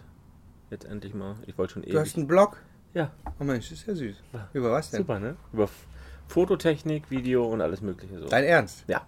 Jetzt 0.70 0.84
endlich 0.84 1.14
mal. 1.14 1.36
Ich 1.46 1.56
wollte 1.58 1.74
schon 1.74 1.82
Du 1.82 1.88
ewig. 1.88 1.98
hast 2.00 2.16
einen 2.16 2.26
Blog. 2.26 2.58
Ja, 2.94 3.10
Oh 3.38 3.44
Mensch, 3.44 3.68
das 3.70 3.80
ist 3.80 3.86
ja 3.86 3.94
süß. 3.94 4.16
Über 4.54 4.72
was 4.72 4.90
denn? 4.90 4.98
super, 4.98 5.18
ne? 5.20 5.36
Über 5.52 5.68
Fototechnik, 6.28 7.10
Video 7.10 7.44
und 7.46 7.60
alles 7.60 7.80
Mögliche 7.80 8.18
so. 8.18 8.28
Dein 8.28 8.44
Ernst? 8.44 8.84
Ja, 8.88 9.06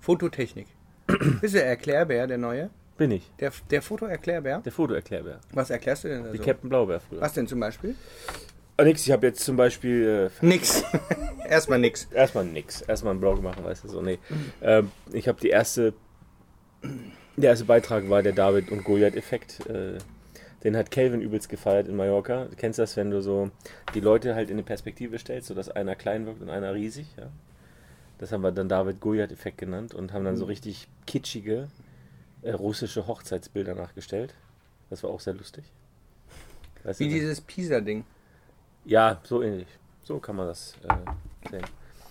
Fototechnik. 0.00 0.66
Bist 1.06 1.54
du 1.54 1.58
der 1.58 1.66
Erklärbär, 1.66 2.26
der 2.26 2.38
neue? 2.38 2.70
bin 2.98 3.10
ich. 3.10 3.32
Der, 3.40 3.50
der 3.70 3.82
Fotoerklärbär? 3.82 4.60
Der 4.60 4.70
Fotoerklärbär. 4.70 5.40
Was 5.52 5.70
erklärst 5.70 6.04
du 6.04 6.08
denn 6.08 6.24
da 6.24 6.32
Wie 6.32 6.36
so? 6.36 6.44
Captain 6.44 6.68
Blaubeer 6.68 7.00
früher. 7.00 7.20
Was 7.20 7.32
denn 7.32 7.48
zum 7.48 7.58
Beispiel? 7.58 7.96
Ah, 8.76 8.84
nix, 8.84 9.04
ich 9.04 9.10
habe 9.12 9.26
jetzt 9.26 9.40
zum 9.40 9.56
Beispiel 9.56 10.30
äh, 10.40 10.46
Nix. 10.46 10.84
Erstmal 11.48 11.78
nix. 11.80 12.04
erstmal 12.12 12.44
nix. 12.44 12.80
Erstmal 12.82 13.12
einen 13.12 13.20
Blog 13.20 13.42
machen, 13.42 13.64
weißt 13.64 13.84
du 13.84 13.88
so. 13.88 14.02
Nee. 14.02 14.18
Ähm, 14.60 14.92
ich 15.12 15.26
habe 15.26 15.40
die 15.40 15.48
erste. 15.48 15.94
Der 17.36 17.50
erste 17.50 17.64
Beitrag 17.64 18.08
war 18.08 18.22
der 18.22 18.32
David 18.32 18.70
und 18.70 18.84
Goliath-Effekt. 18.84 19.66
Äh, 19.66 19.98
den 20.64 20.76
hat 20.76 20.90
Calvin 20.90 21.20
übelst 21.20 21.48
gefeiert 21.48 21.88
in 21.88 21.96
Mallorca. 21.96 22.44
Du 22.44 22.56
kennst 22.56 22.78
das, 22.78 22.96
wenn 22.96 23.10
du 23.10 23.20
so 23.20 23.50
die 23.94 24.00
Leute 24.00 24.34
halt 24.34 24.50
in 24.50 24.56
eine 24.56 24.62
Perspektive 24.62 25.18
stellst, 25.18 25.48
sodass 25.48 25.68
einer 25.68 25.96
klein 25.96 26.26
wirkt 26.26 26.40
und 26.40 26.50
einer 26.50 26.74
riesig. 26.74 27.06
Ja? 27.16 27.30
Das 28.18 28.30
haben 28.30 28.42
wir 28.42 28.52
dann 28.52 28.68
David 28.68 29.00
Goliath-Effekt 29.00 29.58
genannt 29.58 29.94
und 29.94 30.12
haben 30.12 30.24
dann 30.24 30.36
so 30.36 30.44
richtig 30.44 30.88
kitschige 31.06 31.68
äh, 32.42 32.52
russische 32.52 33.06
Hochzeitsbilder 33.06 33.74
nachgestellt. 33.74 34.34
Das 34.90 35.02
war 35.02 35.10
auch 35.10 35.20
sehr 35.20 35.34
lustig. 35.34 35.64
Weißt 36.84 37.00
Wie 37.00 37.08
dieses 37.08 37.40
Pisa-Ding. 37.40 38.04
ja, 38.84 39.20
so 39.24 39.42
ähnlich. 39.42 39.68
So 40.04 40.18
kann 40.18 40.36
man 40.36 40.46
das 40.48 40.76
äh, 40.82 41.50
sehen. 41.50 41.64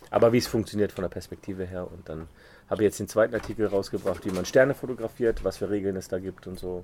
Aber 0.10 0.34
wie 0.34 0.38
es 0.38 0.47
funktioniert 0.47 0.91
von 0.91 1.04
der 1.04 1.10
Perspektive 1.10 1.66
her. 1.66 1.89
Und 1.89 2.08
dann 2.10 2.28
habe 2.70 2.84
ich 2.84 2.88
jetzt 2.88 2.99
den 2.99 3.08
zweiten 3.08 3.34
Artikel 3.34 3.68
rausgebracht, 3.68 4.26
wie 4.26 4.32
man 4.32 4.45
Sterne 4.45 4.74
fotografiert, 4.74 5.43
was 5.43 5.58
für 5.58 5.70
Regeln 5.70 5.95
es 5.95 6.08
da 6.08 6.20
gibt 6.20 6.47
und 6.47 6.60
so. 6.60 6.84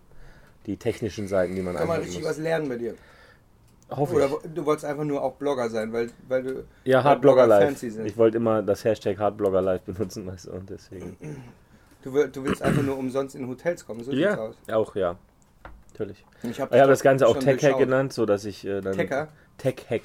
Die 0.68 0.78
technischen 0.78 1.28
Seiten, 1.28 1.56
die 1.56 1.62
man 1.62 1.76
Kann 1.76 1.88
man 1.88 2.02
richtig 2.02 2.20
muss. 2.20 2.30
was 2.30 2.38
lernen 2.38 2.70
bei 2.70 2.76
dir. 2.76 2.94
Hoffe 3.90 4.16
Oder 4.16 4.26
ich. 4.26 4.54
du 4.54 4.66
wolltest 4.66 4.86
einfach 4.86 5.06
nur 5.06 5.24
auch 5.24 5.36
Blogger 5.36 5.70
sein, 5.70 5.94
weil, 5.94 6.10
weil 6.28 6.44
du 6.44 6.66
Ja, 6.84 7.04
Hardblogger 7.04 7.46
Blogger 7.48 7.60
Live. 7.68 7.78
sind. 7.78 8.06
Ich 8.06 8.18
wollte 8.18 8.38
immer 8.38 8.62
das 8.62 8.84
Hashtag 8.84 9.18
Hardblogger 9.18 9.62
Live 9.62 9.82
benutzen, 9.84 10.28
weißt 10.28 10.48
du, 10.48 10.52
und 10.52 10.70
deswegen. 10.70 11.16
Du, 12.04 12.12
du 12.28 12.44
willst 12.44 12.62
einfach 12.62 12.84
nur 12.84 12.98
umsonst 12.98 13.36
in 13.36 13.48
Hotels 13.48 13.86
kommen, 13.86 14.04
so 14.04 14.12
sieht's 14.12 14.22
Ja, 14.24 14.36
aus. 14.38 14.56
auch 14.72 14.94
ja. 14.96 15.18
Natürlich. 15.94 16.26
Ich 16.44 16.60
habe 16.62 16.78
habe 16.78 16.90
das 16.90 17.02
Ganze 17.02 17.28
auch 17.28 17.38
Tech 17.38 17.64
Hack 17.64 17.78
genannt, 17.78 18.12
so 18.14 18.26
dass 18.26 18.44
ich 18.46 18.66
äh, 18.66 18.82
dann. 18.82 18.94
Techer? 18.94 19.30
Tech 19.58 19.76
Hack. 19.90 20.04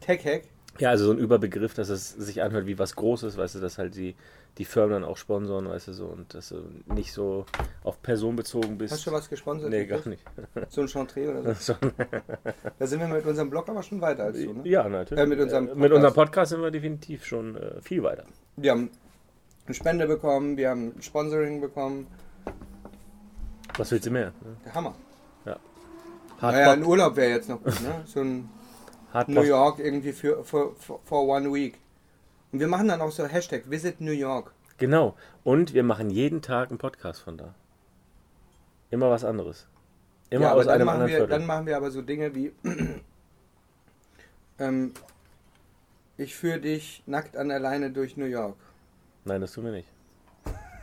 Tech 0.00 0.24
Hack? 0.24 0.42
Ja, 0.78 0.90
also 0.90 1.06
so 1.06 1.12
ein 1.12 1.18
Überbegriff, 1.18 1.74
dass 1.74 1.88
es 1.88 2.10
sich 2.10 2.42
anhört 2.42 2.66
wie 2.66 2.78
was 2.78 2.96
Großes, 2.96 3.36
weißt 3.36 3.54
du, 3.54 3.60
dass 3.60 3.78
halt 3.78 3.94
die, 3.94 4.16
die 4.58 4.64
Firmen 4.64 4.90
dann 4.92 5.04
auch 5.04 5.16
sponsoren, 5.16 5.68
weißt 5.68 5.88
du, 5.88 5.92
so, 5.92 6.06
und 6.06 6.34
dass 6.34 6.48
du 6.48 6.64
nicht 6.86 7.12
so 7.12 7.46
auf 7.84 8.02
Person 8.02 8.34
bezogen 8.36 8.76
bist. 8.78 8.92
Hast 8.92 9.00
du 9.00 9.10
schon 9.10 9.14
was 9.18 9.28
gesponsert? 9.28 9.70
Nee, 9.70 9.86
gar 9.86 10.06
nicht. 10.08 10.24
So 10.70 10.80
ein 10.80 10.88
Chantre 10.88 11.30
oder 11.40 11.54
so? 11.54 11.74
Da 12.78 12.86
sind 12.86 13.00
wir 13.00 13.08
mit 13.08 13.24
unserem 13.24 13.50
Blog 13.50 13.68
aber 13.68 13.82
schon 13.82 14.00
weiter 14.00 14.24
als 14.24 14.36
du, 14.38 14.52
ne? 14.52 14.60
ja, 14.64 14.88
natürlich. 14.88 15.22
Äh, 15.22 15.26
mit 15.26 15.40
unserem 15.40 15.64
Äh, 15.68 15.68
mit 15.68 15.76
Podcast. 15.76 15.94
unserem 15.94 16.14
Podcast 16.14 16.50
sind 16.50 16.62
wir 16.62 16.70
definitiv 16.70 17.24
schon 17.24 17.56
äh, 17.56 17.80
viel 17.80 18.02
weiter. 18.02 18.24
Wir 18.56 18.72
haben 18.72 18.90
eine 19.66 19.74
Spende 19.74 20.06
bekommen, 20.06 20.56
wir 20.56 20.70
haben 20.70 20.94
Sponsoring 21.00 21.60
bekommen. 21.60 22.06
Was 23.76 23.90
willst 23.90 24.06
du 24.06 24.10
mehr? 24.10 24.32
Der 24.64 24.74
Hammer. 24.74 24.94
Hard 26.40 26.54
naja, 26.54 26.72
ein 26.72 26.84
Urlaub 26.84 27.14
wäre 27.16 27.30
jetzt 27.30 27.48
noch 27.48 27.62
gut, 27.62 27.80
ne? 27.80 28.02
So 28.06 28.20
ein 28.20 28.48
Hard 29.14 29.28
New 29.28 29.42
York 29.42 29.78
irgendwie 29.78 30.12
für, 30.12 30.44
für 30.44 30.74
for 30.74 31.28
one 31.28 31.52
week. 31.52 31.78
Und 32.50 32.58
wir 32.58 32.66
machen 32.66 32.88
dann 32.88 33.00
auch 33.00 33.12
so 33.12 33.24
Hashtag 33.24 33.70
Visit 33.70 34.00
New 34.00 34.10
York. 34.10 34.52
Genau. 34.76 35.16
Und 35.44 35.72
wir 35.72 35.84
machen 35.84 36.10
jeden 36.10 36.42
Tag 36.42 36.70
einen 36.70 36.78
Podcast 36.78 37.20
von 37.20 37.38
da. 37.38 37.54
Immer 38.90 39.10
was 39.10 39.24
anderes. 39.24 39.68
Immer 40.30 40.46
ja, 40.46 40.52
aus 40.52 40.66
dann 40.66 40.74
einem 40.74 40.86
machen, 40.86 40.94
anderen 40.94 41.10
wir, 41.10 41.16
Viertel. 41.18 41.30
dann 41.30 41.46
machen 41.46 41.66
wir 41.66 41.76
aber 41.76 41.90
so 41.92 42.02
Dinge 42.02 42.34
wie 42.34 42.52
ähm, 44.58 44.92
ich 46.16 46.34
führe 46.34 46.60
dich 46.60 47.02
nackt 47.06 47.36
an 47.36 47.48
der 47.48 47.60
Leine 47.60 47.90
durch 47.90 48.16
New 48.16 48.24
York. 48.24 48.56
Nein, 49.24 49.40
das 49.40 49.52
tun 49.52 49.64
wir 49.64 49.72
nicht. 49.72 49.88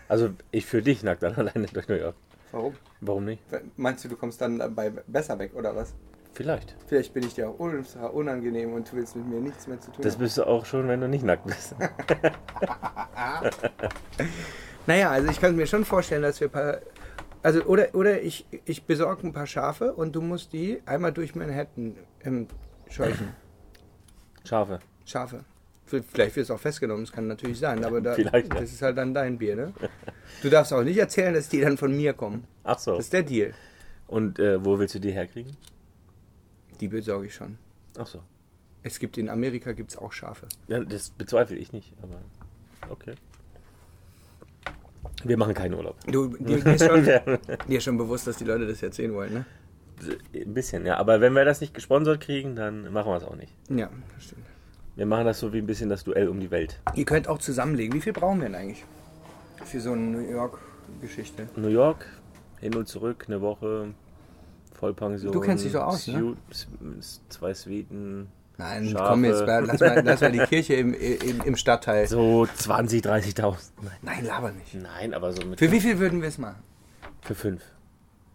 Also 0.08 0.30
ich 0.52 0.66
für 0.66 0.82
dich 0.82 1.04
nackt 1.04 1.24
dann 1.24 1.36
alleine 1.36 1.68
durch 1.68 1.88
New 1.90 1.96
York. 1.96 2.16
Warum? 2.52 2.76
Warum 3.02 3.26
nicht? 3.26 3.42
Meinst 3.78 4.06
du, 4.06 4.10
du 4.10 4.16
kommst 4.16 4.40
dann 4.40 4.60
dabei 4.60 4.90
besser 4.90 5.38
weg 5.40 5.54
oder 5.54 5.76
was? 5.76 5.94
Vielleicht. 6.34 6.76
Vielleicht 6.88 7.14
bin 7.14 7.24
ich 7.24 7.34
dir 7.34 7.50
auch 7.50 7.60
unangenehm 8.14 8.74
und 8.74 8.92
du 8.92 8.96
willst 8.96 9.16
mit 9.16 9.28
mir 9.28 9.42
nichts 9.42 9.68
mehr 9.68 9.80
zu 9.80 9.92
tun 9.92 10.02
Das 10.02 10.14
haben. 10.14 10.22
bist 10.22 10.38
du 10.38 10.48
auch 10.48 10.66
schon, 10.66 10.88
wenn 10.88 11.02
du 11.02 11.08
nicht 11.08 11.26
nackt 11.26 11.46
bist. 11.46 11.76
Naja, 14.88 15.12
also 15.12 15.30
ich 15.30 15.40
kann 15.40 15.56
mir 15.56 15.68
schon 15.68 15.86
vorstellen, 15.86 16.24
dass 16.24 16.40
wir 16.40 16.48
ein 16.48 16.52
paar. 16.52 16.78
Also, 17.44 17.64
oder, 17.64 17.94
oder 17.96 18.22
ich, 18.22 18.46
ich 18.66 18.84
besorge 18.84 19.26
ein 19.26 19.34
paar 19.34 19.48
Schafe 19.48 19.94
und 19.94 20.16
du 20.16 20.22
musst 20.22 20.54
die 20.54 20.82
einmal 20.86 21.12
durch 21.12 21.36
Manhattan 21.36 21.96
ähm, 22.24 22.48
scheuchen. 22.90 23.30
Schafe. 24.46 24.80
Schafe. 25.06 25.44
Vielleicht 25.86 26.36
wird 26.36 26.46
es 26.46 26.52
auch 26.52 26.60
festgenommen, 26.60 27.04
das 27.04 27.12
kann 27.12 27.28
natürlich 27.28 27.60
sein, 27.60 27.84
aber 27.84 28.00
da, 28.00 28.16
ja. 28.16 28.30
das 28.30 28.72
ist 28.72 28.82
halt 28.82 28.98
dann 28.98 29.14
dein 29.14 29.38
Bier, 29.38 29.58
ne? 29.58 29.74
Du 30.42 30.50
darfst 30.50 30.72
auch 30.72 30.84
nicht 30.84 30.98
erzählen, 30.98 31.34
dass 31.34 31.50
die 31.50 31.60
dann 31.60 31.78
von 31.78 31.94
mir 31.94 32.14
kommen. 32.14 32.46
Ach 32.64 32.80
so. 32.80 32.96
Das 32.96 33.06
ist 33.06 33.14
der 33.14 33.24
Deal. 33.24 33.54
Und 34.08 34.40
äh, 34.40 34.64
wo 34.64 34.80
willst 34.80 34.96
du 34.96 35.00
die 35.00 35.12
herkriegen? 35.12 35.58
Die 36.82 36.88
besorge 36.88 37.28
ich 37.28 37.36
schon. 37.36 37.58
Ach 37.98 38.08
so. 38.08 38.22
Es 38.84 39.00
gibt 39.00 39.18
in 39.18 39.30
Amerika 39.30 39.74
gibt's 39.74 39.96
auch 39.96 40.12
Schafe. 40.12 40.48
Ja, 40.68 40.80
das 40.80 41.12
bezweifle 41.12 41.56
ich 41.56 41.72
nicht, 41.72 41.94
aber 42.02 42.20
okay. 42.90 43.14
Wir 45.24 45.38
machen 45.38 45.54
keinen 45.54 45.76
Urlaub. 45.76 45.96
Du, 46.06 46.36
dir, 46.38 46.60
dir, 46.60 46.74
ist 46.74 46.86
schon, 46.86 47.04
dir 47.68 47.78
ist 47.78 47.84
schon 47.84 47.98
bewusst, 47.98 48.26
dass 48.26 48.38
die 48.38 48.44
Leute 48.44 48.66
das 48.66 48.82
jetzt 48.82 48.96
sehen 48.96 49.14
wollen, 49.14 49.34
ne? 49.34 49.46
Ein 50.34 50.54
bisschen, 50.54 50.86
ja. 50.86 50.98
Aber 50.98 51.22
wenn 51.22 51.34
wir 51.34 51.46
das 51.46 51.62
nicht 51.62 51.76
gesponsert 51.76 52.22
kriegen, 52.22 52.56
dann 52.56 52.92
machen 52.92 53.12
wir 53.12 53.18
es 53.18 53.24
auch 53.24 53.36
nicht. 53.36 53.54
Ja, 53.70 53.90
das 54.16 54.26
stimmt. 54.26 54.46
Wir 54.96 55.06
machen 55.06 55.26
das 55.26 55.40
so 55.40 55.54
wie 55.54 55.60
ein 55.60 55.68
bisschen 55.68 55.90
das 55.90 56.04
Duell 56.04 56.28
um 56.28 56.40
die 56.40 56.50
Welt. 56.50 56.80
Ihr 56.96 57.06
könnt 57.06 57.28
auch 57.28 57.38
zusammenlegen. 57.38 57.94
Wie 57.94 58.02
viel 58.02 58.14
brauchen 58.14 58.40
wir 58.40 58.48
denn 58.48 58.56
eigentlich? 58.56 58.84
Für 59.64 59.80
so 59.80 59.92
eine 59.92 60.02
New 60.02 60.32
York-Geschichte. 60.32 61.48
New 61.56 61.70
York, 61.70 62.08
hin 62.60 62.76
und 62.76 62.88
zurück, 62.88 63.26
eine 63.28 63.42
Woche, 63.42 63.94
Vollpension. 64.82 65.32
Du 65.32 65.40
kennst 65.40 65.64
dich 65.64 65.72
doch 65.72 65.84
aus, 65.86 66.08
ne? 66.08 66.36
Zwei 67.30 67.54
Suiten. 67.54 68.28
Nein, 68.58 68.90
Schafe. 68.90 69.10
komm 69.12 69.24
jetzt, 69.26 69.40
lass 69.46 69.80
mal, 69.80 70.02
lass 70.04 70.22
mal 70.22 70.32
die 70.32 70.40
Kirche 70.40 70.74
im, 70.76 70.94
im, 70.94 71.42
im 71.42 71.56
Stadtteil. 71.56 72.08
So 72.08 72.46
20, 72.46 73.04
30.000. 73.04 73.56
Nein. 73.82 73.92
Nein, 74.02 74.26
laber 74.26 74.52
nicht. 74.52 74.76
Nein, 74.76 75.14
aber 75.14 75.32
so 75.32 75.46
mit. 75.46 75.58
Für 75.60 75.72
wie 75.72 75.80
viel 75.80 75.98
würden 76.00 76.22
wir 76.22 76.28
es 76.28 76.38
machen? 76.38 76.62
Für 77.22 77.34
fünf. 77.36 77.62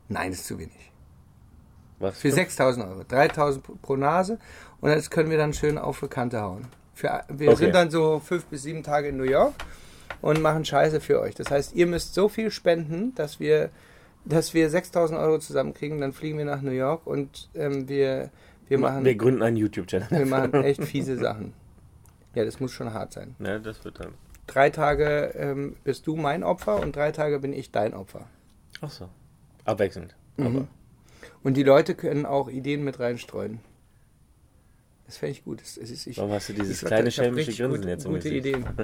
Nein, 0.08 0.30
das 0.30 0.40
ist 0.40 0.46
zu 0.46 0.58
wenig. 0.58 0.92
Was? 1.98 2.18
Für 2.18 2.30
6000 2.32 2.86
Euro. 2.86 3.02
3000 3.06 3.62
pro- 3.64 3.74
pro 3.80 3.96
Nase 3.96 4.38
und 4.80 4.90
das 4.90 5.10
können 5.10 5.30
wir 5.30 5.38
dann 5.38 5.52
schön 5.52 5.78
auf 5.78 6.00
die 6.00 6.08
Kante 6.08 6.40
hauen. 6.40 6.66
Für, 6.94 7.24
wir 7.28 7.48
Okay. 7.50 7.56
sind 7.64 7.74
dann 7.74 7.90
so 7.90 8.20
fünf 8.20 8.46
bis 8.46 8.62
sieben 8.62 8.82
Tage 8.82 9.08
in 9.08 9.16
New 9.16 9.24
York 9.24 9.54
und 10.22 10.40
machen 10.42 10.64
Scheiße 10.64 11.00
für 11.00 11.20
euch. 11.20 11.34
Das 11.34 11.50
heißt, 11.50 11.74
ihr 11.74 11.86
müsst 11.86 12.14
so 12.14 12.28
viel 12.28 12.50
spenden, 12.50 13.14
dass 13.14 13.38
wir, 13.40 13.70
dass 14.26 14.52
wir 14.54 14.68
6000 14.68 15.18
Euro 15.18 15.38
zusammenkriegen. 15.38 16.00
Dann 16.00 16.12
fliegen 16.12 16.38
wir 16.38 16.44
nach 16.44 16.60
New 16.62 16.70
York 16.72 17.06
und 17.06 17.48
ähm, 17.54 17.88
wir, 17.88 18.30
wir, 18.68 18.78
machen, 18.78 19.04
Wir 19.04 19.14
gründen 19.14 19.42
einen 19.42 19.56
YouTube-Channel. 19.56 20.08
wir 20.10 20.26
machen 20.26 20.52
echt 20.64 20.82
fiese 20.84 21.16
Sachen. 21.16 21.52
Ja, 22.34 22.44
das 22.44 22.60
muss 22.60 22.72
schon 22.72 22.92
hart 22.92 23.12
sein. 23.12 23.34
Ja, 23.38 23.58
das 23.58 23.82
wird 23.84 23.98
dann. 24.00 24.12
Drei 24.46 24.70
Tage 24.70 25.32
ähm, 25.36 25.76
bist 25.84 26.06
du 26.06 26.16
mein 26.16 26.42
Opfer 26.44 26.80
und 26.80 26.94
drei 26.94 27.10
Tage 27.12 27.38
bin 27.40 27.52
ich 27.52 27.70
dein 27.72 27.94
Opfer. 27.94 28.26
Ach 28.80 28.90
so. 28.90 29.08
Abwechselnd. 29.64 30.14
Mhm. 30.36 30.46
Aber 30.46 30.68
Und 31.42 31.56
die 31.56 31.62
Leute 31.62 31.94
können 31.94 32.26
auch 32.26 32.48
Ideen 32.48 32.84
mit 32.84 33.00
reinstreuen. 33.00 33.60
Das 35.06 35.16
fände 35.16 35.32
ich 35.32 35.44
gut. 35.44 35.60
Das, 35.60 35.76
das 35.76 35.90
ist, 35.90 36.06
ich, 36.06 36.18
warum 36.18 36.32
hast 36.32 36.48
du 36.48 36.52
dieses 36.52 36.82
ich- 36.82 36.86
kleine 36.86 37.10
schelmische 37.10 37.52
Grinsen 37.52 37.70
gute, 37.80 37.88
jetzt 37.88 38.04
im 38.06 38.12
Gute? 38.12 38.28
Ideen. 38.28 38.64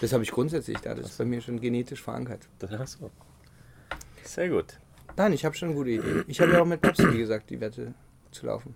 Das 0.00 0.12
habe 0.12 0.24
ich 0.24 0.32
grundsätzlich 0.32 0.78
da. 0.78 0.94
Das 0.94 1.10
ist 1.10 1.18
bei 1.18 1.24
mir 1.24 1.40
schon 1.40 1.60
genetisch 1.60 2.02
verankert. 2.02 2.48
Das 2.58 2.70
hast 2.72 3.00
du. 3.00 3.10
Sehr 4.24 4.48
gut. 4.48 4.78
Nein, 5.16 5.32
ich 5.32 5.44
habe 5.44 5.54
schon 5.54 5.74
gute 5.74 5.90
Ideen. 5.90 6.24
Ich 6.26 6.40
habe 6.40 6.52
ja 6.52 6.60
auch 6.62 6.66
mit 6.66 6.80
Pepsi, 6.80 7.10
wie 7.12 7.18
gesagt, 7.18 7.50
die 7.50 7.60
Wette 7.60 7.94
zu 8.32 8.46
laufen. 8.46 8.74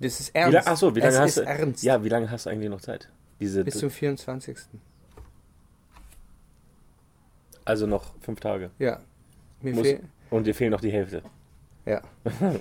Das 0.00 0.18
ist 0.20 0.32
Wie 0.34 0.38
ernst. 0.38 0.54
lang, 0.54 0.62
ach 0.66 0.76
so, 0.76 0.94
wie 0.96 1.00
lange 1.00 1.12
es 1.12 1.18
hast 1.20 1.36
du? 1.38 1.42
ernst. 1.42 1.82
Ja, 1.84 2.02
wie 2.02 2.08
lange 2.08 2.30
hast 2.30 2.46
du 2.46 2.50
eigentlich 2.50 2.70
noch 2.70 2.80
Zeit? 2.80 3.08
Diese, 3.38 3.64
Bis 3.64 3.78
zum 3.78 3.90
24. 3.90 4.56
also 7.64 7.86
noch 7.86 8.14
fünf 8.20 8.40
Tage. 8.40 8.70
Ja. 8.78 9.00
Mir 9.60 9.74
Muss- 9.74 9.86
Und 10.30 10.46
dir 10.46 10.54
fehlen 10.54 10.70
noch 10.72 10.80
die 10.80 10.90
Hälfte. 10.90 11.22
Ja. 11.84 12.00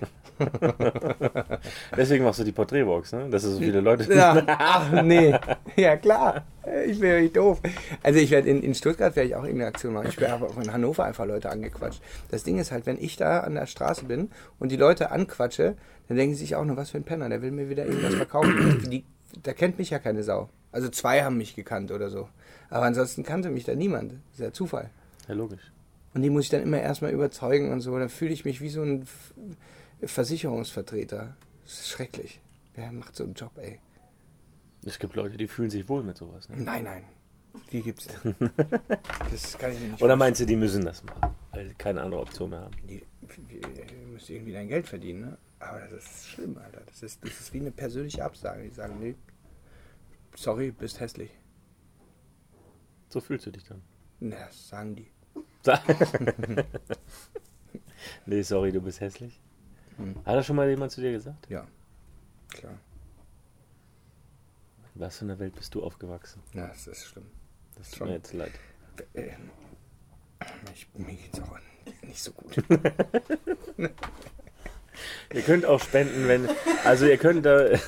Deswegen 1.96 2.24
machst 2.24 2.40
du 2.40 2.44
die 2.44 2.52
Porträtbox, 2.52 3.14
ne? 3.14 3.30
Dass 3.30 3.44
es 3.44 3.54
so 3.54 3.60
viele 3.60 3.80
Leute 3.82 4.12
Ja, 4.12 4.42
ach 4.48 5.04
nee. 5.04 5.36
Ja, 5.76 5.98
klar. 5.98 6.46
Ich 6.88 7.00
wäre 7.00 7.22
nicht 7.22 7.36
doof. 7.36 7.62
Also 8.02 8.20
ich 8.20 8.32
werde 8.32 8.50
in, 8.50 8.64
in 8.64 8.74
Stuttgart 8.74 9.16
werde 9.16 9.30
ich 9.30 9.36
auch 9.36 9.44
irgendeine 9.44 9.70
Aktion 9.70 9.94
machen. 9.94 10.08
Ich 10.10 10.20
werde 10.20 10.34
aber 10.34 10.48
auch 10.48 10.58
in 10.58 10.74
Hannover 10.74 11.06
einfach 11.06 11.26
Leute 11.26 11.50
angequatscht. 11.50 12.02
Das 12.30 12.44
Ding 12.44 12.58
ist 12.58 12.72
halt, 12.72 12.86
wenn 12.86 12.98
ich 13.00 13.18
da 13.18 13.42
an 13.42 13.56
der 13.56 13.68
Straße 13.68 14.06
bin 14.06 14.32
und 14.60 14.72
die 14.72 14.78
Leute 14.78 15.12
anquatsche, 15.12 15.76
dann 16.08 16.18
denken 16.18 16.36
sie 16.36 16.42
sich 16.42 16.56
auch 16.56 16.66
nur, 16.66 16.78
was 16.78 16.90
für 16.92 16.98
ein 16.98 17.04
Penner, 17.04 17.30
der 17.30 17.42
will 17.42 17.52
mir 17.52 17.70
wieder 17.70 17.86
irgendwas 17.86 18.16
verkaufen. 18.16 18.90
Die, 18.90 19.06
da 19.44 19.54
kennt 19.54 19.78
mich 19.78 19.92
ja 19.92 20.00
keine 20.00 20.24
Sau. 20.24 20.50
Also 20.72 20.90
zwei 20.90 21.24
haben 21.24 21.38
mich 21.38 21.56
gekannt 21.56 21.92
oder 21.92 22.10
so. 22.10 22.30
Aber 22.70 22.86
ansonsten 22.86 23.24
kannte 23.24 23.50
mich 23.50 23.66
da 23.66 23.76
niemand. 23.76 24.14
Das 24.14 24.20
ist 24.34 24.40
ja 24.40 24.54
Zufall. 24.54 24.90
Ja, 25.28 25.36
logisch. 25.36 25.72
Und 26.14 26.22
die 26.24 26.30
muss 26.30 26.46
ich 26.46 26.50
dann 26.50 26.62
immer 26.62 26.80
erstmal 26.80 27.12
überzeugen 27.12 27.72
und 27.72 27.82
so. 27.82 27.98
Dann 27.98 28.10
fühle 28.10 28.34
ich 28.34 28.46
mich 28.46 28.62
wie 28.62 28.70
so 28.70 28.82
ein 28.82 29.08
Versicherungsvertreter. 30.02 31.36
Das 31.64 31.74
ist 31.74 31.90
schrecklich. 31.90 32.42
Wer 32.76 32.92
macht 32.92 33.16
so 33.16 33.24
einen 33.24 33.34
Job, 33.34 33.52
ey? 33.58 33.80
Es 34.86 35.00
gibt 35.00 35.16
Leute, 35.16 35.38
die 35.38 35.48
fühlen 35.48 35.70
sich 35.70 35.88
wohl 35.88 36.04
mit 36.04 36.18
sowas. 36.18 36.50
Ne? 36.50 36.58
Nein, 36.58 36.84
nein. 36.84 37.04
Die 37.72 37.82
gibt's. 37.82 38.08
Das 39.32 39.58
kann 39.58 39.72
ich 39.72 39.80
nicht 39.80 40.02
Oder 40.02 40.16
meinst 40.18 40.42
du, 40.42 40.46
die 40.46 40.58
müssen 40.58 40.84
das 40.84 41.04
machen, 41.04 41.36
weil 41.52 41.70
sie 41.70 41.74
keine 41.76 42.02
andere 42.02 42.20
Option 42.22 42.50
mehr 42.50 42.62
haben? 42.62 42.76
Die, 42.84 43.02
die, 43.50 43.62
die 43.62 43.96
müssen 44.12 44.36
irgendwie 44.36 44.52
dein 44.52 44.68
Geld 44.68 44.88
verdienen, 44.88 45.22
ne? 45.22 45.38
Aber 45.60 45.80
das 45.80 46.04
ist 46.04 46.28
schlimm, 46.28 46.58
Alter. 46.58 46.82
Das 46.88 47.04
ist, 47.04 47.24
das 47.24 47.40
ist 47.40 47.54
wie 47.54 47.60
eine 47.60 47.72
persönliche 47.72 48.26
Absage. 48.26 48.64
Die 48.64 48.72
sagen, 48.72 49.00
nee, 49.00 49.16
sorry, 50.36 50.72
bist 50.72 51.00
hässlich. 51.00 51.32
So 53.10 53.22
fühlst 53.22 53.46
du 53.46 53.52
dich 53.52 53.64
dann. 53.64 53.82
Na, 54.20 54.38
das 54.48 54.68
sagen 54.68 54.96
die. 54.96 55.08
nee, 58.26 58.42
sorry, 58.42 58.72
du 58.72 58.82
bist 58.82 59.00
hässlich. 59.00 59.40
Hm. 59.98 60.16
Hat 60.26 60.36
das 60.36 60.46
schon 60.46 60.56
mal 60.56 60.70
jemand 60.70 60.92
zu 60.92 61.02
dir 61.02 61.12
gesagt? 61.12 61.50
Ja, 61.50 61.68
klar. 62.50 62.80
In 64.96 65.02
was 65.02 65.18
für 65.18 65.26
einer 65.26 65.40
Welt 65.40 65.56
bist 65.56 65.74
du 65.76 65.84
aufgewachsen? 65.84 66.42
Ja, 66.54 66.68
das 66.68 66.88
ist 66.88 67.06
schlimm. 67.06 67.28
Das 67.78 67.90
tut 67.90 68.00
Schon. 68.00 68.08
mir 68.08 68.16
jetzt 68.16 68.34
leid. 68.34 68.52
Äh, 69.14 69.30
ich, 70.74 70.88
mir 70.96 71.16
geht's 71.16 71.40
auch 71.40 71.58
nicht 72.02 72.22
so 72.22 72.32
gut. 72.32 72.58
Ihr 75.34 75.42
könnt 75.42 75.66
auch 75.66 75.80
spenden, 75.82 76.28
wenn. 76.28 76.50
Also 76.84 77.06
ihr 77.06 77.18
könnt 77.18 77.46
da. 77.46 77.70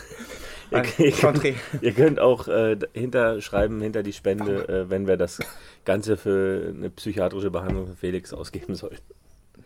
Ihr, 0.73 1.11
könnt, 1.11 1.43
ihr 1.81 1.91
könnt 1.91 2.19
auch 2.19 2.47
äh, 2.47 2.77
hinterschreiben, 2.93 3.81
hinter 3.81 4.03
die 4.03 4.13
Spende, 4.13 4.67
äh, 4.67 4.89
wenn 4.89 5.07
wir 5.07 5.17
das 5.17 5.39
Ganze 5.85 6.17
für 6.17 6.73
eine 6.75 6.89
psychiatrische 6.89 7.51
Behandlung 7.51 7.87
für 7.87 7.95
Felix 7.95 8.33
ausgeben 8.33 8.75
sollten. 8.75 9.03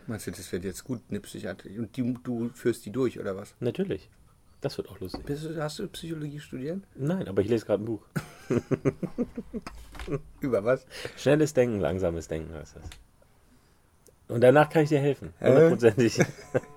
Meinst 0.07 0.27
du, 0.27 0.31
das 0.31 0.51
wird 0.51 0.63
jetzt 0.63 0.83
gut, 0.83 1.01
eine 1.09 1.19
Psychiatrie? 1.19 1.77
Und 1.79 1.95
die, 1.97 2.15
du 2.23 2.49
führst 2.53 2.85
die 2.85 2.91
durch, 2.91 3.19
oder 3.19 3.35
was? 3.35 3.55
Natürlich. 3.59 4.09
Das 4.61 4.77
wird 4.77 4.89
auch 4.89 4.99
lustig. 4.99 5.23
Bist 5.25 5.45
du, 5.45 5.61
hast 5.61 5.79
du 5.79 5.87
Psychologie 5.87 6.39
studiert? 6.39 6.81
Nein, 6.95 7.27
aber 7.27 7.41
ich 7.41 7.47
lese 7.47 7.65
gerade 7.65 7.83
ein 7.83 7.85
Buch. 7.85 8.01
Über 10.41 10.63
was? 10.63 10.85
Schnelles 11.15 11.53
Denken, 11.53 11.79
langsames 11.79 12.27
Denken 12.27 12.53
heißt 12.53 12.77
das. 12.77 12.89
Und 14.27 14.41
danach 14.41 14.69
kann 14.69 14.83
ich 14.83 14.89
dir 14.89 14.99
helfen. 14.99 15.33
Hundertprozentig. 15.39 16.19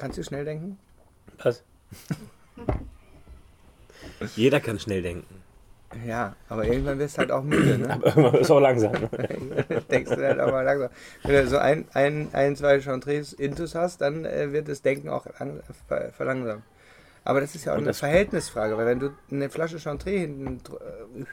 Kannst 0.00 0.16
du 0.16 0.24
schnell 0.24 0.46
denken? 0.46 0.78
Was? 1.42 1.62
Jeder 4.34 4.58
kann 4.58 4.78
schnell 4.78 5.02
denken. 5.02 5.42
Ja, 6.06 6.36
aber 6.48 6.64
irgendwann 6.64 6.98
wirst 6.98 7.16
du 7.16 7.18
halt 7.18 7.30
auch 7.30 7.42
müde, 7.42 7.76
ne? 7.76 7.92
Aber 7.94 8.06
irgendwann 8.06 8.40
ist 8.40 8.50
auch 8.50 8.60
langsam. 8.60 8.92
Ne? 8.92 9.08
Denkst 9.90 10.10
du 10.10 10.26
halt 10.26 10.40
auch 10.40 10.52
mal 10.52 10.64
langsam. 10.64 10.88
Wenn 11.22 11.34
du 11.34 11.48
so 11.48 11.58
ein, 11.58 11.84
ein, 11.92 12.28
ein 12.32 12.56
zwei 12.56 12.80
Chantres 12.80 13.34
Intus 13.34 13.74
hast, 13.74 14.00
dann 14.00 14.24
äh, 14.24 14.52
wird 14.52 14.68
das 14.68 14.80
Denken 14.80 15.10
auch 15.10 15.26
ver, 15.88 16.12
verlangsamt. 16.12 16.62
Aber 17.24 17.42
das 17.42 17.54
ist 17.54 17.66
ja 17.66 17.72
auch 17.72 17.76
Und 17.76 17.82
eine 17.82 17.92
Verhältnisfrage, 17.92 18.78
weil 18.78 18.86
wenn 18.86 19.00
du 19.00 19.10
eine 19.30 19.50
Flasche 19.50 19.78
Chantre 19.78 20.10
hinten 20.10 20.60
äh, 20.70 21.24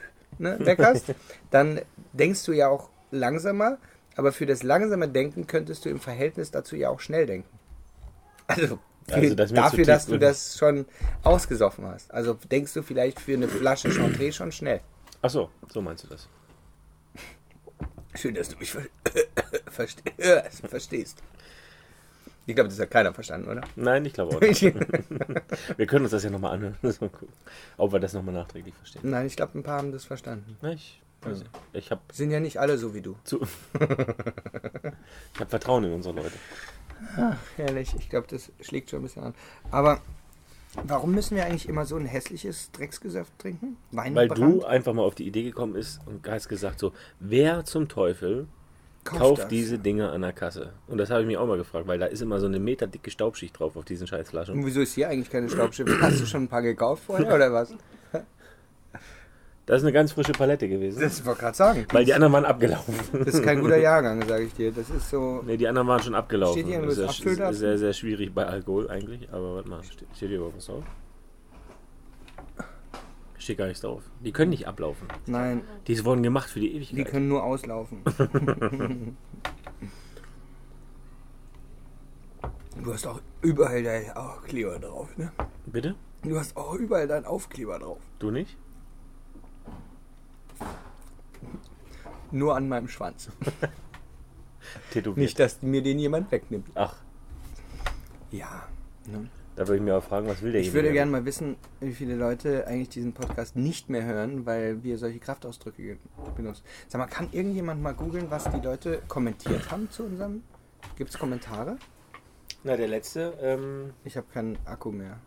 ne, 0.42 0.58
weg 0.60 0.78
hast, 0.82 1.14
dann 1.50 1.80
denkst 2.12 2.44
du 2.44 2.52
ja 2.52 2.68
auch 2.68 2.90
langsamer, 3.12 3.78
aber 4.16 4.32
für 4.32 4.44
das 4.44 4.62
langsame 4.62 5.08
Denken 5.08 5.46
könntest 5.46 5.86
du 5.86 5.88
im 5.88 6.00
Verhältnis 6.00 6.50
dazu 6.50 6.76
ja 6.76 6.90
auch 6.90 7.00
schnell 7.00 7.24
denken. 7.24 7.57
Also, 8.48 8.78
Also, 9.10 9.34
das 9.34 9.52
dafür, 9.52 9.84
dass 9.84 10.06
du 10.06 10.18
das 10.18 10.58
schon 10.58 10.84
ausgesoffen 11.22 11.86
hast. 11.86 12.12
Also 12.12 12.34
denkst 12.34 12.74
du 12.74 12.82
vielleicht 12.82 13.20
für 13.20 13.34
eine 13.34 13.48
Flasche 13.48 13.90
Chantre 13.90 14.32
schon 14.32 14.52
schnell. 14.52 14.80
Ach 15.22 15.30
so, 15.30 15.50
so 15.72 15.80
meinst 15.80 16.04
du 16.04 16.08
das. 16.08 16.28
Schön, 18.14 18.34
dass 18.34 18.48
du 18.48 18.56
mich 18.58 18.72
ver 18.72 18.82
verste 19.70 20.02
verstehst. 20.68 21.22
Ich 22.46 22.54
glaube, 22.54 22.70
das 22.70 22.80
hat 22.80 22.90
keiner 22.90 23.12
verstanden, 23.12 23.48
oder? 23.48 23.60
Nein, 23.76 24.06
ich 24.06 24.14
glaube 24.14 24.36
auch 24.36 24.40
nicht. 24.40 24.62
Wir 25.76 25.86
können 25.86 26.04
uns 26.06 26.12
das 26.12 26.24
ja 26.24 26.30
nochmal 26.30 26.54
anhören. 26.54 26.76
Ob 27.76 27.92
wir 27.92 28.00
das 28.00 28.14
nochmal 28.14 28.34
nachträglich 28.34 28.74
verstehen. 28.74 29.02
Nein, 29.04 29.26
ich 29.26 29.36
glaube, 29.36 29.58
ein 29.58 29.62
paar 29.62 29.76
haben 29.78 29.92
das 29.92 30.06
verstanden. 30.06 30.56
Ich, 30.72 31.02
nicht. 31.26 31.44
ich 31.72 31.90
habe 31.90 32.00
Sind 32.12 32.30
ja 32.30 32.40
nicht 32.40 32.58
alle 32.58 32.78
so 32.78 32.94
wie 32.94 33.00
du. 33.02 33.16
zu. 33.24 33.40
ich 33.74 33.80
habe 35.40 35.50
Vertrauen 35.50 35.84
in 35.84 35.92
unsere 35.92 36.14
Leute. 36.16 36.32
Herrlich, 37.56 37.94
ich 37.98 38.08
glaube, 38.08 38.26
das 38.28 38.50
schlägt 38.60 38.90
schon 38.90 39.00
ein 39.00 39.02
bisschen 39.02 39.22
an. 39.24 39.34
Aber 39.70 40.00
warum 40.84 41.12
müssen 41.12 41.36
wir 41.36 41.44
eigentlich 41.46 41.68
immer 41.68 41.84
so 41.86 41.96
ein 41.96 42.06
hässliches 42.06 42.70
Drecksgesöff 42.72 43.28
trinken? 43.38 43.76
Weil 43.92 44.14
Weinbrand? 44.14 44.38
du 44.40 44.64
einfach 44.64 44.92
mal 44.94 45.02
auf 45.02 45.14
die 45.14 45.26
Idee 45.26 45.42
gekommen 45.44 45.74
bist 45.74 46.00
und 46.06 46.26
hast 46.28 46.48
gesagt 46.48 46.78
so, 46.78 46.92
wer 47.20 47.64
zum 47.64 47.88
Teufel 47.88 48.46
Kauf 49.04 49.18
kauft 49.18 49.42
das. 49.42 49.48
diese 49.48 49.78
Dinge 49.78 50.10
an 50.10 50.22
der 50.22 50.32
Kasse? 50.32 50.72
Und 50.88 50.98
das 50.98 51.10
habe 51.10 51.20
ich 51.22 51.26
mich 51.26 51.36
auch 51.36 51.46
mal 51.46 51.56
gefragt, 51.56 51.86
weil 51.86 51.98
da 51.98 52.06
ist 52.06 52.20
immer 52.20 52.40
so 52.40 52.46
eine 52.46 52.58
meterdicke 52.58 53.10
Staubschicht 53.10 53.58
drauf 53.58 53.76
auf 53.76 53.84
diesen 53.84 54.06
scheiß 54.06 54.30
Flaschen. 54.30 54.54
Und 54.54 54.66
wieso 54.66 54.80
ist 54.80 54.94
hier 54.94 55.08
eigentlich 55.08 55.30
keine 55.30 55.48
Staubschippe? 55.48 55.96
Hast 56.00 56.20
du 56.20 56.26
schon 56.26 56.44
ein 56.44 56.48
paar 56.48 56.62
gekauft 56.62 57.04
vorher 57.06 57.34
oder 57.34 57.52
was? 57.52 57.74
Das 59.68 59.82
ist 59.82 59.84
eine 59.84 59.92
ganz 59.92 60.12
frische 60.12 60.32
Palette 60.32 60.66
gewesen. 60.66 60.98
Das 60.98 61.22
wollte 61.26 61.36
ich 61.36 61.40
gerade 61.42 61.56
sagen. 61.56 61.86
weil 61.92 62.06
die 62.06 62.14
anderen 62.14 62.32
waren 62.32 62.46
abgelaufen. 62.46 62.94
Das 63.12 63.34
ist 63.34 63.42
kein 63.42 63.60
guter 63.60 63.76
Jahrgang, 63.88 64.26
sage 64.26 64.44
ich 64.44 64.54
dir. 64.54 64.72
Das 64.72 64.88
ist 64.88 65.10
so. 65.10 65.42
Ne, 65.42 65.58
die 65.58 65.68
anderen 65.68 65.86
waren 65.86 66.02
schon 66.02 66.14
abgelaufen. 66.14 66.62
Steht 66.62 66.72
hier 66.72 66.80
das 66.80 66.96
ist 66.96 67.08
Abfüll 67.10 67.36
da? 67.36 67.52
sehr, 67.52 67.54
sehr, 67.54 67.76
sehr 67.78 67.92
schwierig 67.92 68.32
bei 68.34 68.46
Alkohol 68.46 68.88
eigentlich. 68.90 69.28
Aber 69.30 69.56
warte 69.56 69.68
mal, 69.68 69.84
steht, 69.84 70.08
steht 70.16 70.28
hier 70.30 70.38
überhaupt 70.38 70.56
was 70.56 70.64
drauf? 70.66 70.84
Steht 73.36 73.58
gar 73.58 73.66
nichts 73.66 73.82
drauf. 73.82 74.02
Die 74.24 74.32
können 74.32 74.48
nicht 74.50 74.66
ablaufen. 74.66 75.06
Nein, 75.26 75.60
Die 75.86 76.02
wurden 76.02 76.22
gemacht 76.22 76.48
für 76.48 76.60
die 76.60 76.70
die 76.70 76.76
Ewigkeit. 76.76 77.08
können 77.08 77.28
nur 77.28 77.44
auslaufen. 77.44 77.98
du 82.82 82.92
hast 82.92 83.06
auch 83.06 83.20
überall 83.42 83.82
dein 83.82 84.10
Aufkleber 84.12 84.78
drauf, 84.78 85.14
ne? 85.18 85.30
Bitte? 85.66 85.94
Du 86.22 86.38
hast 86.38 86.56
auch 86.56 86.72
überall 86.74 87.06
deinen 87.06 87.26
Aufkleber 87.26 87.78
drauf. 87.78 87.98
Du 88.18 88.30
nicht? 88.30 88.56
Nur 92.30 92.56
an 92.56 92.68
meinem 92.68 92.88
Schwanz. 92.88 93.28
Tätowiert. 94.90 95.16
Nicht, 95.18 95.38
dass 95.38 95.62
mir 95.62 95.82
den 95.82 95.98
jemand 95.98 96.30
wegnimmt. 96.30 96.68
Ach, 96.74 96.96
Ja. 98.30 98.64
Ne? 99.06 99.28
da 99.56 99.66
würde 99.66 99.76
ich 99.78 99.82
mir 99.82 99.96
auch 99.96 100.04
fragen, 100.04 100.28
was 100.28 100.40
will 100.42 100.52
der 100.52 100.60
Ich 100.60 100.72
würde 100.72 100.92
gerne 100.92 101.10
mal 101.10 101.24
wissen, 101.24 101.56
wie 101.80 101.92
viele 101.92 102.14
Leute 102.14 102.66
eigentlich 102.68 102.90
diesen 102.90 103.12
Podcast 103.12 103.56
nicht 103.56 103.88
mehr 103.88 104.04
hören, 104.04 104.46
weil 104.46 104.84
wir 104.84 104.98
solche 104.98 105.18
Kraftausdrücke 105.18 105.96
benutzen. 106.36 106.62
Sag 106.86 107.00
mal, 107.00 107.06
kann 107.08 107.28
irgendjemand 107.32 107.82
mal 107.82 107.92
googeln, 107.94 108.30
was 108.30 108.44
die 108.44 108.60
Leute 108.60 109.02
kommentiert 109.08 109.68
haben 109.72 109.90
zu 109.90 110.04
unserem? 110.04 110.42
Gibt 110.96 111.10
es 111.10 111.18
Kommentare? 111.18 111.76
Na, 112.62 112.76
der 112.76 112.86
letzte, 112.88 113.34
ähm, 113.40 113.94
Ich 114.04 114.16
habe 114.16 114.26
keinen 114.32 114.58
Akku 114.64 114.92
mehr. 114.92 115.18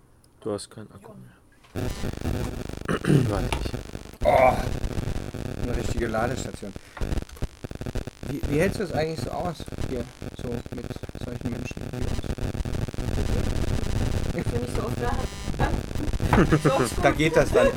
du 0.42 0.52
hast 0.52 0.70
keinen 0.70 0.90
Akku 0.94 1.12
mehr. 1.14 1.84
Warte, 3.30 3.50
ich. 3.52 3.72
Oh, 4.24 4.54
eine 5.72 5.82
richtige 5.82 6.08
Ladestation. 6.08 6.74
Wie, 8.28 8.42
wie 8.50 8.60
hältst 8.60 8.80
du 8.80 8.84
es 8.84 8.92
eigentlich 8.92 9.20
so 9.20 9.32
aus 9.32 9.58
hier, 9.90 10.04
so 10.42 10.50
mit 10.76 10.86
solchen 11.24 11.52
Menschen 11.52 11.76
wie 11.92 11.98
uns? 11.98 12.12
Ich 14.34 14.44
bin 14.44 14.62
nicht 14.62 14.76
so 14.76 14.84
oft 14.84 14.98
da. 15.02 15.12
Da 17.02 17.12
geht 17.12 17.36
das 17.36 17.52
dann. 17.52 17.68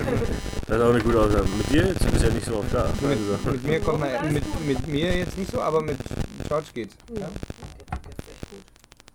Das 0.68 0.76
ist 0.76 0.82
auch 0.82 0.90
eine 0.90 1.02
gute 1.02 1.20
Aufgabe. 1.20 1.48
Mit 1.48 1.70
dir 1.70 1.86
jetzt? 1.86 2.04
Du 2.04 2.10
bist 2.10 2.22
ja 2.24 2.30
nicht 2.30 2.46
so 2.46 2.56
oft 2.58 2.72
da. 2.72 2.82
Also, 2.84 3.04
Mit, 3.06 3.52
mit 3.52 3.64
mir 3.64 3.80
kommt 3.80 4.00
man, 4.00 4.32
mit, 4.32 4.66
mit 4.66 4.86
mir 4.86 5.16
jetzt 5.18 5.36
nicht 5.36 5.50
so, 5.50 5.60
aber 5.60 5.82
mit 5.82 5.98
George 6.46 6.68
geht's. 6.72 6.94
Ja? 7.18 7.28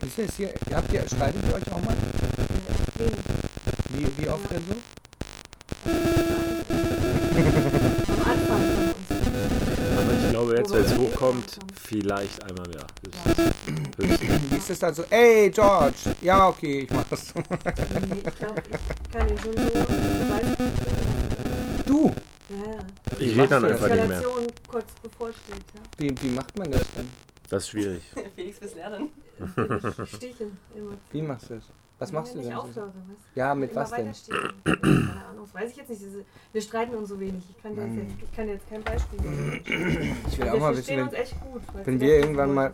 Ist 0.05 0.17
das 0.17 0.35
hier, 0.35 0.49
habt 0.73 0.91
ihr, 0.91 1.05
streitet 1.07 1.41
ihr 1.47 1.55
euch 1.55 1.71
auch 1.71 1.83
mal? 1.83 1.95
Wie, 3.93 4.07
wie 4.17 4.29
oft 4.29 4.51
denn 4.51 4.63
so? 4.67 4.75
jetzt, 10.59 10.71
wenn 10.71 10.85
es 10.85 10.97
hochkommt, 10.97 11.59
vielleicht 11.81 12.43
einmal 12.43 12.67
mehr. 12.67 12.85
Ist 14.57 14.69
das 14.69 14.79
dann 14.79 14.93
so? 14.93 15.03
Ey, 15.09 15.49
George! 15.49 16.15
Ja, 16.21 16.47
okay, 16.49 16.81
ich 16.81 16.89
mach 16.89 17.05
das. 17.09 17.33
Du! 21.85 22.11
Ja, 22.49 22.71
ja. 22.71 22.79
Ich 23.19 23.37
rede 23.37 23.47
dann 23.47 23.65
einfach 23.65 23.89
nicht 23.89 24.07
mehr. 24.07 24.23
Kurz 24.67 24.85
bevorsteht, 25.01 25.63
ja. 25.75 25.81
Wie, 25.97 26.15
wie 26.21 26.29
macht 26.29 26.57
man 26.57 26.71
das 26.71 26.83
denn? 26.95 27.09
Das 27.49 27.63
ist 27.63 27.69
schwierig. 27.69 28.03
Felix 28.35 28.59
fürs 28.59 28.75
Lernen. 28.75 29.09
Sticheln. 30.05 30.57
Immer. 30.75 30.97
Wie 31.11 31.21
machst 31.21 31.49
du 31.49 31.55
das? 31.55 31.63
Was 31.99 32.11
machst 32.13 32.33
du 32.33 32.39
denn? 32.39 32.47
ich 32.47 32.55
aufhöre, 32.55 32.87
was? 32.87 33.17
Ja, 33.35 33.53
mit 33.53 33.75
was 33.75 33.91
denn? 33.91 34.11
Keine 34.63 35.25
Ahnung, 35.29 35.43
das 35.43 35.53
weiß 35.53 35.71
ich 35.71 35.77
jetzt 35.77 35.89
nicht. 35.89 36.01
Wir 36.53 36.61
streiten 36.61 36.95
uns 36.95 37.09
so 37.09 37.19
wenig. 37.19 37.43
Ich 37.49 37.61
kann, 37.61 37.75
dir 37.75 37.83
jetzt, 37.83 38.15
ich 38.23 38.35
kann 38.35 38.47
jetzt 38.47 38.69
kein 38.69 38.81
Beispiel 38.83 39.19
geben. 39.19 40.15
Ich 40.27 40.39
will 40.39 40.49
auch 40.49 40.59
mal 40.59 40.77
wissen, 40.77 40.99
uns 40.99 41.11
wenn, 41.11 41.19
echt 41.21 41.35
gut. 41.41 41.61
wenn 41.83 41.99
wir 41.99 42.19
irgendwann 42.19 42.53
mal. 42.53 42.73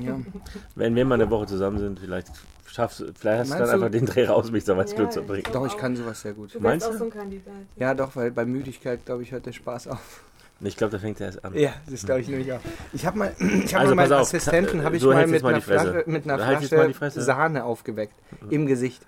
Ja. 0.00 0.18
Wenn 0.74 0.96
wir 0.96 1.04
mal 1.04 1.16
eine 1.16 1.30
Woche 1.30 1.46
zusammen 1.46 1.78
sind, 1.78 2.00
vielleicht 2.00 2.28
schaffst 2.66 3.00
du, 3.00 3.12
vielleicht 3.14 3.40
hast 3.40 3.52
du 3.52 3.58
dann 3.58 3.70
einfach 3.70 3.90
den 3.90 4.06
Dreh 4.06 4.24
raus, 4.24 4.50
mich 4.50 4.64
so 4.64 4.76
weit 4.76 4.88
Ja, 4.90 4.96
Glück 4.96 5.12
zu 5.12 5.22
bringen. 5.22 5.44
Doch, 5.52 5.66
ich 5.66 5.76
kann 5.76 5.94
sowas 5.94 6.22
sehr 6.22 6.32
gut. 6.32 6.54
Du 6.54 6.58
Meinst 6.58 6.86
auch 6.86 6.92
du? 6.92 6.98
so 6.98 7.04
ein 7.04 7.10
Kandidat. 7.10 7.52
Ja, 7.76 7.94
doch, 7.94 8.16
weil 8.16 8.30
bei 8.30 8.46
Müdigkeit, 8.46 9.04
glaube 9.04 9.22
ich, 9.22 9.30
hört 9.30 9.44
der 9.44 9.52
Spaß 9.52 9.88
auf. 9.88 10.24
Ich 10.60 10.76
glaube, 10.76 10.92
da 10.92 10.98
fängt 10.98 11.20
er 11.20 11.26
erst 11.26 11.44
an. 11.44 11.54
Ja, 11.54 11.74
das 11.90 12.06
glaube 12.06 12.20
ich 12.20 12.28
nämlich 12.28 12.52
auch. 12.52 12.60
Ich 12.92 13.04
habe 13.04 13.18
mal, 13.18 13.34
ich 13.38 13.74
hab 13.74 13.82
Also, 13.82 13.94
mal 13.94 14.08
meinen 14.08 14.20
Assistenten 14.20 14.84
habe 14.84 14.96
ich 14.96 15.02
so 15.02 15.12
mal 15.12 15.26
mit, 15.26 15.42
mal 15.42 15.52
einer. 15.52 15.60
Flasche, 15.60 16.04
mit 16.06 16.24
einer 16.24 16.46
Halt 16.46 16.94
Flasche. 16.94 17.20
Sahne 17.20 17.64
aufgeweckt. 17.64 18.14
Im 18.50 18.66
Gesicht. 18.66 19.04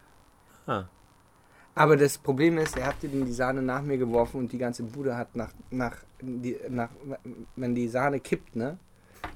Ah. 0.67 0.85
Aber 1.75 1.97
das 1.97 2.19
Problem 2.19 2.59
ist, 2.59 2.77
er 2.77 2.87
hat 2.87 2.97
die 3.03 3.09
die 3.09 3.33
Sahne 3.33 3.63
nach 3.63 3.83
mir 3.83 3.99
geworfen 3.99 4.41
und 4.41 4.53
die 4.53 4.59
ganze 4.59 4.83
Bude 4.83 5.17
hat 5.17 5.37
nach, 5.37 5.51
nach, 5.71 5.97
die, 6.21 6.57
nach 6.69 6.89
wenn 7.55 7.75
die 7.75 7.89
Sahne 7.89 8.19
kippt, 8.19 8.57
ne, 8.57 8.79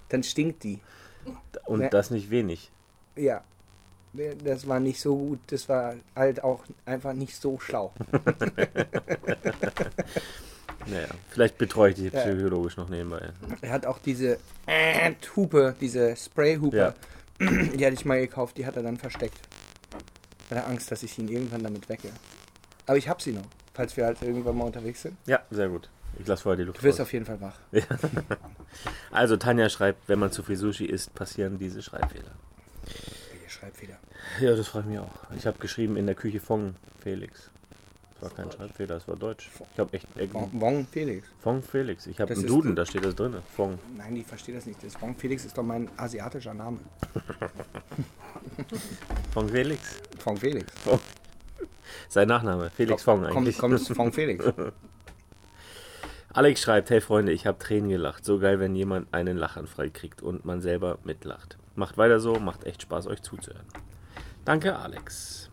dann 0.09 0.23
stinkt 0.23 0.65
die. 0.65 0.81
Und 1.67 1.83
Ja. 1.83 1.89
das 1.91 2.11
nicht 2.11 2.31
wenig. 2.31 2.73
Ja. 3.15 3.43
Das 4.43 4.67
war 4.67 4.81
nicht 4.81 5.01
so 5.01 5.17
gut, 5.17 5.39
das 5.49 5.69
war 5.69 5.95
halt 6.17 6.43
auch 6.43 6.65
einfach 6.85 7.13
nicht 7.13 7.37
so 7.37 7.61
schlau. 7.61 7.93
Naja, 10.87 11.09
vielleicht 11.29 11.59
betreue 11.59 11.91
ich 11.91 11.97
dich 11.97 12.13
Ja. 12.13 12.21
psychologisch 12.23 12.77
noch 12.77 12.89
nebenbei. 12.89 13.31
Er 13.61 13.71
hat 13.73 13.87
auch 13.87 13.99
diese 13.99 14.39
äh, 14.67 15.13
Hupe, 15.37 15.75
diese 15.81 16.17
Spray-Hupe, 16.17 16.77
Ja. 16.77 16.95
die 17.41 17.85
hatte 17.85 17.95
ich 17.95 18.05
mal 18.05 18.21
gekauft, 18.21 18.57
die 18.59 18.67
hat 18.67 18.77
er 18.77 18.83
dann 18.83 18.97
versteckt. 18.97 19.39
Weil 20.49 20.59
er 20.59 20.67
Angst, 20.67 20.91
dass 20.91 21.03
ich 21.03 21.17
ihn 21.19 21.29
irgendwann 21.29 21.63
damit 21.63 21.89
wecke. 21.89 22.09
Aber 22.87 22.97
ich 22.99 23.09
habe 23.09 23.23
sie 23.23 23.33
noch, 23.33 23.45
falls 23.73 23.97
wir 23.97 24.05
halt 24.07 24.21
irgendwann 24.23 24.57
mal 24.57 24.65
unterwegs 24.65 25.03
sind. 25.03 25.17
Ja, 25.27 25.41
sehr 25.51 25.69
gut. 25.69 25.89
Ich 26.19 26.27
lasse 26.27 26.43
vorher 26.43 26.57
die 26.57 26.65
Luft 26.65 26.79
Du 26.79 26.83
wirst 26.83 26.99
raus. 26.99 27.07
auf 27.07 27.13
jeden 27.13 27.25
Fall 27.25 27.41
wach. 27.41 27.57
Also 29.11 29.37
Tanja 29.37 29.69
schreibt, 29.69 30.09
wenn 30.09 30.19
man 30.19 30.31
zu 30.33 30.43
viel 30.43 30.57
Sushi 30.57 30.85
isst, 30.87 31.15
passieren 31.15 31.59
diese 31.59 31.83
Schreibfehler. 31.83 32.31
Schreibt 33.49 33.83
wieder. 33.83 33.99
Ja, 34.41 34.55
das 34.55 34.69
freut 34.69 34.87
mich 34.87 34.99
auch. 34.99 35.11
Ich 35.37 35.47
habe 35.47 35.59
geschrieben 35.59 35.97
in 35.97 36.07
der 36.07 36.15
Küche 36.15 36.41
von 36.41 36.77
Felix. 37.03 37.51
Das 38.21 38.31
war 38.31 38.37
kein 38.37 38.53
Schreibfehler, 38.53 38.95
das 38.95 39.09
war 39.09 39.17
Deutsch. 39.17 39.51
Ich 39.73 39.79
habe 39.79 39.93
echt 39.95 40.07
Wong, 40.35 40.51
Wong 40.53 40.87
Felix. 40.87 41.27
von 41.41 41.63
Felix. 41.63 42.07
Ich 42.07 42.21
habe 42.21 42.35
einen 42.35 42.47
Duden, 42.47 42.77
da 42.77 42.85
steht 42.85 43.05
das 43.05 43.15
drin. 43.15 43.37
Von. 43.57 43.79
Nein, 43.97 44.15
die 44.15 44.23
versteht 44.23 44.57
das 44.57 44.67
nicht. 44.67 44.83
Das 44.85 45.01
Wong 45.01 45.15
Felix 45.17 45.45
ist 45.47 45.57
doch 45.57 45.63
mein 45.63 45.89
asiatischer 45.97 46.53
Name. 46.53 46.79
Von 49.33 49.49
Felix. 49.49 50.03
Wong 50.25 50.37
Felix. 50.37 50.67
Sein 52.09 52.29
Nachname. 52.29 52.71
Felix 52.71 53.03
Fong 53.03 53.23
Kommt, 53.23 53.37
eigentlich. 53.37 53.59
kommt 53.59 53.99
Wong 53.99 54.13
Felix. 54.13 54.45
Alex 56.33 56.61
schreibt, 56.61 56.91
hey 56.91 57.01
Freunde, 57.01 57.33
ich 57.33 57.47
habe 57.47 57.59
Tränen 57.59 57.89
gelacht. 57.89 58.25
So 58.25 58.39
geil, 58.39 58.61
wenn 58.61 58.77
jemand 58.77 59.13
einen 59.13 59.37
Lachanfall 59.37 59.91
kriegt 59.91 60.23
und 60.23 60.45
man 60.45 60.61
selber 60.61 60.99
mitlacht. 61.05 61.59
Macht 61.75 61.97
weiter 61.97 62.21
so, 62.21 62.35
macht 62.35 62.65
echt 62.65 62.83
Spaß, 62.83 63.07
euch 63.07 63.23
zuzuhören. 63.23 63.67
Danke, 64.45 64.77
Alex. 64.77 65.50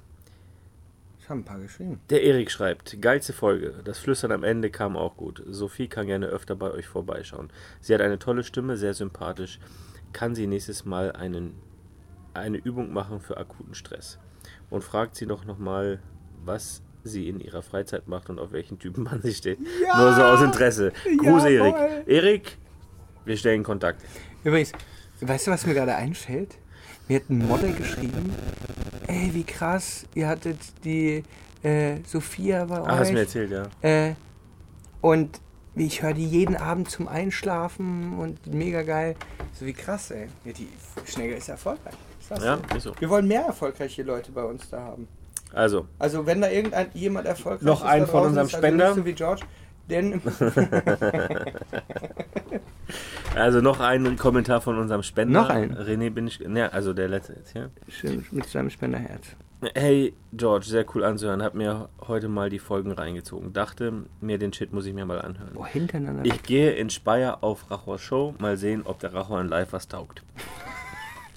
Ich 1.28 1.30
habe 1.30 1.42
ein 1.42 1.44
paar 1.44 1.60
geschrieben. 1.60 2.00
Der 2.10 2.24
Erik 2.24 2.50
schreibt, 2.50 3.02
geilste 3.02 3.34
Folge. 3.34 3.82
Das 3.84 4.00
Flüstern 4.00 4.32
am 4.32 4.46
Ende 4.46 4.70
kam 4.70 4.96
auch 4.96 5.18
gut. 5.18 5.44
Sophie 5.46 5.90
kann 5.90 6.08
gerne 6.08 6.28
öfter 6.28 6.56
bei 6.56 6.72
euch 6.72 6.88
vorbeischauen. 6.88 7.50
Sie 7.82 7.94
hat 7.94 8.00
eine 8.00 8.18
tolle 8.18 8.46
Stimme, 8.46 8.78
sehr 8.78 8.94
sympathisch. 8.94 9.60
Kann 10.14 10.36
sie 10.36 10.48
nächstes 10.48 10.86
Mal 10.86 11.12
einen, 11.12 11.56
eine 12.34 12.56
Übung 12.56 12.94
machen 12.94 13.20
für 13.20 13.36
akuten 13.36 13.76
Stress. 13.76 14.20
Und 14.70 14.86
fragt 14.86 15.18
sie 15.18 15.26
doch 15.26 15.44
nochmal, 15.44 16.00
was 16.46 16.82
sie 17.04 17.28
in 17.28 17.42
ihrer 17.42 17.62
Freizeit 17.62 18.08
macht 18.08 18.30
und 18.30 18.40
auf 18.40 18.54
welchen 18.54 18.80
Typen 18.80 19.04
man 19.04 19.22
sie 19.22 19.34
steht. 19.34 19.60
Nur 19.60 20.14
so 20.14 20.24
aus 20.24 20.42
Interesse. 20.42 20.94
Gruß, 21.18 21.44
Erik. 21.44 21.76
Jawohl. 21.76 22.04
Erik, 22.06 22.58
wir 23.26 23.36
stellen 23.36 23.64
Kontakt. 23.64 24.02
Übrigens, 24.46 24.72
weißt 25.20 25.48
du, 25.48 25.52
was 25.52 25.66
mir 25.66 25.74
gerade 25.74 25.94
einfällt? 25.94 26.58
Mir 27.08 27.18
hat 27.22 27.30
ein 27.30 27.38
Model 27.48 27.74
geschrieben. 27.74 28.34
Ey, 29.08 29.30
wie 29.34 29.44
krass, 29.44 30.06
ihr 30.16 30.28
hattet 30.28 30.58
die 30.84 31.24
äh, 31.64 31.98
Sophia 32.06 32.66
bei 32.66 32.80
Ah, 32.80 32.98
hast 33.00 33.10
du 33.10 33.14
mir 33.14 33.20
euch. 33.22 33.26
erzählt, 33.28 33.52
ja. 33.52 33.64
Äh, 33.82 34.16
und 35.02 35.40
ich 35.76 36.02
höre 36.02 36.14
die 36.14 36.26
jeden 36.26 36.56
Abend 36.58 36.90
zum 36.90 37.08
Einschlafen 37.08 38.18
und 38.18 38.46
mega 38.48 38.82
geil. 38.82 39.16
So 39.54 39.66
wie 39.66 39.74
krass, 39.74 40.12
ey. 40.12 40.28
Ja, 40.44 40.52
die 40.52 40.68
Schnegger 41.06 41.38
ist 41.38 41.50
erfolgreich. 41.50 41.94
Ich 42.20 42.26
sag's 42.28 42.44
Ja, 42.44 42.58
ist 42.76 42.84
so. 42.84 42.94
Wir 43.00 43.10
wollen 43.10 43.28
mehr 43.28 43.44
erfolgreiche 43.44 44.04
Leute 44.04 44.32
bei 44.32 44.44
uns 44.44 44.70
da 44.70 44.80
haben. 44.82 45.08
Also, 45.54 45.88
Also 46.00 46.26
wenn 46.26 46.42
da 46.42 46.50
irgendein 46.50 46.88
jemand 46.94 47.26
erfolgreich 47.28 47.62
Noch 47.64 47.82
ist, 47.82 47.88
einen 47.90 48.06
von 48.08 48.26
unserem 48.26 48.48
ist 48.48 48.56
also 48.56 48.68
Spender? 48.68 48.94
so 48.96 49.06
wie 49.06 49.14
George, 49.14 49.42
denn 49.90 50.22
also 53.36 53.62
noch 53.62 53.80
ein 53.80 54.18
Kommentar 54.18 54.62
von 54.62 54.78
unserem 54.78 55.04
Spender. 55.04 55.42
Noch 55.42 55.50
ein? 55.50 55.76
René 55.76 56.10
bin 56.10 56.28
ich. 56.28 56.40
Ne, 56.40 56.72
also 56.72 56.94
der 56.94 57.08
letzte 57.08 57.34
jetzt 57.34 57.52
hier. 57.52 57.70
schön 57.90 58.26
mit 58.32 58.46
seinem 58.46 58.70
Spenderherz. 58.70 59.36
Hey 59.74 60.14
George, 60.34 60.68
sehr 60.68 60.86
cool 60.94 61.04
anzuhören. 61.04 61.42
Hab 61.42 61.56
mir 61.56 61.90
heute 62.08 62.28
mal 62.28 62.50
die 62.52 62.60
Folgen 62.60 62.92
reingezogen. 62.92 63.54
Dachte 63.54 63.92
mir, 64.22 64.38
den 64.38 64.54
Shit 64.54 64.72
muss 64.72 64.86
ich 64.86 64.94
mir 64.94 65.06
mal 65.06 65.20
anhören. 65.20 65.54
Boah, 65.54 65.66
hintereinander. 65.66 66.26
Ich 66.26 66.44
gehe 66.44 66.74
in 66.74 66.92
Speyer 66.92 67.44
auf 67.44 67.72
Rachor 67.72 67.98
Show. 67.98 68.36
Mal 68.38 68.58
sehen, 68.58 68.84
ob 68.86 69.00
der 69.00 69.16
Rachor 69.16 69.42
in 69.42 69.48
Live 69.48 69.74
was 69.74 69.88
taugt. 69.88 70.22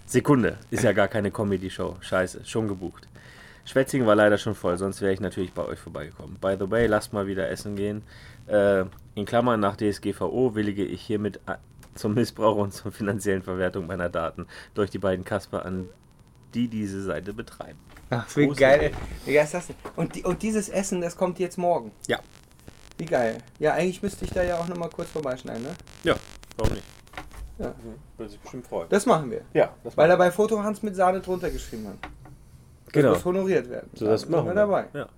Sekunde. 0.04 0.58
Ist 0.70 0.84
ja 0.84 0.92
gar 0.92 1.08
keine 1.08 1.30
Comedy-Show. 1.30 1.96
Scheiße. 2.00 2.44
Schon 2.44 2.68
gebucht. 2.68 3.08
Schwetzingen 3.64 4.06
war 4.06 4.16
leider 4.16 4.36
schon 4.36 4.54
voll, 4.54 4.76
sonst 4.78 5.00
wäre 5.00 5.12
ich 5.12 5.20
natürlich 5.20 5.52
bei 5.52 5.64
euch 5.64 5.78
vorbeigekommen. 5.78 6.36
By 6.40 6.56
the 6.58 6.70
way, 6.70 6.86
lasst 6.86 7.12
mal 7.12 7.26
wieder 7.26 7.48
essen 7.48 7.76
gehen. 7.76 8.02
Äh, 8.50 8.84
in 9.14 9.24
Klammern 9.26 9.60
nach 9.60 9.76
DSGVO 9.76 10.54
willige 10.54 10.84
ich 10.84 11.02
hiermit 11.02 11.40
a- 11.46 11.58
zum 11.94 12.14
Missbrauch 12.14 12.56
und 12.56 12.72
zur 12.72 12.92
finanziellen 12.92 13.42
Verwertung 13.42 13.86
meiner 13.86 14.08
Daten 14.08 14.46
durch 14.74 14.90
die 14.90 14.98
beiden 14.98 15.24
Kasper 15.24 15.64
an, 15.64 15.88
die 16.54 16.68
diese 16.68 17.02
Seite 17.02 17.32
betreiben. 17.32 17.78
Ach, 18.10 18.26
wie 18.36 18.46
Große 18.46 18.60
geil. 18.60 18.92
Wie 19.24 19.34
geil 19.34 19.44
ist 19.44 19.54
das 19.54 19.66
denn? 19.68 19.76
Und, 19.96 20.14
die, 20.14 20.22
und 20.24 20.42
dieses 20.42 20.68
Essen, 20.68 21.00
das 21.00 21.16
kommt 21.16 21.38
jetzt 21.38 21.58
morgen. 21.58 21.92
Ja. 22.08 22.18
Wie 22.98 23.04
geil. 23.06 23.38
Ja, 23.58 23.74
eigentlich 23.74 24.02
müsste 24.02 24.24
ich 24.24 24.30
da 24.32 24.42
ja 24.42 24.58
auch 24.58 24.68
nochmal 24.68 24.90
kurz 24.90 25.08
vorbeischneiden, 25.10 25.62
ne? 25.62 25.70
Ja, 26.04 26.16
warum 26.56 26.72
nicht? 26.74 26.84
Ja. 27.58 27.74
Würde 28.16 28.30
sich 28.30 28.40
bestimmt 28.40 28.66
freuen. 28.66 28.88
Das 28.88 29.06
machen 29.06 29.30
wir. 29.30 29.42
Ja, 29.52 29.74
das 29.84 29.96
Weil 29.96 30.10
er 30.10 30.16
bei 30.16 30.30
Foto 30.30 30.62
Hans 30.62 30.82
mit 30.82 30.96
Sahne 30.96 31.20
drunter 31.20 31.50
geschrieben 31.50 31.88
hat. 31.88 31.98
Das 32.86 32.92
Genau. 32.92 33.10
muss 33.12 33.24
honoriert 33.24 33.68
werden. 33.70 33.88
So, 33.94 34.06
das 34.06 34.22
Da 34.24 34.30
machen 34.30 34.46
wir 34.46 34.54
dabei. 34.54 34.86
Ja. 34.94 35.08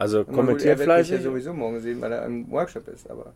Also 0.00 0.24
gut, 0.24 0.34
kommentiert 0.34 0.78
er 0.80 0.86
wird 0.86 0.88
mich 0.88 0.96
ja 0.96 1.16
fleißig. 1.16 1.22
sowieso 1.22 1.52
morgen 1.52 1.78
sehen, 1.80 2.00
weil 2.00 2.12
er 2.12 2.24
im 2.24 2.50
Workshop 2.50 2.88
ist, 2.88 3.10
aber. 3.10 3.34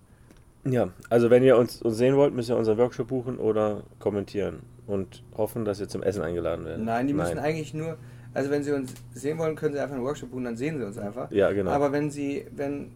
Ja, 0.64 0.88
also 1.10 1.28
wenn 1.28 1.42
ihr 1.42 1.58
uns, 1.58 1.82
uns 1.82 1.98
sehen 1.98 2.16
wollt, 2.16 2.32
müsst 2.34 2.48
ihr 2.48 2.56
unseren 2.56 2.78
Workshop 2.78 3.08
buchen 3.08 3.36
oder 3.36 3.82
kommentieren 3.98 4.60
und 4.86 5.22
hoffen, 5.36 5.66
dass 5.66 5.78
ihr 5.78 5.88
zum 5.88 6.02
Essen 6.02 6.22
eingeladen 6.22 6.64
werdet. 6.64 6.82
Nein, 6.82 7.06
die 7.06 7.12
müssen 7.12 7.38
eigentlich 7.38 7.74
nur. 7.74 7.98
Also 8.32 8.50
wenn 8.50 8.64
sie 8.64 8.72
uns 8.72 8.94
sehen 9.12 9.36
wollen, 9.38 9.56
können 9.56 9.74
sie 9.74 9.80
einfach 9.80 9.94
einen 9.94 10.04
Workshop 10.04 10.30
buchen, 10.30 10.44
dann 10.44 10.56
sehen 10.56 10.78
sie 10.78 10.86
uns 10.86 10.96
einfach. 10.96 11.30
Ja, 11.30 11.52
genau. 11.52 11.70
Aber 11.70 11.92
wenn 11.92 12.10
sie, 12.10 12.46
wenn 12.56 12.90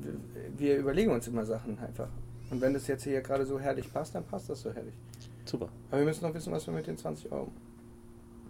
wir 0.56 0.78
überlegen 0.78 1.12
uns 1.12 1.28
immer 1.28 1.44
Sachen 1.44 1.78
einfach. 1.78 2.08
Und 2.50 2.62
wenn 2.62 2.72
das 2.72 2.86
jetzt 2.86 3.04
hier 3.04 3.20
gerade 3.20 3.44
so 3.44 3.60
herrlich 3.60 3.92
passt, 3.92 4.14
dann 4.14 4.24
passt 4.24 4.48
das 4.48 4.62
so 4.62 4.72
herrlich. 4.72 4.94
Super. 5.44 5.68
Aber 5.90 6.00
wir 6.00 6.06
müssen 6.06 6.24
noch 6.24 6.32
wissen, 6.32 6.50
was 6.52 6.66
wir 6.66 6.72
mit 6.72 6.86
den 6.86 6.96
20 6.96 7.30
Euro. 7.30 7.52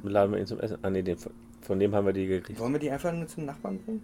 Laden 0.05 0.33
wir 0.33 0.39
ihn 0.39 0.47
zum 0.47 0.61
Essen. 0.61 0.79
Ah, 0.83 0.91
nee, 0.91 1.03
den, 1.03 1.17
von 1.61 1.81
dem 1.81 1.93
haben 1.93 2.07
wir 2.07 2.13
die 2.13 2.29
gekriegt. 2.29 2.61
Wollen 2.61 2.73
wir 2.73 2.79
die 2.79 2.91
einfach 2.91 3.13
nur 3.13 3.27
zum 3.27 3.47
Nachbarn 3.47 3.79
bringen? 3.81 4.03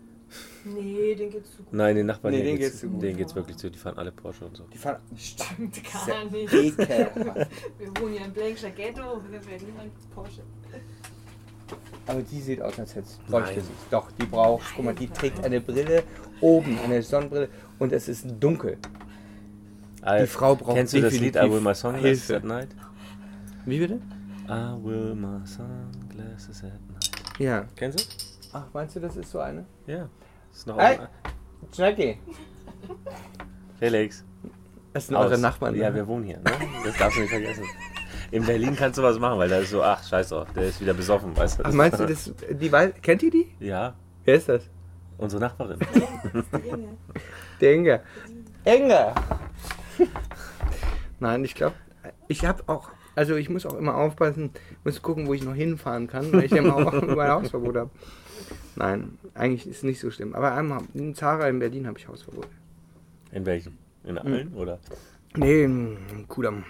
Nee, 0.64 1.14
den 1.14 1.30
geht's 1.30 1.50
zu 1.52 1.58
gut. 1.62 1.72
Nein, 1.72 1.96
den 1.96 2.06
Nachbarn 2.06 2.32
Nee, 2.32 2.38
hier 2.38 2.46
denen 2.46 2.58
geht's, 2.58 2.70
geht's 2.72 2.80
zu 2.80 2.88
gut. 2.88 3.02
denen 3.02 3.16
geht's 3.18 3.34
wirklich 3.34 3.56
zu. 3.56 3.70
Die 3.70 3.78
fahren 3.78 3.98
alle 3.98 4.12
Porsche 4.12 4.46
und 4.46 4.56
so. 4.56 4.64
Die 4.72 4.78
fahren. 4.78 4.96
Stimmt 5.16 5.80
gar 6.06 6.24
nicht. 6.30 6.52
ekelhaft. 6.52 7.16
Wir 7.78 7.88
wohnen 8.00 8.14
ja 8.14 8.24
im 8.24 8.32
Blankscher 8.32 8.70
Ghetto, 8.70 9.20
wir 9.30 9.44
werden 9.46 9.66
niemand 9.66 9.92
Porsche. 10.14 10.42
Aber 12.06 12.20
die 12.22 12.40
sieht 12.40 12.60
aus, 12.60 12.78
als 12.78 12.94
hätte 12.94 13.08
sie. 13.08 13.70
Doch, 13.90 14.10
die 14.12 14.26
braucht. 14.26 14.64
Guck 14.76 14.84
mal, 14.84 14.94
die 14.94 15.08
trägt 15.08 15.42
eine 15.44 15.60
Brille 15.60 16.02
oben, 16.40 16.78
eine 16.84 17.02
Sonnenbrille 17.02 17.48
und 17.78 17.92
es 17.92 18.08
ist 18.08 18.26
dunkel. 18.40 18.76
Die 20.20 20.26
Frau 20.26 20.54
braucht 20.54 20.76
Kennst 20.76 20.92
du 20.92 21.00
das 21.00 21.18
Lied 21.18 21.36
I 21.36 21.50
Will 21.50 21.60
My 21.62 21.74
Sunglasses 21.74 22.26
Hilfe. 22.26 22.36
at 22.36 22.44
Night? 22.44 22.68
Wie 23.64 23.78
bitte? 23.78 24.00
I 24.46 24.74
will 24.84 25.14
my 25.14 25.38
sunglasses 25.46 26.62
at 26.64 26.72
night. 26.90 27.10
Ja. 27.38 27.64
Kennst 27.74 28.00
du? 28.00 28.04
Ach, 28.52 28.66
meinst 28.74 28.94
du, 28.96 29.00
das 29.00 29.16
ist 29.16 29.30
so 29.30 29.38
eine? 29.40 29.64
Ja. 29.86 30.10
Ist 30.54 30.66
noch 30.66 30.78
Hey. 30.78 30.98
Jackie. 31.72 32.18
Felix. 33.78 34.24
Das 34.92 35.08
sind 35.08 35.16
eure 35.16 35.34
Aus- 35.34 35.40
Nachbarn. 35.40 35.74
Ja, 35.74 35.90
ne? 35.90 35.96
wir 35.96 36.06
wohnen 36.06 36.24
hier, 36.24 36.36
ne? 36.38 36.44
Das 36.84 36.96
darfst 36.96 37.16
du 37.16 37.22
nicht 37.22 37.30
vergessen. 37.30 37.64
In 38.30 38.44
Berlin 38.46 38.74
kannst 38.76 38.98
du 38.98 39.02
was 39.02 39.18
machen, 39.18 39.38
weil 39.38 39.48
da 39.48 39.58
ist 39.58 39.70
so, 39.70 39.82
ach, 39.82 40.02
scheiß 40.06 40.28
drauf, 40.30 40.48
der 40.54 40.64
ist 40.64 40.80
wieder 40.80 40.94
besoffen, 40.94 41.36
weißt 41.36 41.58
du? 41.60 41.64
Ach, 41.64 41.72
meinst 41.72 42.00
du, 42.00 42.06
das, 42.06 42.32
die 42.50 42.70
kennt 43.02 43.22
ihr 43.22 43.30
die? 43.30 43.54
Ja, 43.60 43.94
Wer 44.24 44.34
ist 44.36 44.48
das? 44.48 44.62
unsere 45.18 45.40
Nachbarin. 45.42 45.78
Inge. 46.50 46.88
Der 47.60 47.74
Inga. 47.74 48.00
Enge. 48.64 49.14
Nein, 51.20 51.44
ich 51.44 51.54
glaube, 51.54 51.76
ich 52.26 52.44
habe 52.44 52.62
auch, 52.66 52.90
also 53.14 53.36
ich 53.36 53.48
muss 53.48 53.64
auch 53.66 53.74
immer 53.74 53.94
aufpassen, 53.96 54.50
muss 54.82 55.00
gucken, 55.02 55.26
wo 55.28 55.34
ich 55.34 55.44
noch 55.44 55.54
hinfahren 55.54 56.08
kann, 56.08 56.32
weil 56.32 56.44
ich 56.44 56.50
ja 56.50 56.58
immer 56.58 56.76
auch 56.76 56.92
mein 57.16 57.30
Hausverbot 57.30 57.76
habe. 57.76 57.90
Nein, 58.76 59.18
eigentlich 59.34 59.66
ist 59.66 59.78
es 59.78 59.82
nicht 59.82 60.00
so 60.00 60.10
schlimm. 60.10 60.34
Aber 60.34 60.52
einmal, 60.52 60.82
in 60.94 61.14
Zara 61.14 61.48
in 61.48 61.58
Berlin 61.58 61.86
habe 61.86 61.98
ich 61.98 62.08
Hausverbot. 62.08 62.48
In 63.32 63.46
welchem? 63.46 63.78
In 64.04 64.18
allen, 64.18 64.52
oder? 64.54 64.78
Nee, 65.36 65.64
in 65.64 66.26
Kudamm. 66.28 66.64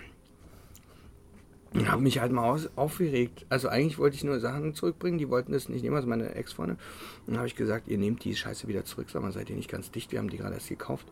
Ich 1.76 1.88
habe 1.88 2.02
mich 2.02 2.20
halt 2.20 2.30
mal 2.30 2.44
aus, 2.44 2.68
aufgeregt. 2.76 3.46
Also 3.48 3.68
eigentlich 3.68 3.98
wollte 3.98 4.14
ich 4.14 4.22
nur 4.22 4.38
Sachen 4.38 4.74
zurückbringen, 4.74 5.18
die 5.18 5.28
wollten 5.28 5.52
das 5.52 5.68
nicht 5.68 5.82
nehmen, 5.82 5.96
also 5.96 6.06
meine 6.06 6.34
Ex-Freunde. 6.34 6.74
Und 6.74 7.28
dann 7.28 7.38
habe 7.38 7.48
ich 7.48 7.56
gesagt, 7.56 7.88
ihr 7.88 7.98
nehmt 7.98 8.22
die 8.24 8.36
Scheiße 8.36 8.68
wieder 8.68 8.84
zurück, 8.84 9.08
sag 9.10 9.22
mal, 9.22 9.32
seid 9.32 9.50
ihr 9.50 9.56
nicht 9.56 9.70
ganz 9.70 9.90
dicht, 9.90 10.12
wir 10.12 10.20
haben 10.20 10.30
die 10.30 10.36
gerade 10.36 10.54
erst 10.54 10.68
gekauft. 10.68 11.06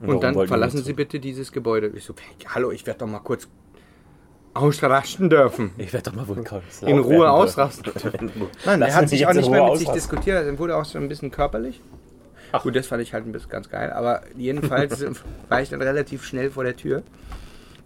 Und, 0.00 0.08
warum 0.08 0.20
dann 0.20 0.46
verlassen 0.48 0.82
Sie 0.82 0.94
bitte 0.94 1.20
dieses 1.20 1.52
Gebäude. 1.52 1.92
Ich 1.94 2.04
so, 2.04 2.14
hallo, 2.46 2.72
ich 2.72 2.86
werde 2.86 3.00
doch 3.00 3.06
mal 3.06 3.20
kurz 3.20 3.48
ausrasten 4.54 5.30
dürfen. 5.30 5.70
Ich 5.78 5.92
werde 5.92 6.10
doch 6.10 6.16
mal 6.16 6.26
wohl 6.28 6.44
In 6.82 6.98
Ruhe 6.98 7.30
ausrasten. 7.30 7.92
dürfen. 7.92 8.30
Nein, 8.64 8.82
er 8.82 8.94
hat 8.94 9.08
sich 9.08 9.26
auch 9.26 9.32
nicht 9.32 9.50
mehr 9.50 9.64
mit 9.68 9.78
sich 9.78 9.88
diskutiert, 9.88 10.44
er 10.44 10.58
wurde 10.58 10.76
auch 10.76 10.84
so 10.84 10.98
ein 10.98 11.08
bisschen 11.08 11.30
körperlich. 11.30 11.80
Ach. 12.52 12.62
Gut, 12.62 12.74
das 12.74 12.88
fand 12.88 13.02
ich 13.02 13.14
halt 13.14 13.26
ein 13.26 13.32
bisschen 13.32 13.50
ganz 13.50 13.68
geil, 13.70 13.92
aber 13.92 14.22
jedenfalls 14.36 15.04
war 15.48 15.62
ich 15.62 15.68
dann 15.68 15.80
relativ 15.82 16.24
schnell 16.24 16.50
vor 16.50 16.64
der 16.64 16.76
Tür 16.76 17.02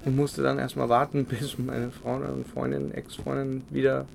und 0.05 0.17
musste 0.17 0.43
dann 0.43 0.59
erstmal 0.59 0.89
warten, 0.89 1.27
bis 1.27 1.59
meine 1.59 1.91
Frau 1.91 2.17
und 2.17 2.47
Freundin, 2.47 2.93
Ex-Freundin 2.93 3.62
wieder 3.71 4.07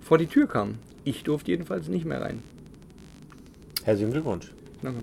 vor 0.00 0.18
die 0.18 0.26
Tür 0.26 0.48
kam. 0.48 0.78
Ich 1.04 1.22
durfte 1.22 1.52
jedenfalls 1.52 1.86
nicht 1.86 2.04
mehr 2.04 2.20
rein. 2.20 2.42
Herzlichen 3.84 4.10
Glückwunsch. 4.10 4.50
Danke. 4.82 5.00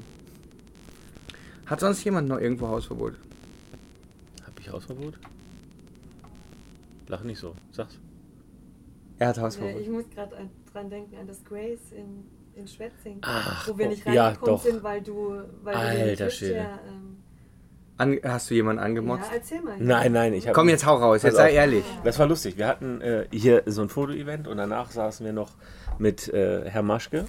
Hat 1.65 1.79
sonst 1.79 2.03
jemand 2.03 2.27
noch 2.27 2.39
irgendwo 2.39 2.67
Hausverbot? 2.67 3.13
Hab 4.45 4.59
ich 4.59 4.69
Hausverbot? 4.69 5.13
Lach 7.07 7.23
nicht 7.23 7.39
so. 7.39 7.55
Sag's. 7.71 7.99
Er 9.19 9.29
hat 9.29 9.37
Nee, 9.37 9.43
Hausverbot. 9.43 9.81
ich 9.81 9.89
muss 9.89 10.09
gerade 10.09 10.35
dran 10.71 10.89
denken, 10.89 11.15
an 11.17 11.27
das 11.27 11.43
Grace 11.43 11.91
in, 11.91 12.25
in 12.55 12.67
Schwetzing. 12.67 13.19
Ach, 13.21 13.67
wo 13.67 13.77
wir 13.77 13.85
oh, 13.85 13.89
nicht 13.89 14.05
ja, 14.05 14.27
reingekommen 14.27 14.55
doch. 14.55 14.63
sind, 14.63 14.83
weil 14.83 15.01
du, 15.01 15.41
weil 15.63 15.75
Alter 15.75 16.29
Schwede. 16.29 16.55
ja, 16.55 16.79
ähm, 16.87 17.17
An, 17.97 18.19
hast 18.23 18.49
du 18.49 18.55
jemanden 18.55 18.81
angemotzt? 18.81 19.29
ja, 19.29 19.37
erzähl 19.37 19.61
mal. 19.61 19.77
Nein, 19.79 20.11
nein, 20.11 20.33
ich 20.33 20.47
habe. 20.47 20.55
Komm, 20.55 20.69
jetzt 20.69 20.85
hau 20.85 20.95
raus, 20.95 21.23
jetzt 21.23 21.35
sei 21.35 21.53
ehrlich. 21.53 21.85
Das 22.03 22.17
war 22.19 22.27
lustig. 22.27 22.57
Wir 22.57 22.67
hatten 22.67 23.01
äh, 23.01 23.27
hier 23.31 23.63
so 23.65 23.81
ein 23.81 23.89
Foto-Event 23.89 24.47
und 24.47 24.57
danach 24.57 24.91
saßen 24.91 25.25
wir 25.25 25.33
noch 25.33 25.51
mit 25.99 26.27
äh, 26.29 26.69
Herr 26.69 26.83
Maschke 26.83 27.25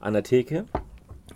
an 0.00 0.14
der 0.14 0.24
Theke. 0.24 0.64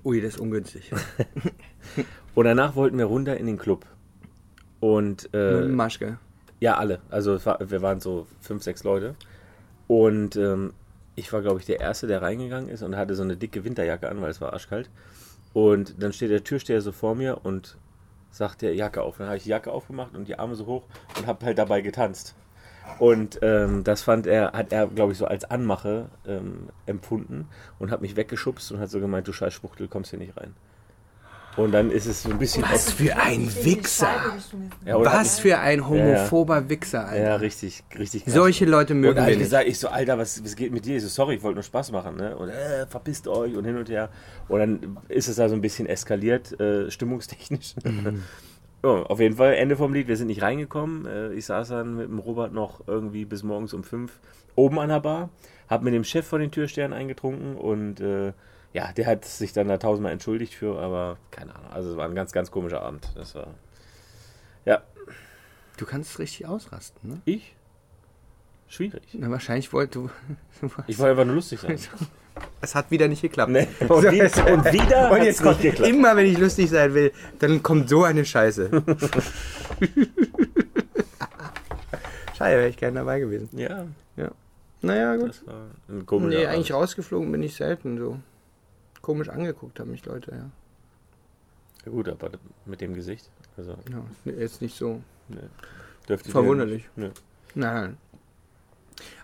Ui, 0.05 0.21
das 0.21 0.35
ist 0.35 0.41
ungünstig. 0.41 0.91
Und 2.35 2.45
danach 2.45 2.77
wollten 2.77 2.99
wir 2.99 3.07
runter 3.07 3.37
in 3.37 3.47
den 3.47 3.59
Club. 3.59 3.85
Und 4.81 5.29
äh, 5.35 5.65
ein 5.65 5.75
Maschke. 5.75 6.19
Ja, 6.61 6.77
alle. 6.77 7.01
Also 7.11 7.39
wir 7.45 7.83
waren 7.83 8.01
so 8.01 8.27
fünf, 8.41 8.63
sechs 8.63 8.85
Leute. 8.85 9.15
Und 9.87 10.37
ähm, 10.37 10.75
ich 11.15 11.33
war, 11.33 11.41
glaube 11.43 11.61
ich, 11.61 11.67
der 11.67 11.81
Erste, 11.81 12.07
der 12.07 12.23
reingegangen 12.23 12.69
ist 12.69 12.83
und 12.83 12.97
hatte 12.97 13.15
so 13.15 13.23
eine 13.23 13.37
dicke 13.37 13.65
Winterjacke 13.65 14.09
an, 14.09 14.21
weil 14.21 14.31
es 14.31 14.41
war 14.41 14.53
arschkalt. 14.53 14.91
Und 15.53 16.03
dann 16.03 16.13
steht 16.13 16.31
der 16.31 16.45
Türsteher 16.45 16.81
so 16.81 16.93
vor 16.93 17.15
mir 17.15 17.45
und 17.45 17.77
sagt 18.31 18.63
der 18.63 18.75
Jacke 18.75 19.03
auf. 19.03 19.19
Dann 19.19 19.27
habe 19.27 19.37
ich 19.37 19.45
die 19.45 19.49
Jacke 19.49 19.73
aufgemacht 19.73 20.15
und 20.15 20.29
die 20.29 20.39
Arme 20.39 20.55
so 20.55 20.67
hoch 20.67 20.85
und 21.17 21.27
habe 21.27 21.47
halt 21.47 21.59
dabei 21.59 21.81
getanzt. 21.81 22.35
Und 22.99 23.39
ähm, 23.43 23.85
das 23.85 24.03
fand 24.03 24.27
er, 24.27 24.53
hat 24.53 24.73
er, 24.73 24.87
glaube 24.87 25.13
ich, 25.13 25.19
so 25.19 25.27
als 25.27 25.45
Anmache 25.45 26.09
ähm, 26.27 26.69
empfunden 26.87 27.49
und 27.79 27.91
hat 27.91 28.01
mich 28.01 28.17
weggeschubst 28.17 28.73
und 28.73 28.81
hat 28.81 28.91
so 28.91 29.01
gemeint, 29.01 29.29
du 29.29 29.33
scheiß 29.33 29.53
Spuchtel, 29.53 29.89
kommst 29.89 30.11
hier 30.11 30.19
nicht 30.19 30.37
rein. 30.37 30.55
Und 31.59 31.73
dann 31.73 31.91
ist 31.91 32.07
es 32.07 32.23
so 32.23 32.31
ein 32.31 32.39
bisschen... 32.39 32.63
Was 32.63 32.93
für 32.93 33.17
ein 33.17 33.51
Wichser. 33.65 34.09
Ja, 34.87 34.99
Was 35.05 35.41
für 35.41 35.59
ein 35.59 35.89
homophober 35.89 36.69
Wichser, 36.69 37.09
Alter. 37.09 37.23
Ja, 37.23 37.37
richtig, 37.37 37.83
richtig 37.99 38.25
krass. 38.25 38.35
Solche 38.35 38.65
Leute 38.65 38.95
Und 38.95 39.01
mögen 39.01 39.19
habe 39.19 39.27
wir 39.27 39.33
ich 39.33 39.39
nicht. 39.39 39.47
gesagt, 39.47 39.69
ich 39.69 39.79
so, 39.79 39.89
Alter, 39.89 40.19
was, 40.19 40.43
was 40.45 40.55
geht 40.57 40.73
mit 40.73 40.85
dir? 40.87 40.97
Ich 40.97 41.03
so, 41.03 41.09
sorry, 41.09 41.35
ich 41.35 41.43
wollte 41.43 41.57
nur 41.57 41.63
Spaß 41.65 41.91
machen, 41.93 42.17
ne? 42.17 42.37
Und 42.37 42.49
äh, 42.49 42.87
verpisst 42.87 43.27
euch 43.29 43.57
und 43.57 43.65
hin 43.65 43.77
und 43.77 43.89
her. 43.89 44.09
Und 44.49 44.61
dann 44.61 44.99
ist 45.09 45.29
es 45.29 45.37
da 45.37 45.49
so 45.49 45.55
ein 45.55 45.61
bisschen 45.61 45.87
eskaliert, 45.87 46.59
äh, 46.61 46.91
stimmungstechnisch. 46.91 47.75
ja, 48.85 48.91
auf 48.91 49.19
jeden 49.19 49.37
Fall, 49.37 49.55
Ende 49.55 49.77
vom 49.77 49.93
Lied, 49.93 50.07
wir 50.07 50.17
sind 50.17 50.29
nicht 50.29 50.43
reingekommen. 50.43 51.07
Äh, 51.07 51.33
ich 51.33 51.47
saß 51.47 51.69
dann 51.69 51.97
mit 51.97 52.09
dem 52.09 52.21
Robert 52.21 52.53
noch 52.53 52.87
irgendwie 52.87 53.25
bis 53.25 53.43
morgens 53.43 53.75
um 53.75 53.83
fünf 53.83 54.21
oben 54.55 54.79
an 54.79 54.89
der 54.91 55.01
Bar, 55.01 55.31
hab 55.69 55.83
mit 55.83 55.93
dem 55.95 56.05
Chef 56.05 56.27
von 56.27 56.41
den 56.41 56.51
Türstern 56.51 56.93
eingetrunken 56.93 57.57
und 57.57 58.01
äh, 58.01 58.33
ja, 58.79 58.93
der 58.93 59.07
hat 59.07 59.25
sich 59.25 59.53
dann 59.53 59.67
da 59.67 59.77
tausendmal 59.79 60.13
entschuldigt 60.13 60.55
für, 60.55 60.79
aber 60.79 61.17
keine 61.33 61.53
Ahnung. 61.57 61.71
Also 61.73 61.91
es 61.91 61.97
war 61.97 62.05
ein 62.09 62.15
ganz, 62.15 62.31
ganz 62.33 62.51
komischer 62.53 62.81
Abend. 62.83 63.09
Das 63.17 63.35
war. 63.35 63.49
Ja, 64.65 64.83
Du 65.77 65.85
kannst 65.87 66.19
richtig 66.21 66.47
ausrasten, 66.47 67.11
ne? 67.11 67.21
ich? 67.25 67.55
Schwierig. 68.69 69.03
Na, 69.15 69.31
wahrscheinlich 69.31 69.73
wollte 69.73 69.99
du. 70.01 70.11
Ich 70.87 70.99
wollte 70.99 71.11
einfach 71.13 71.25
nur 71.25 71.35
lustig 71.37 71.59
sein. 71.61 71.79
Es 72.61 72.77
hat 72.77 72.93
wieder 72.93 73.09
nicht 73.09 73.23
geklappt. 73.23 73.51
Nee. 73.51 73.67
Und, 73.89 74.13
wieder, 74.13 74.53
und 74.53 74.65
wieder 74.73 75.11
Und 75.11 75.25
jetzt 75.25 75.41
nicht 75.41 75.43
kommt, 75.43 75.61
geklappt. 75.61 75.91
immer 75.91 76.15
wenn 76.17 76.27
ich 76.27 76.39
lustig 76.39 76.71
sein 76.71 76.95
will, 76.95 77.11
dann 77.41 77.65
kommt 77.65 77.89
so 77.89 78.05
eine 78.05 78.25
Scheiße. 78.25 78.71
Schade, 82.37 82.57
wäre 82.57 82.69
ich 82.69 82.77
gerne 82.77 83.01
dabei 83.01 83.19
gewesen. 83.19 83.49
Ja, 83.59 83.87
Naja, 84.83 85.17
gut. 85.17 85.31
das 85.31 85.45
war 85.49 85.67
ein 85.89 86.29
Nee, 86.29 86.47
eigentlich 86.47 86.73
rausgeflogen 86.73 87.33
bin 87.33 87.43
ich 87.43 87.57
selten 87.57 87.99
so. 87.99 88.19
Komisch 89.09 89.31
angeguckt 89.31 89.81
haben 89.81 89.91
mich 89.91 90.05
Leute, 90.05 90.33
ja. 90.33 90.51
Ja, 91.87 91.91
gut, 91.91 92.11
aber 92.11 92.33
mit 92.67 92.83
dem 92.83 92.93
Gesicht. 92.93 93.31
Also, 93.57 93.79
ja 93.91 94.05
jetzt 94.27 94.61
nicht 94.61 94.77
so 94.77 95.01
dürfte 96.07 96.29
ich 96.29 96.33
verwunderlich. 96.33 96.87
Nö. 96.95 97.09
Nein. 97.55 97.97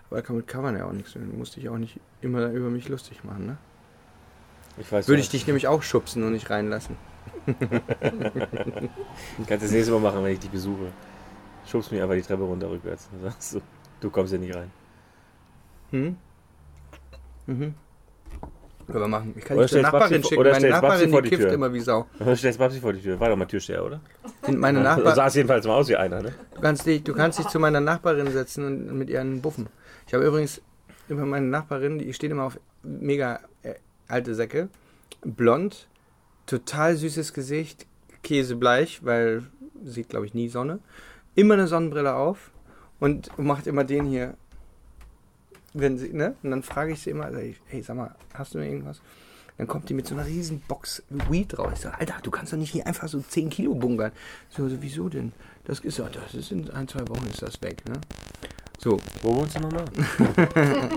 Aber 0.09 0.23
damit 0.23 0.47
kann 0.47 0.63
man 0.63 0.75
ja 0.75 0.85
auch 0.85 0.91
nichts. 0.91 1.13
Du 1.13 1.19
musst 1.19 1.55
dich 1.55 1.69
auch 1.69 1.77
nicht 1.77 1.99
immer 2.21 2.47
über 2.47 2.71
mich 2.71 2.89
lustig 2.89 3.23
machen, 3.23 3.45
ne? 3.45 3.57
Ich 4.79 4.91
weiß 4.91 5.07
Würde 5.07 5.19
ja, 5.19 5.25
ich 5.25 5.29
dich 5.29 5.45
nämlich 5.45 5.67
auch 5.67 5.83
schubsen 5.83 6.23
und 6.23 6.31
nicht 6.31 6.49
reinlassen. 6.49 6.97
Kannst 7.45 7.61
das 9.65 9.71
nächste 9.71 9.91
Mal 9.91 9.99
machen, 9.99 10.23
wenn 10.23 10.33
ich 10.33 10.39
dich 10.39 10.49
besuche. 10.49 10.91
Schubst 11.67 11.91
mich 11.91 12.01
einfach 12.01 12.15
die 12.15 12.23
Treppe 12.23 12.41
runter 12.41 12.71
rückwärts. 12.71 13.07
Dann 13.11 13.21
sagst 13.29 13.53
du, 13.53 13.61
du 13.99 14.09
kommst 14.09 14.31
hier 14.31 14.39
nicht 14.39 14.55
rein. 14.55 14.71
Hm? 15.91 16.17
Mhm. 17.45 17.75
Können 18.87 18.99
wir 18.99 19.07
machen. 19.07 19.33
Ich 19.37 19.43
kann 19.45 19.57
Oder 19.57 19.67
zur 19.67 19.81
Babsi 19.81 19.91
Nachbarin 19.97 20.21
vor- 20.21 20.29
schicken. 20.29 20.39
oder 20.41 20.51
Meine 20.51 20.69
Babsi 20.69 20.81
Nachbarin, 20.87 21.09
vor 21.11 21.21
die 21.21 21.29
die 21.29 21.35
kifft 21.35 21.47
Tür. 21.47 21.53
immer 21.55 21.73
wie 21.73 21.79
Sau. 21.79 22.05
Aber 22.19 22.35
stellst 22.35 22.59
Babsi 22.59 22.79
vor 22.79 22.93
die 22.93 23.01
Tür. 23.01 23.19
War 23.19 23.29
doch 23.29 23.35
mal 23.35 23.45
Türsteher, 23.45 23.83
oder? 23.83 23.99
Meine 24.47 24.79
Du 24.79 24.83
Nachbar 24.83 25.15
sahst 25.15 25.35
jedenfalls 25.35 25.65
mal 25.65 25.73
aus 25.75 25.87
wie 25.89 25.95
einer, 25.95 26.21
ne? 26.21 26.33
du, 26.55 26.61
kannst 26.61 26.85
dich, 26.85 27.03
du 27.03 27.13
kannst 27.13 27.39
dich 27.39 27.47
zu 27.47 27.59
meiner 27.59 27.81
Nachbarin 27.81 28.31
setzen 28.31 28.65
und 28.65 28.97
mit 28.97 29.09
ihr 29.09 29.21
einen 29.21 29.41
buffen. 29.41 29.67
Ich 30.07 30.13
habe 30.13 30.23
übrigens 30.25 30.61
über 31.09 31.25
meine 31.25 31.47
Nachbarin, 31.47 31.97
die 31.99 32.13
steht 32.13 32.31
immer 32.31 32.43
auf 32.43 32.59
mega 32.83 33.39
äh, 33.63 33.73
alte 34.07 34.35
Säcke. 34.35 34.69
Blond, 35.23 35.87
total 36.45 36.95
süßes 36.95 37.33
Gesicht, 37.33 37.87
käsebleich, 38.21 39.03
weil 39.03 39.43
sieht, 39.83 40.09
glaube 40.09 40.25
ich, 40.27 40.33
nie 40.33 40.47
Sonne. 40.49 40.79
Immer 41.33 41.55
eine 41.55 41.67
Sonnenbrille 41.67 42.13
auf 42.13 42.51
und 42.99 43.35
macht 43.39 43.67
immer 43.67 43.83
den 43.83 44.05
hier. 44.05 44.35
Wenn 45.77 45.97
sie, 45.97 46.13
ne? 46.13 46.35
Und 46.41 46.51
dann 46.51 46.63
frage 46.63 46.93
ich 46.93 47.01
sie 47.01 47.09
immer, 47.09 47.31
sag 47.31 47.43
ich, 47.43 47.61
hey, 47.67 47.81
sag 47.81 47.97
mal, 47.97 48.15
hast 48.33 48.53
du 48.53 48.59
noch 48.59 48.65
irgendwas? 48.65 49.01
Dann 49.57 49.67
kommt 49.67 49.89
die 49.89 49.93
mit 49.93 50.07
so 50.07 50.15
einer 50.15 50.25
riesen 50.25 50.61
Box 50.61 51.03
Weed 51.09 51.57
raus. 51.57 51.73
Ich 51.75 51.79
sage, 51.81 51.99
Alter, 51.99 52.15
du 52.23 52.31
kannst 52.31 52.53
doch 52.53 52.57
nicht 52.57 52.71
hier 52.71 52.87
einfach 52.87 53.07
so 53.07 53.19
10 53.21 53.49
Kilo 53.49 53.73
bunkern. 53.73 54.11
So, 54.49 54.67
so 54.67 54.81
wieso 54.81 55.09
denn? 55.09 55.33
Das 55.65 55.79
ist, 55.79 55.97
ja, 55.97 56.07
das 56.09 56.33
ist 56.33 56.51
in 56.51 56.69
ein, 56.71 56.87
zwei 56.87 57.07
Wochen 57.07 57.27
ist 57.27 57.41
das 57.41 57.61
weg, 57.61 57.83
ne? 57.87 57.99
So, 58.79 58.97
Wo 59.21 59.35
wohnst 59.35 59.55
du 59.55 59.61
nochmal? 59.61 59.85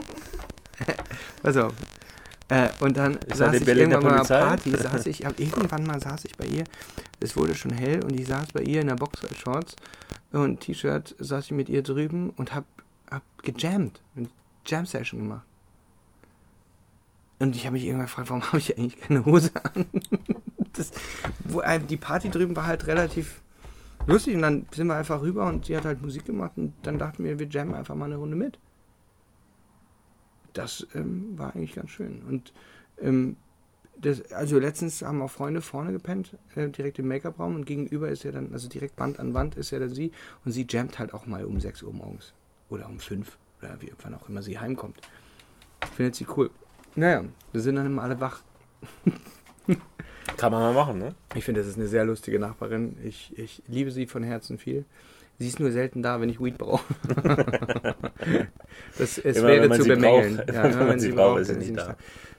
pass 1.43 1.57
auf. 1.57 1.73
Äh, 2.49 2.69
und 2.81 2.97
dann 2.97 3.17
Ist 3.27 3.39
saß 3.39 3.55
ich 3.55 3.65
Berliner 3.65 3.97
irgendwann 3.97 4.13
mal 4.13 4.17
Polizei? 4.19 4.41
Party, 4.41 4.77
saß 4.77 5.07
ich, 5.07 5.25
irgendwann 5.25 5.85
mal 5.85 6.01
saß 6.01 6.25
ich 6.25 6.37
bei 6.37 6.47
ihr, 6.47 6.65
es 7.21 7.37
wurde 7.37 7.55
schon 7.55 7.73
hell 7.73 8.03
und 8.03 8.19
ich 8.19 8.27
saß 8.27 8.53
bei 8.53 8.63
ihr 8.63 8.81
in 8.81 8.87
der 8.87 8.95
Boxershorts 8.95 9.77
und 10.33 10.61
T-Shirt, 10.61 11.15
saß 11.19 11.47
ich 11.47 11.51
mit 11.53 11.69
ihr 11.69 11.83
drüben 11.83 12.31
und 12.31 12.55
hab, 12.55 12.65
hab 13.11 13.23
gejammt, 13.43 14.01
eine 14.65 14.71
Jam-Session 14.71 15.21
gemacht. 15.21 15.47
Und 17.39 17.55
ich 17.55 17.67
habe 17.67 17.75
mich 17.75 17.85
irgendwann 17.85 18.07
gefragt, 18.07 18.31
warum 18.31 18.43
habe 18.43 18.59
ich 18.59 18.77
eigentlich 18.77 19.01
keine 19.01 19.25
Hose 19.25 19.53
an? 19.65 19.87
Das, 20.75 20.93
wo, 21.41 21.61
äh, 21.61 21.81
die 21.81 21.97
Party 21.97 22.31
drüben 22.31 22.55
war 22.55 22.67
halt 22.67 22.87
relativ 22.87 23.43
lustig 24.07 24.37
und 24.37 24.43
dann 24.43 24.67
sind 24.71 24.87
wir 24.87 24.95
einfach 24.95 25.23
rüber 25.23 25.47
und 25.47 25.65
sie 25.65 25.77
hat 25.77 25.85
halt 25.85 26.01
Musik 26.03 26.25
gemacht 26.25 26.53
und 26.55 26.73
dann 26.83 26.99
dachten 26.99 27.25
wir, 27.25 27.41
wir 27.41 27.49
jammen 27.49 27.75
einfach 27.75 27.97
mal 27.97 28.05
eine 28.05 28.17
Runde 28.17 28.37
mit. 28.37 28.61
Das 30.53 30.87
ähm, 30.95 31.37
war 31.37 31.57
eigentlich 31.57 31.75
ganz 31.75 31.91
schön. 31.91 32.23
Und 32.29 32.53
ähm, 33.01 33.37
das, 34.01 34.31
also 34.31 34.61
letztens 34.61 35.03
haben 35.03 35.21
auch 35.21 35.31
Freunde 35.31 35.63
vorne 35.63 35.91
gepennt, 35.91 36.37
äh, 36.55 36.69
direkt 36.69 37.01
im 37.01 37.09
Make-up-Raum 37.09 37.57
und 37.57 37.65
gegenüber 37.65 38.09
ist 38.09 38.23
ja 38.23 38.31
dann, 38.31 38.53
also 38.53 38.69
direkt 38.69 39.01
Wand 39.01 39.19
an 39.19 39.35
Wand 39.35 39.57
ist 39.57 39.71
ja 39.71 39.81
dann 39.81 39.91
sie 39.91 40.13
und 40.45 40.53
sie 40.53 40.67
jammt 40.69 40.99
halt 41.01 41.13
auch 41.13 41.27
mal 41.27 41.45
um 41.45 41.59
6 41.59 41.83
Uhr 41.83 41.93
morgens 41.93 42.35
oder 42.71 42.89
um 42.89 43.01
5 43.01 43.37
oder 43.61 43.81
wie, 43.81 43.93
wann 44.03 44.15
auch 44.15 44.29
immer 44.29 44.43
sie 44.43 44.59
heimkommt. 44.59 45.01
Findet 45.97 46.15
sie 46.17 46.27
cool. 46.37 46.51
Naja, 46.95 47.25
wir 47.53 47.61
sind 47.61 47.77
dann 47.77 47.87
immer 47.87 48.03
alle 48.03 48.21
wach. 48.21 48.41
Kann 50.37 50.53
man 50.53 50.61
mal 50.61 50.75
machen, 50.75 50.99
ne? 50.99 51.15
Ich 51.35 51.45
finde, 51.45 51.61
das 51.61 51.69
ist 51.69 51.77
eine 51.77 51.89
sehr 51.89 52.05
lustige 52.05 52.39
Nachbarin. 52.39 52.97
Ich, 53.03 53.37
ich 53.39 53.63
liebe 53.67 53.91
sie 53.91 54.07
von 54.07 54.23
Herzen 54.23 54.59
viel. 54.59 54.85
Sie 55.39 55.47
ist 55.49 55.61
nur 55.61 55.71
selten 55.71 56.03
da, 56.03 56.21
wenn 56.21 56.29
ich 56.29 56.41
Weed 56.41 56.59
brauche. 56.59 56.85
das, 58.99 59.19
es 59.19 59.37
Immer, 59.37 59.49
wäre 59.49 59.71
zu 59.71 59.85
bemängeln. 59.85 60.37
braucht. 60.37 60.53
Ja, 60.53 60.65
Wenn 60.65 60.79
man 60.89 61.01
sie 61.01 61.13
braucht, 61.13 61.35
braucht, 61.35 61.41
ist 61.43 61.49
sie 61.49 61.57
nicht 61.57 61.77
da. 61.77 61.97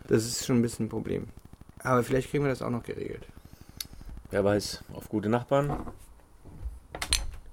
Das 0.08 0.26
ist 0.26 0.46
schon 0.46 0.60
ein 0.60 0.62
bisschen 0.62 0.88
ein 0.88 0.90
Problem. 0.90 1.28
Aber 1.80 2.04
vielleicht 2.04 2.30
kriegen 2.30 2.44
wir 2.44 2.50
das 2.50 2.62
auch 2.62 2.70
noch 2.70 2.84
geregelt. 2.84 3.26
Wer 4.32 4.44
weiß, 4.44 4.84
auf 4.94 5.08
gute 5.10 5.30
Nachbarn. 5.30 5.88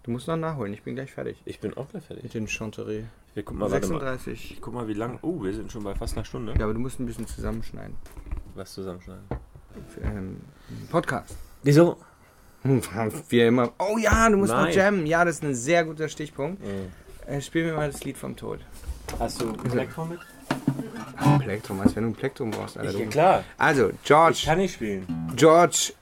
Du 0.02 0.10
musst 0.10 0.26
noch 0.28 0.36
nachholen, 0.36 0.72
ich 0.72 0.82
bin 0.82 0.94
gleich 0.94 1.12
fertig. 1.12 1.36
Ich 1.44 1.60
bin 1.60 1.76
auch 1.76 1.88
gleich 1.88 2.04
fertig. 2.04 2.24
Mit 2.24 2.34
den 2.34 2.48
Chanterie. 2.48 3.04
Wir 3.36 3.42
gucken 3.44 3.60
mal, 3.60 3.70
warte 3.70 3.86
mal. 3.88 4.00
36. 4.00 4.52
Ich 4.52 4.60
guck 4.62 4.72
mal, 4.72 4.88
wie 4.88 4.94
lang. 4.94 5.18
Oh, 5.20 5.42
wir 5.42 5.52
sind 5.52 5.70
schon 5.70 5.84
bei 5.84 5.94
fast 5.94 6.16
einer 6.16 6.24
Stunde. 6.24 6.54
Ja, 6.56 6.64
aber 6.64 6.72
du 6.72 6.80
musst 6.80 6.98
ein 6.98 7.04
bisschen 7.04 7.26
zusammenschneiden. 7.26 7.94
Was 8.54 8.72
zusammenschneiden. 8.72 9.24
Für, 9.90 10.00
ähm, 10.00 10.40
Podcast. 10.90 11.36
Wieso? 11.62 11.98
Hm, 12.62 12.80
Wir 13.28 13.48
immer. 13.48 13.72
Oh 13.78 13.98
ja, 13.98 14.30
du 14.30 14.38
musst 14.38 14.54
noch 14.54 14.70
jammen. 14.70 15.04
Ja, 15.04 15.22
das 15.26 15.34
ist 15.34 15.44
ein 15.44 15.54
sehr 15.54 15.84
guter 15.84 16.08
Stichpunkt. 16.08 16.62
Mhm. 16.64 16.90
Äh, 17.30 17.42
spiel 17.42 17.66
mir 17.66 17.74
mal 17.74 17.90
das 17.90 18.02
Lied 18.04 18.16
vom 18.16 18.34
Tod. 18.36 18.60
Hast 19.18 19.42
du 19.42 19.52
Plektrum 19.52 20.08
mit? 20.08 20.20
Plektrum, 21.40 21.80
als 21.82 21.94
wenn 21.94 22.04
du 22.04 22.08
ein 22.08 22.14
Plektrum 22.14 22.50
brauchst. 22.50 22.78
Alter. 22.78 22.98
Ich, 22.98 23.10
klar. 23.10 23.44
Also, 23.58 23.90
Ich 23.90 24.02
George, 24.04 24.44
kann 24.46 24.56
nicht 24.56 24.72
spielen. 24.72 25.06
George 25.36 25.92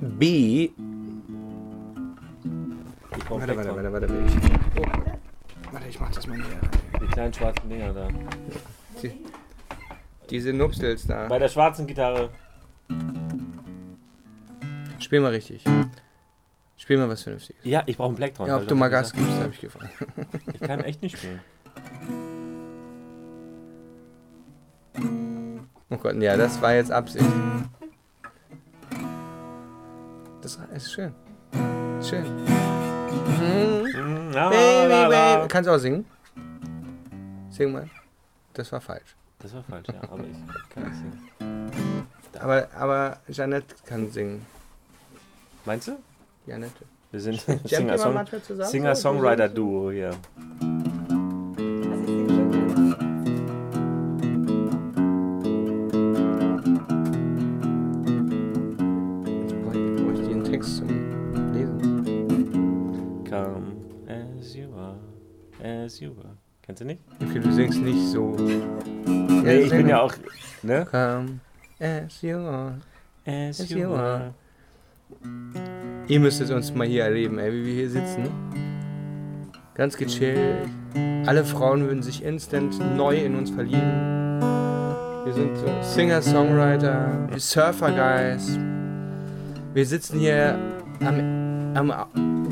B. 0.00 0.66
Ich 0.66 0.72
Warte, 3.28 3.56
warte, 3.56 3.74
warte, 3.74 3.92
warte. 3.92 4.06
Ich, 4.06 4.80
oh. 4.80 5.15
Warte, 5.76 5.88
ich 5.90 6.00
mach 6.00 6.10
das 6.10 6.26
mal 6.26 6.36
hier. 6.36 7.00
Die 7.02 7.06
kleinen 7.06 7.34
schwarzen 7.34 7.68
Dinger 7.68 7.92
da. 7.92 8.08
Die, 9.02 9.12
diese 10.30 10.54
Nupstels 10.54 11.06
da. 11.06 11.26
Bei 11.28 11.38
der 11.38 11.50
schwarzen 11.50 11.86
Gitarre. 11.86 12.30
Spiel 14.98 15.20
mal 15.20 15.32
richtig. 15.32 15.64
Spiel 16.78 16.96
mal 16.96 17.10
was 17.10 17.24
Vernünftiges. 17.24 17.62
Ja, 17.62 17.82
ich 17.84 17.98
brauche 17.98 18.08
einen 18.08 18.16
Plektrum. 18.16 18.46
Ja, 18.46 18.56
ob 18.56 18.66
du 18.66 18.74
mal 18.74 18.88
gesagt. 18.88 19.12
Gas 19.12 19.22
gibst, 19.22 19.38
habe 19.38 19.52
ich 19.52 19.60
gefragt. 19.60 19.90
Ich 20.54 20.60
kann 20.60 20.80
echt 20.80 21.02
nicht 21.02 21.18
spielen. 21.18 21.40
Oh 25.90 25.98
Gott, 25.98 26.16
ja, 26.16 26.38
das 26.38 26.62
war 26.62 26.72
jetzt 26.72 26.90
Absicht. 26.90 27.26
Das 30.40 30.58
ist 30.74 30.90
schön. 30.90 31.12
Schön. 32.00 32.24
Mm, 33.26 33.85
la, 34.02 34.48
Baby, 34.50 34.88
la, 34.90 35.06
la. 35.08 35.36
baby. 35.36 35.48
Kannst 35.48 35.68
du 35.68 35.72
auch 35.74 35.78
singen? 35.78 36.04
Sing 37.50 37.72
mal. 37.72 37.88
Das 38.52 38.70
war 38.72 38.80
falsch. 38.80 39.14
Das 39.38 39.54
war 39.54 39.62
falsch, 39.64 39.86
ja, 39.88 39.94
aber 40.10 40.24
ich 40.24 40.74
kann 40.74 40.82
nicht 40.84 40.96
singen. 40.96 41.30
Aber, 42.40 42.68
aber 42.76 43.18
Jeanette 43.30 43.74
kann 43.84 44.10
singen. 44.10 44.44
Meinst 45.64 45.88
du? 45.88 45.92
Janette. 46.46 46.84
Wir 47.10 47.20
sind? 47.20 47.40
Singer-Songwriter-Duo 47.64 49.90
hier. 49.90 50.10
Ich 51.70 52.06
singe 52.06 52.34
schon 52.34 52.48
gerne. 52.48 52.96
Jetzt 59.40 59.54
brauche 59.64 60.12
ich 60.14 60.28
den 60.28 60.44
Text 60.44 60.76
zum 60.76 60.88
Lesen. 61.54 63.24
Come 63.28 63.66
as 64.08 64.54
you 64.54 64.68
are, 64.74 64.98
as 65.62 66.00
you 66.00 66.12
are. 66.18 66.36
Kennst 66.62 66.80
du 66.80 66.86
nicht? 66.86 67.00
Okay, 67.22 67.38
du 67.38 67.52
singst 67.52 67.80
nicht 67.80 68.08
so. 68.08 68.36
Nee, 68.36 69.60
ich 69.60 69.70
bin 69.70 69.88
ja 69.88 70.00
auch, 70.00 70.14
ne? 70.62 70.86
Come 70.90 71.40
as 71.78 72.22
you 72.22 72.38
are. 72.38 72.78
As 73.24 73.60
As 73.60 73.70
you 73.70 73.92
are. 73.92 74.34
Ihr 76.08 76.20
müsstet 76.20 76.50
uns 76.50 76.72
mal 76.74 76.86
hier 76.86 77.04
erleben, 77.04 77.38
ey, 77.38 77.52
wie 77.52 77.66
wir 77.66 77.74
hier 77.74 77.90
sitzen. 77.90 78.28
Ganz 79.74 79.96
gechillt. 79.96 80.68
Alle 81.26 81.44
Frauen 81.44 81.82
würden 81.82 82.02
sich 82.02 82.24
instant 82.24 82.78
neu 82.96 83.16
in 83.16 83.34
uns 83.36 83.50
verlieben. 83.50 84.40
Wir 85.24 85.32
sind 85.32 85.56
so 85.56 85.66
Singer-Songwriter, 85.82 87.28
Surfer-Guys. 87.36 88.58
Wir 89.74 89.86
sitzen 89.86 90.20
hier 90.20 90.56
am, 91.00 91.45
am, 91.76 91.92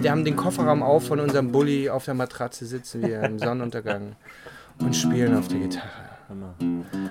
wir 0.02 0.10
haben 0.10 0.24
den 0.24 0.36
Kofferraum 0.36 0.82
auf 0.82 1.06
von 1.06 1.20
unserem 1.20 1.50
Bulli, 1.50 1.88
auf 1.88 2.04
der 2.04 2.14
Matratze 2.14 2.66
sitzen 2.66 3.02
wir 3.02 3.22
im 3.22 3.38
Sonnenuntergang 3.38 4.16
und 4.78 4.94
spielen 4.94 5.36
auf 5.36 5.48
der 5.48 5.60
Gitarre. 5.60 5.88
Hammer. 6.28 6.54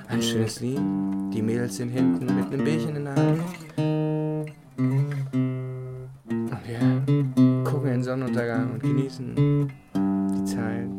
Ein 0.08 0.22
schönes 0.22 0.60
Lied. 0.60 0.80
Die 1.34 1.42
Mädels 1.42 1.78
sind 1.78 1.90
hinten 1.90 2.26
mit 2.36 2.46
einem 2.48 2.64
Bierchen 2.64 2.96
in 2.96 3.06
der 3.06 3.16
Hand. 3.16 3.42
Und 4.78 5.14
wir 6.66 7.64
gucken 7.64 7.88
in 7.88 7.94
den 7.94 8.04
Sonnenuntergang 8.04 8.72
und 8.74 8.82
genießen 8.82 9.72
die 9.96 10.46
Zeit. 10.46 10.90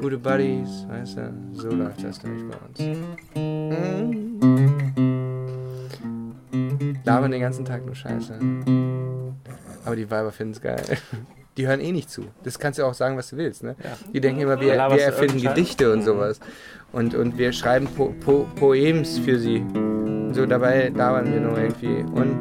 Gute 0.00 0.18
Buddies, 0.18 0.86
weißt 0.88 1.16
du, 1.16 1.32
so 1.52 1.70
läuft 1.70 2.02
das 2.04 2.22
nämlich 2.22 2.44
bei 2.48 2.56
uns. 2.66 2.78
Mhm. 3.34 4.31
Labern 7.04 7.30
den 7.30 7.40
ganzen 7.40 7.64
Tag 7.64 7.84
nur 7.84 7.94
Scheiße. 7.94 8.38
Aber 9.84 9.96
die 9.96 10.10
Weiber 10.10 10.32
finden 10.32 10.52
es 10.54 10.60
geil. 10.60 10.82
Die 11.58 11.66
hören 11.66 11.80
eh 11.80 11.92
nicht 11.92 12.08
zu. 12.08 12.24
Das 12.44 12.58
kannst 12.58 12.78
du 12.78 12.84
auch 12.84 12.94
sagen, 12.94 13.18
was 13.18 13.28
du 13.28 13.36
willst. 13.36 13.62
Ne? 13.62 13.76
Ja. 13.84 13.90
Die 14.14 14.22
denken 14.22 14.40
immer, 14.40 14.58
wir, 14.58 14.72
wir 14.72 15.02
erfinden 15.02 15.38
Gedichte 15.38 15.92
und 15.92 15.98
Mhm. 15.98 16.04
sowas. 16.04 16.40
Und, 16.92 17.14
und 17.14 17.36
wir 17.36 17.52
schreiben 17.52 17.86
po 17.94 18.14
po 18.24 18.46
Poems 18.56 19.18
für 19.18 19.38
sie. 19.38 19.58
Und 19.58 20.32
so 20.32 20.46
dabei 20.46 20.88
labern 20.88 21.30
wir 21.30 21.40
nur 21.40 21.58
irgendwie. 21.58 22.04
Und 22.14 22.38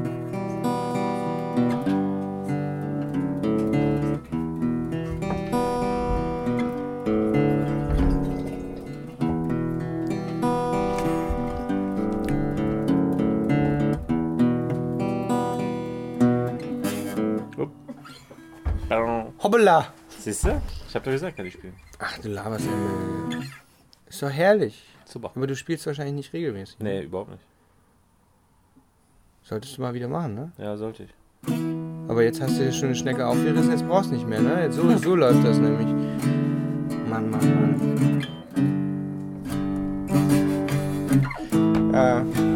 hoppala! 19.61 19.87
Siehst 20.19 20.43
du? 20.45 20.61
Ich 20.87 20.95
hab 20.95 21.03
doch 21.03 21.11
gesagt, 21.11 21.37
kann 21.37 21.45
ich 21.45 21.53
spielen. 21.53 21.75
Ach, 21.99 22.17
du 22.19 22.29
laberst 22.29 22.65
ja. 22.65 22.71
Ist 24.07 24.21
doch 24.21 24.29
herrlich. 24.29 24.83
Super. 25.05 25.31
Aber 25.35 25.47
du 25.47 25.55
spielst 25.55 25.85
wahrscheinlich 25.85 26.15
nicht 26.15 26.33
regelmäßig. 26.33 26.79
Nee, 26.79 27.03
überhaupt 27.03 27.31
nicht. 27.31 27.43
Solltest 29.43 29.77
du 29.77 29.81
mal 29.81 29.93
wieder 29.93 30.07
machen, 30.07 30.35
ne? 30.35 30.51
Ja, 30.57 30.77
sollte 30.77 31.03
ich. 31.03 31.09
Aber 32.07 32.23
jetzt 32.23 32.41
hast 32.41 32.57
du 32.57 32.63
dir 32.63 32.71
schon 32.71 32.89
eine 32.89 32.95
Schnecke 32.95 33.25
aufgerissen, 33.25 33.71
jetzt 33.71 33.87
brauchst 33.87 34.11
du 34.11 34.15
nicht 34.15 34.27
mehr, 34.27 34.41
ne? 34.41 34.63
Jetzt 34.63 34.75
so, 34.75 34.97
so 34.97 35.15
läuft 35.23 35.43
das 35.43 35.57
nämlich. 35.57 35.87
Mann, 37.09 37.29
Mann, 37.29 37.31
Mann. 37.31 38.27
Ja. 41.93 42.50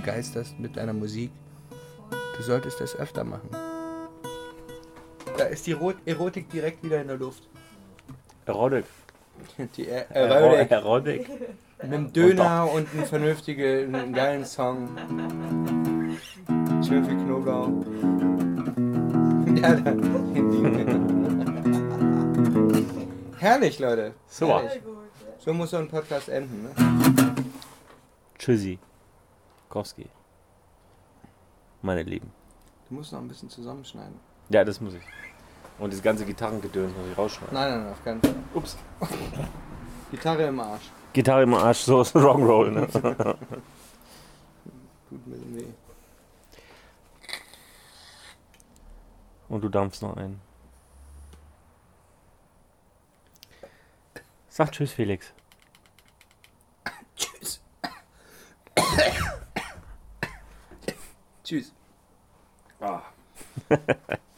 Begeisterst 0.00 0.58
mit 0.58 0.76
deiner 0.76 0.92
Musik? 0.94 1.30
Du 2.36 2.42
solltest 2.42 2.80
das 2.80 2.96
öfter 2.96 3.22
machen. 3.24 3.50
Da 5.36 5.44
ist 5.44 5.66
die 5.66 5.72
Ro- 5.72 5.92
Erotik 6.06 6.48
direkt 6.50 6.82
wieder 6.82 7.00
in 7.00 7.08
der 7.08 7.16
Luft. 7.18 7.42
Erotik. 8.46 8.84
Die 9.76 9.88
er 9.88 10.10
Ero- 10.10 10.54
Erotik. 10.54 10.70
Erotik. 10.70 11.28
Mit 11.82 11.92
einem 11.92 12.12
Döner 12.12 12.68
und 12.72 12.88
einem 12.92 13.04
vernünftigen, 13.04 13.94
einen 13.94 14.12
geilen 14.12 14.44
Song. 14.44 14.88
Schön 16.86 17.04
viel 17.04 17.16
Knoblauch. 17.16 17.68
Ja. 19.60 19.76
Herrlich, 23.38 23.78
Leute. 23.78 24.14
Super. 24.28 24.62
Herrlich. 24.62 24.82
So 25.38 25.54
muss 25.54 25.70
so 25.70 25.78
ein 25.78 25.88
Podcast 25.88 26.28
enden, 26.28 26.64
ne? 26.64 26.70
Tschüssi. 28.38 28.78
Kowski. 29.70 30.10
meine 31.80 32.02
Lieben. 32.02 32.30
Du 32.88 32.94
musst 32.96 33.12
noch 33.12 33.20
ein 33.20 33.28
bisschen 33.28 33.48
zusammenschneiden. 33.48 34.18
Ja, 34.50 34.64
das 34.64 34.80
muss 34.80 34.94
ich. 34.94 35.02
Und 35.78 35.92
das 35.92 36.02
ganze 36.02 36.26
Gitarrengedöns 36.26 36.92
muss 36.94 37.06
ich 37.10 37.16
rausschneiden. 37.16 37.54
Nein, 37.54 37.70
nein, 37.70 37.82
nein, 37.84 37.92
auf 37.92 38.04
keinen 38.04 38.20
Fall. 38.20 38.34
Ups. 38.52 38.76
Gitarre 40.10 40.46
im 40.48 40.58
Arsch. 40.60 40.90
Gitarre 41.12 41.44
im 41.44 41.54
Arsch, 41.54 41.78
so 41.78 42.02
ist 42.02 42.14
Rock'n'Roll, 42.16 42.70
ne? 42.70 42.86
Tut 45.08 45.26
mir 45.26 45.60
weh. 45.60 45.66
Und 49.48 49.62
du 49.62 49.68
dampfst 49.68 50.02
noch 50.02 50.16
ein. 50.16 50.40
Sag 54.48 54.72
Tschüss, 54.72 54.92
Felix. 54.92 55.32
Tschüss. 57.16 57.60
Tschüss. 61.50 61.72
Ciao. 62.78 63.02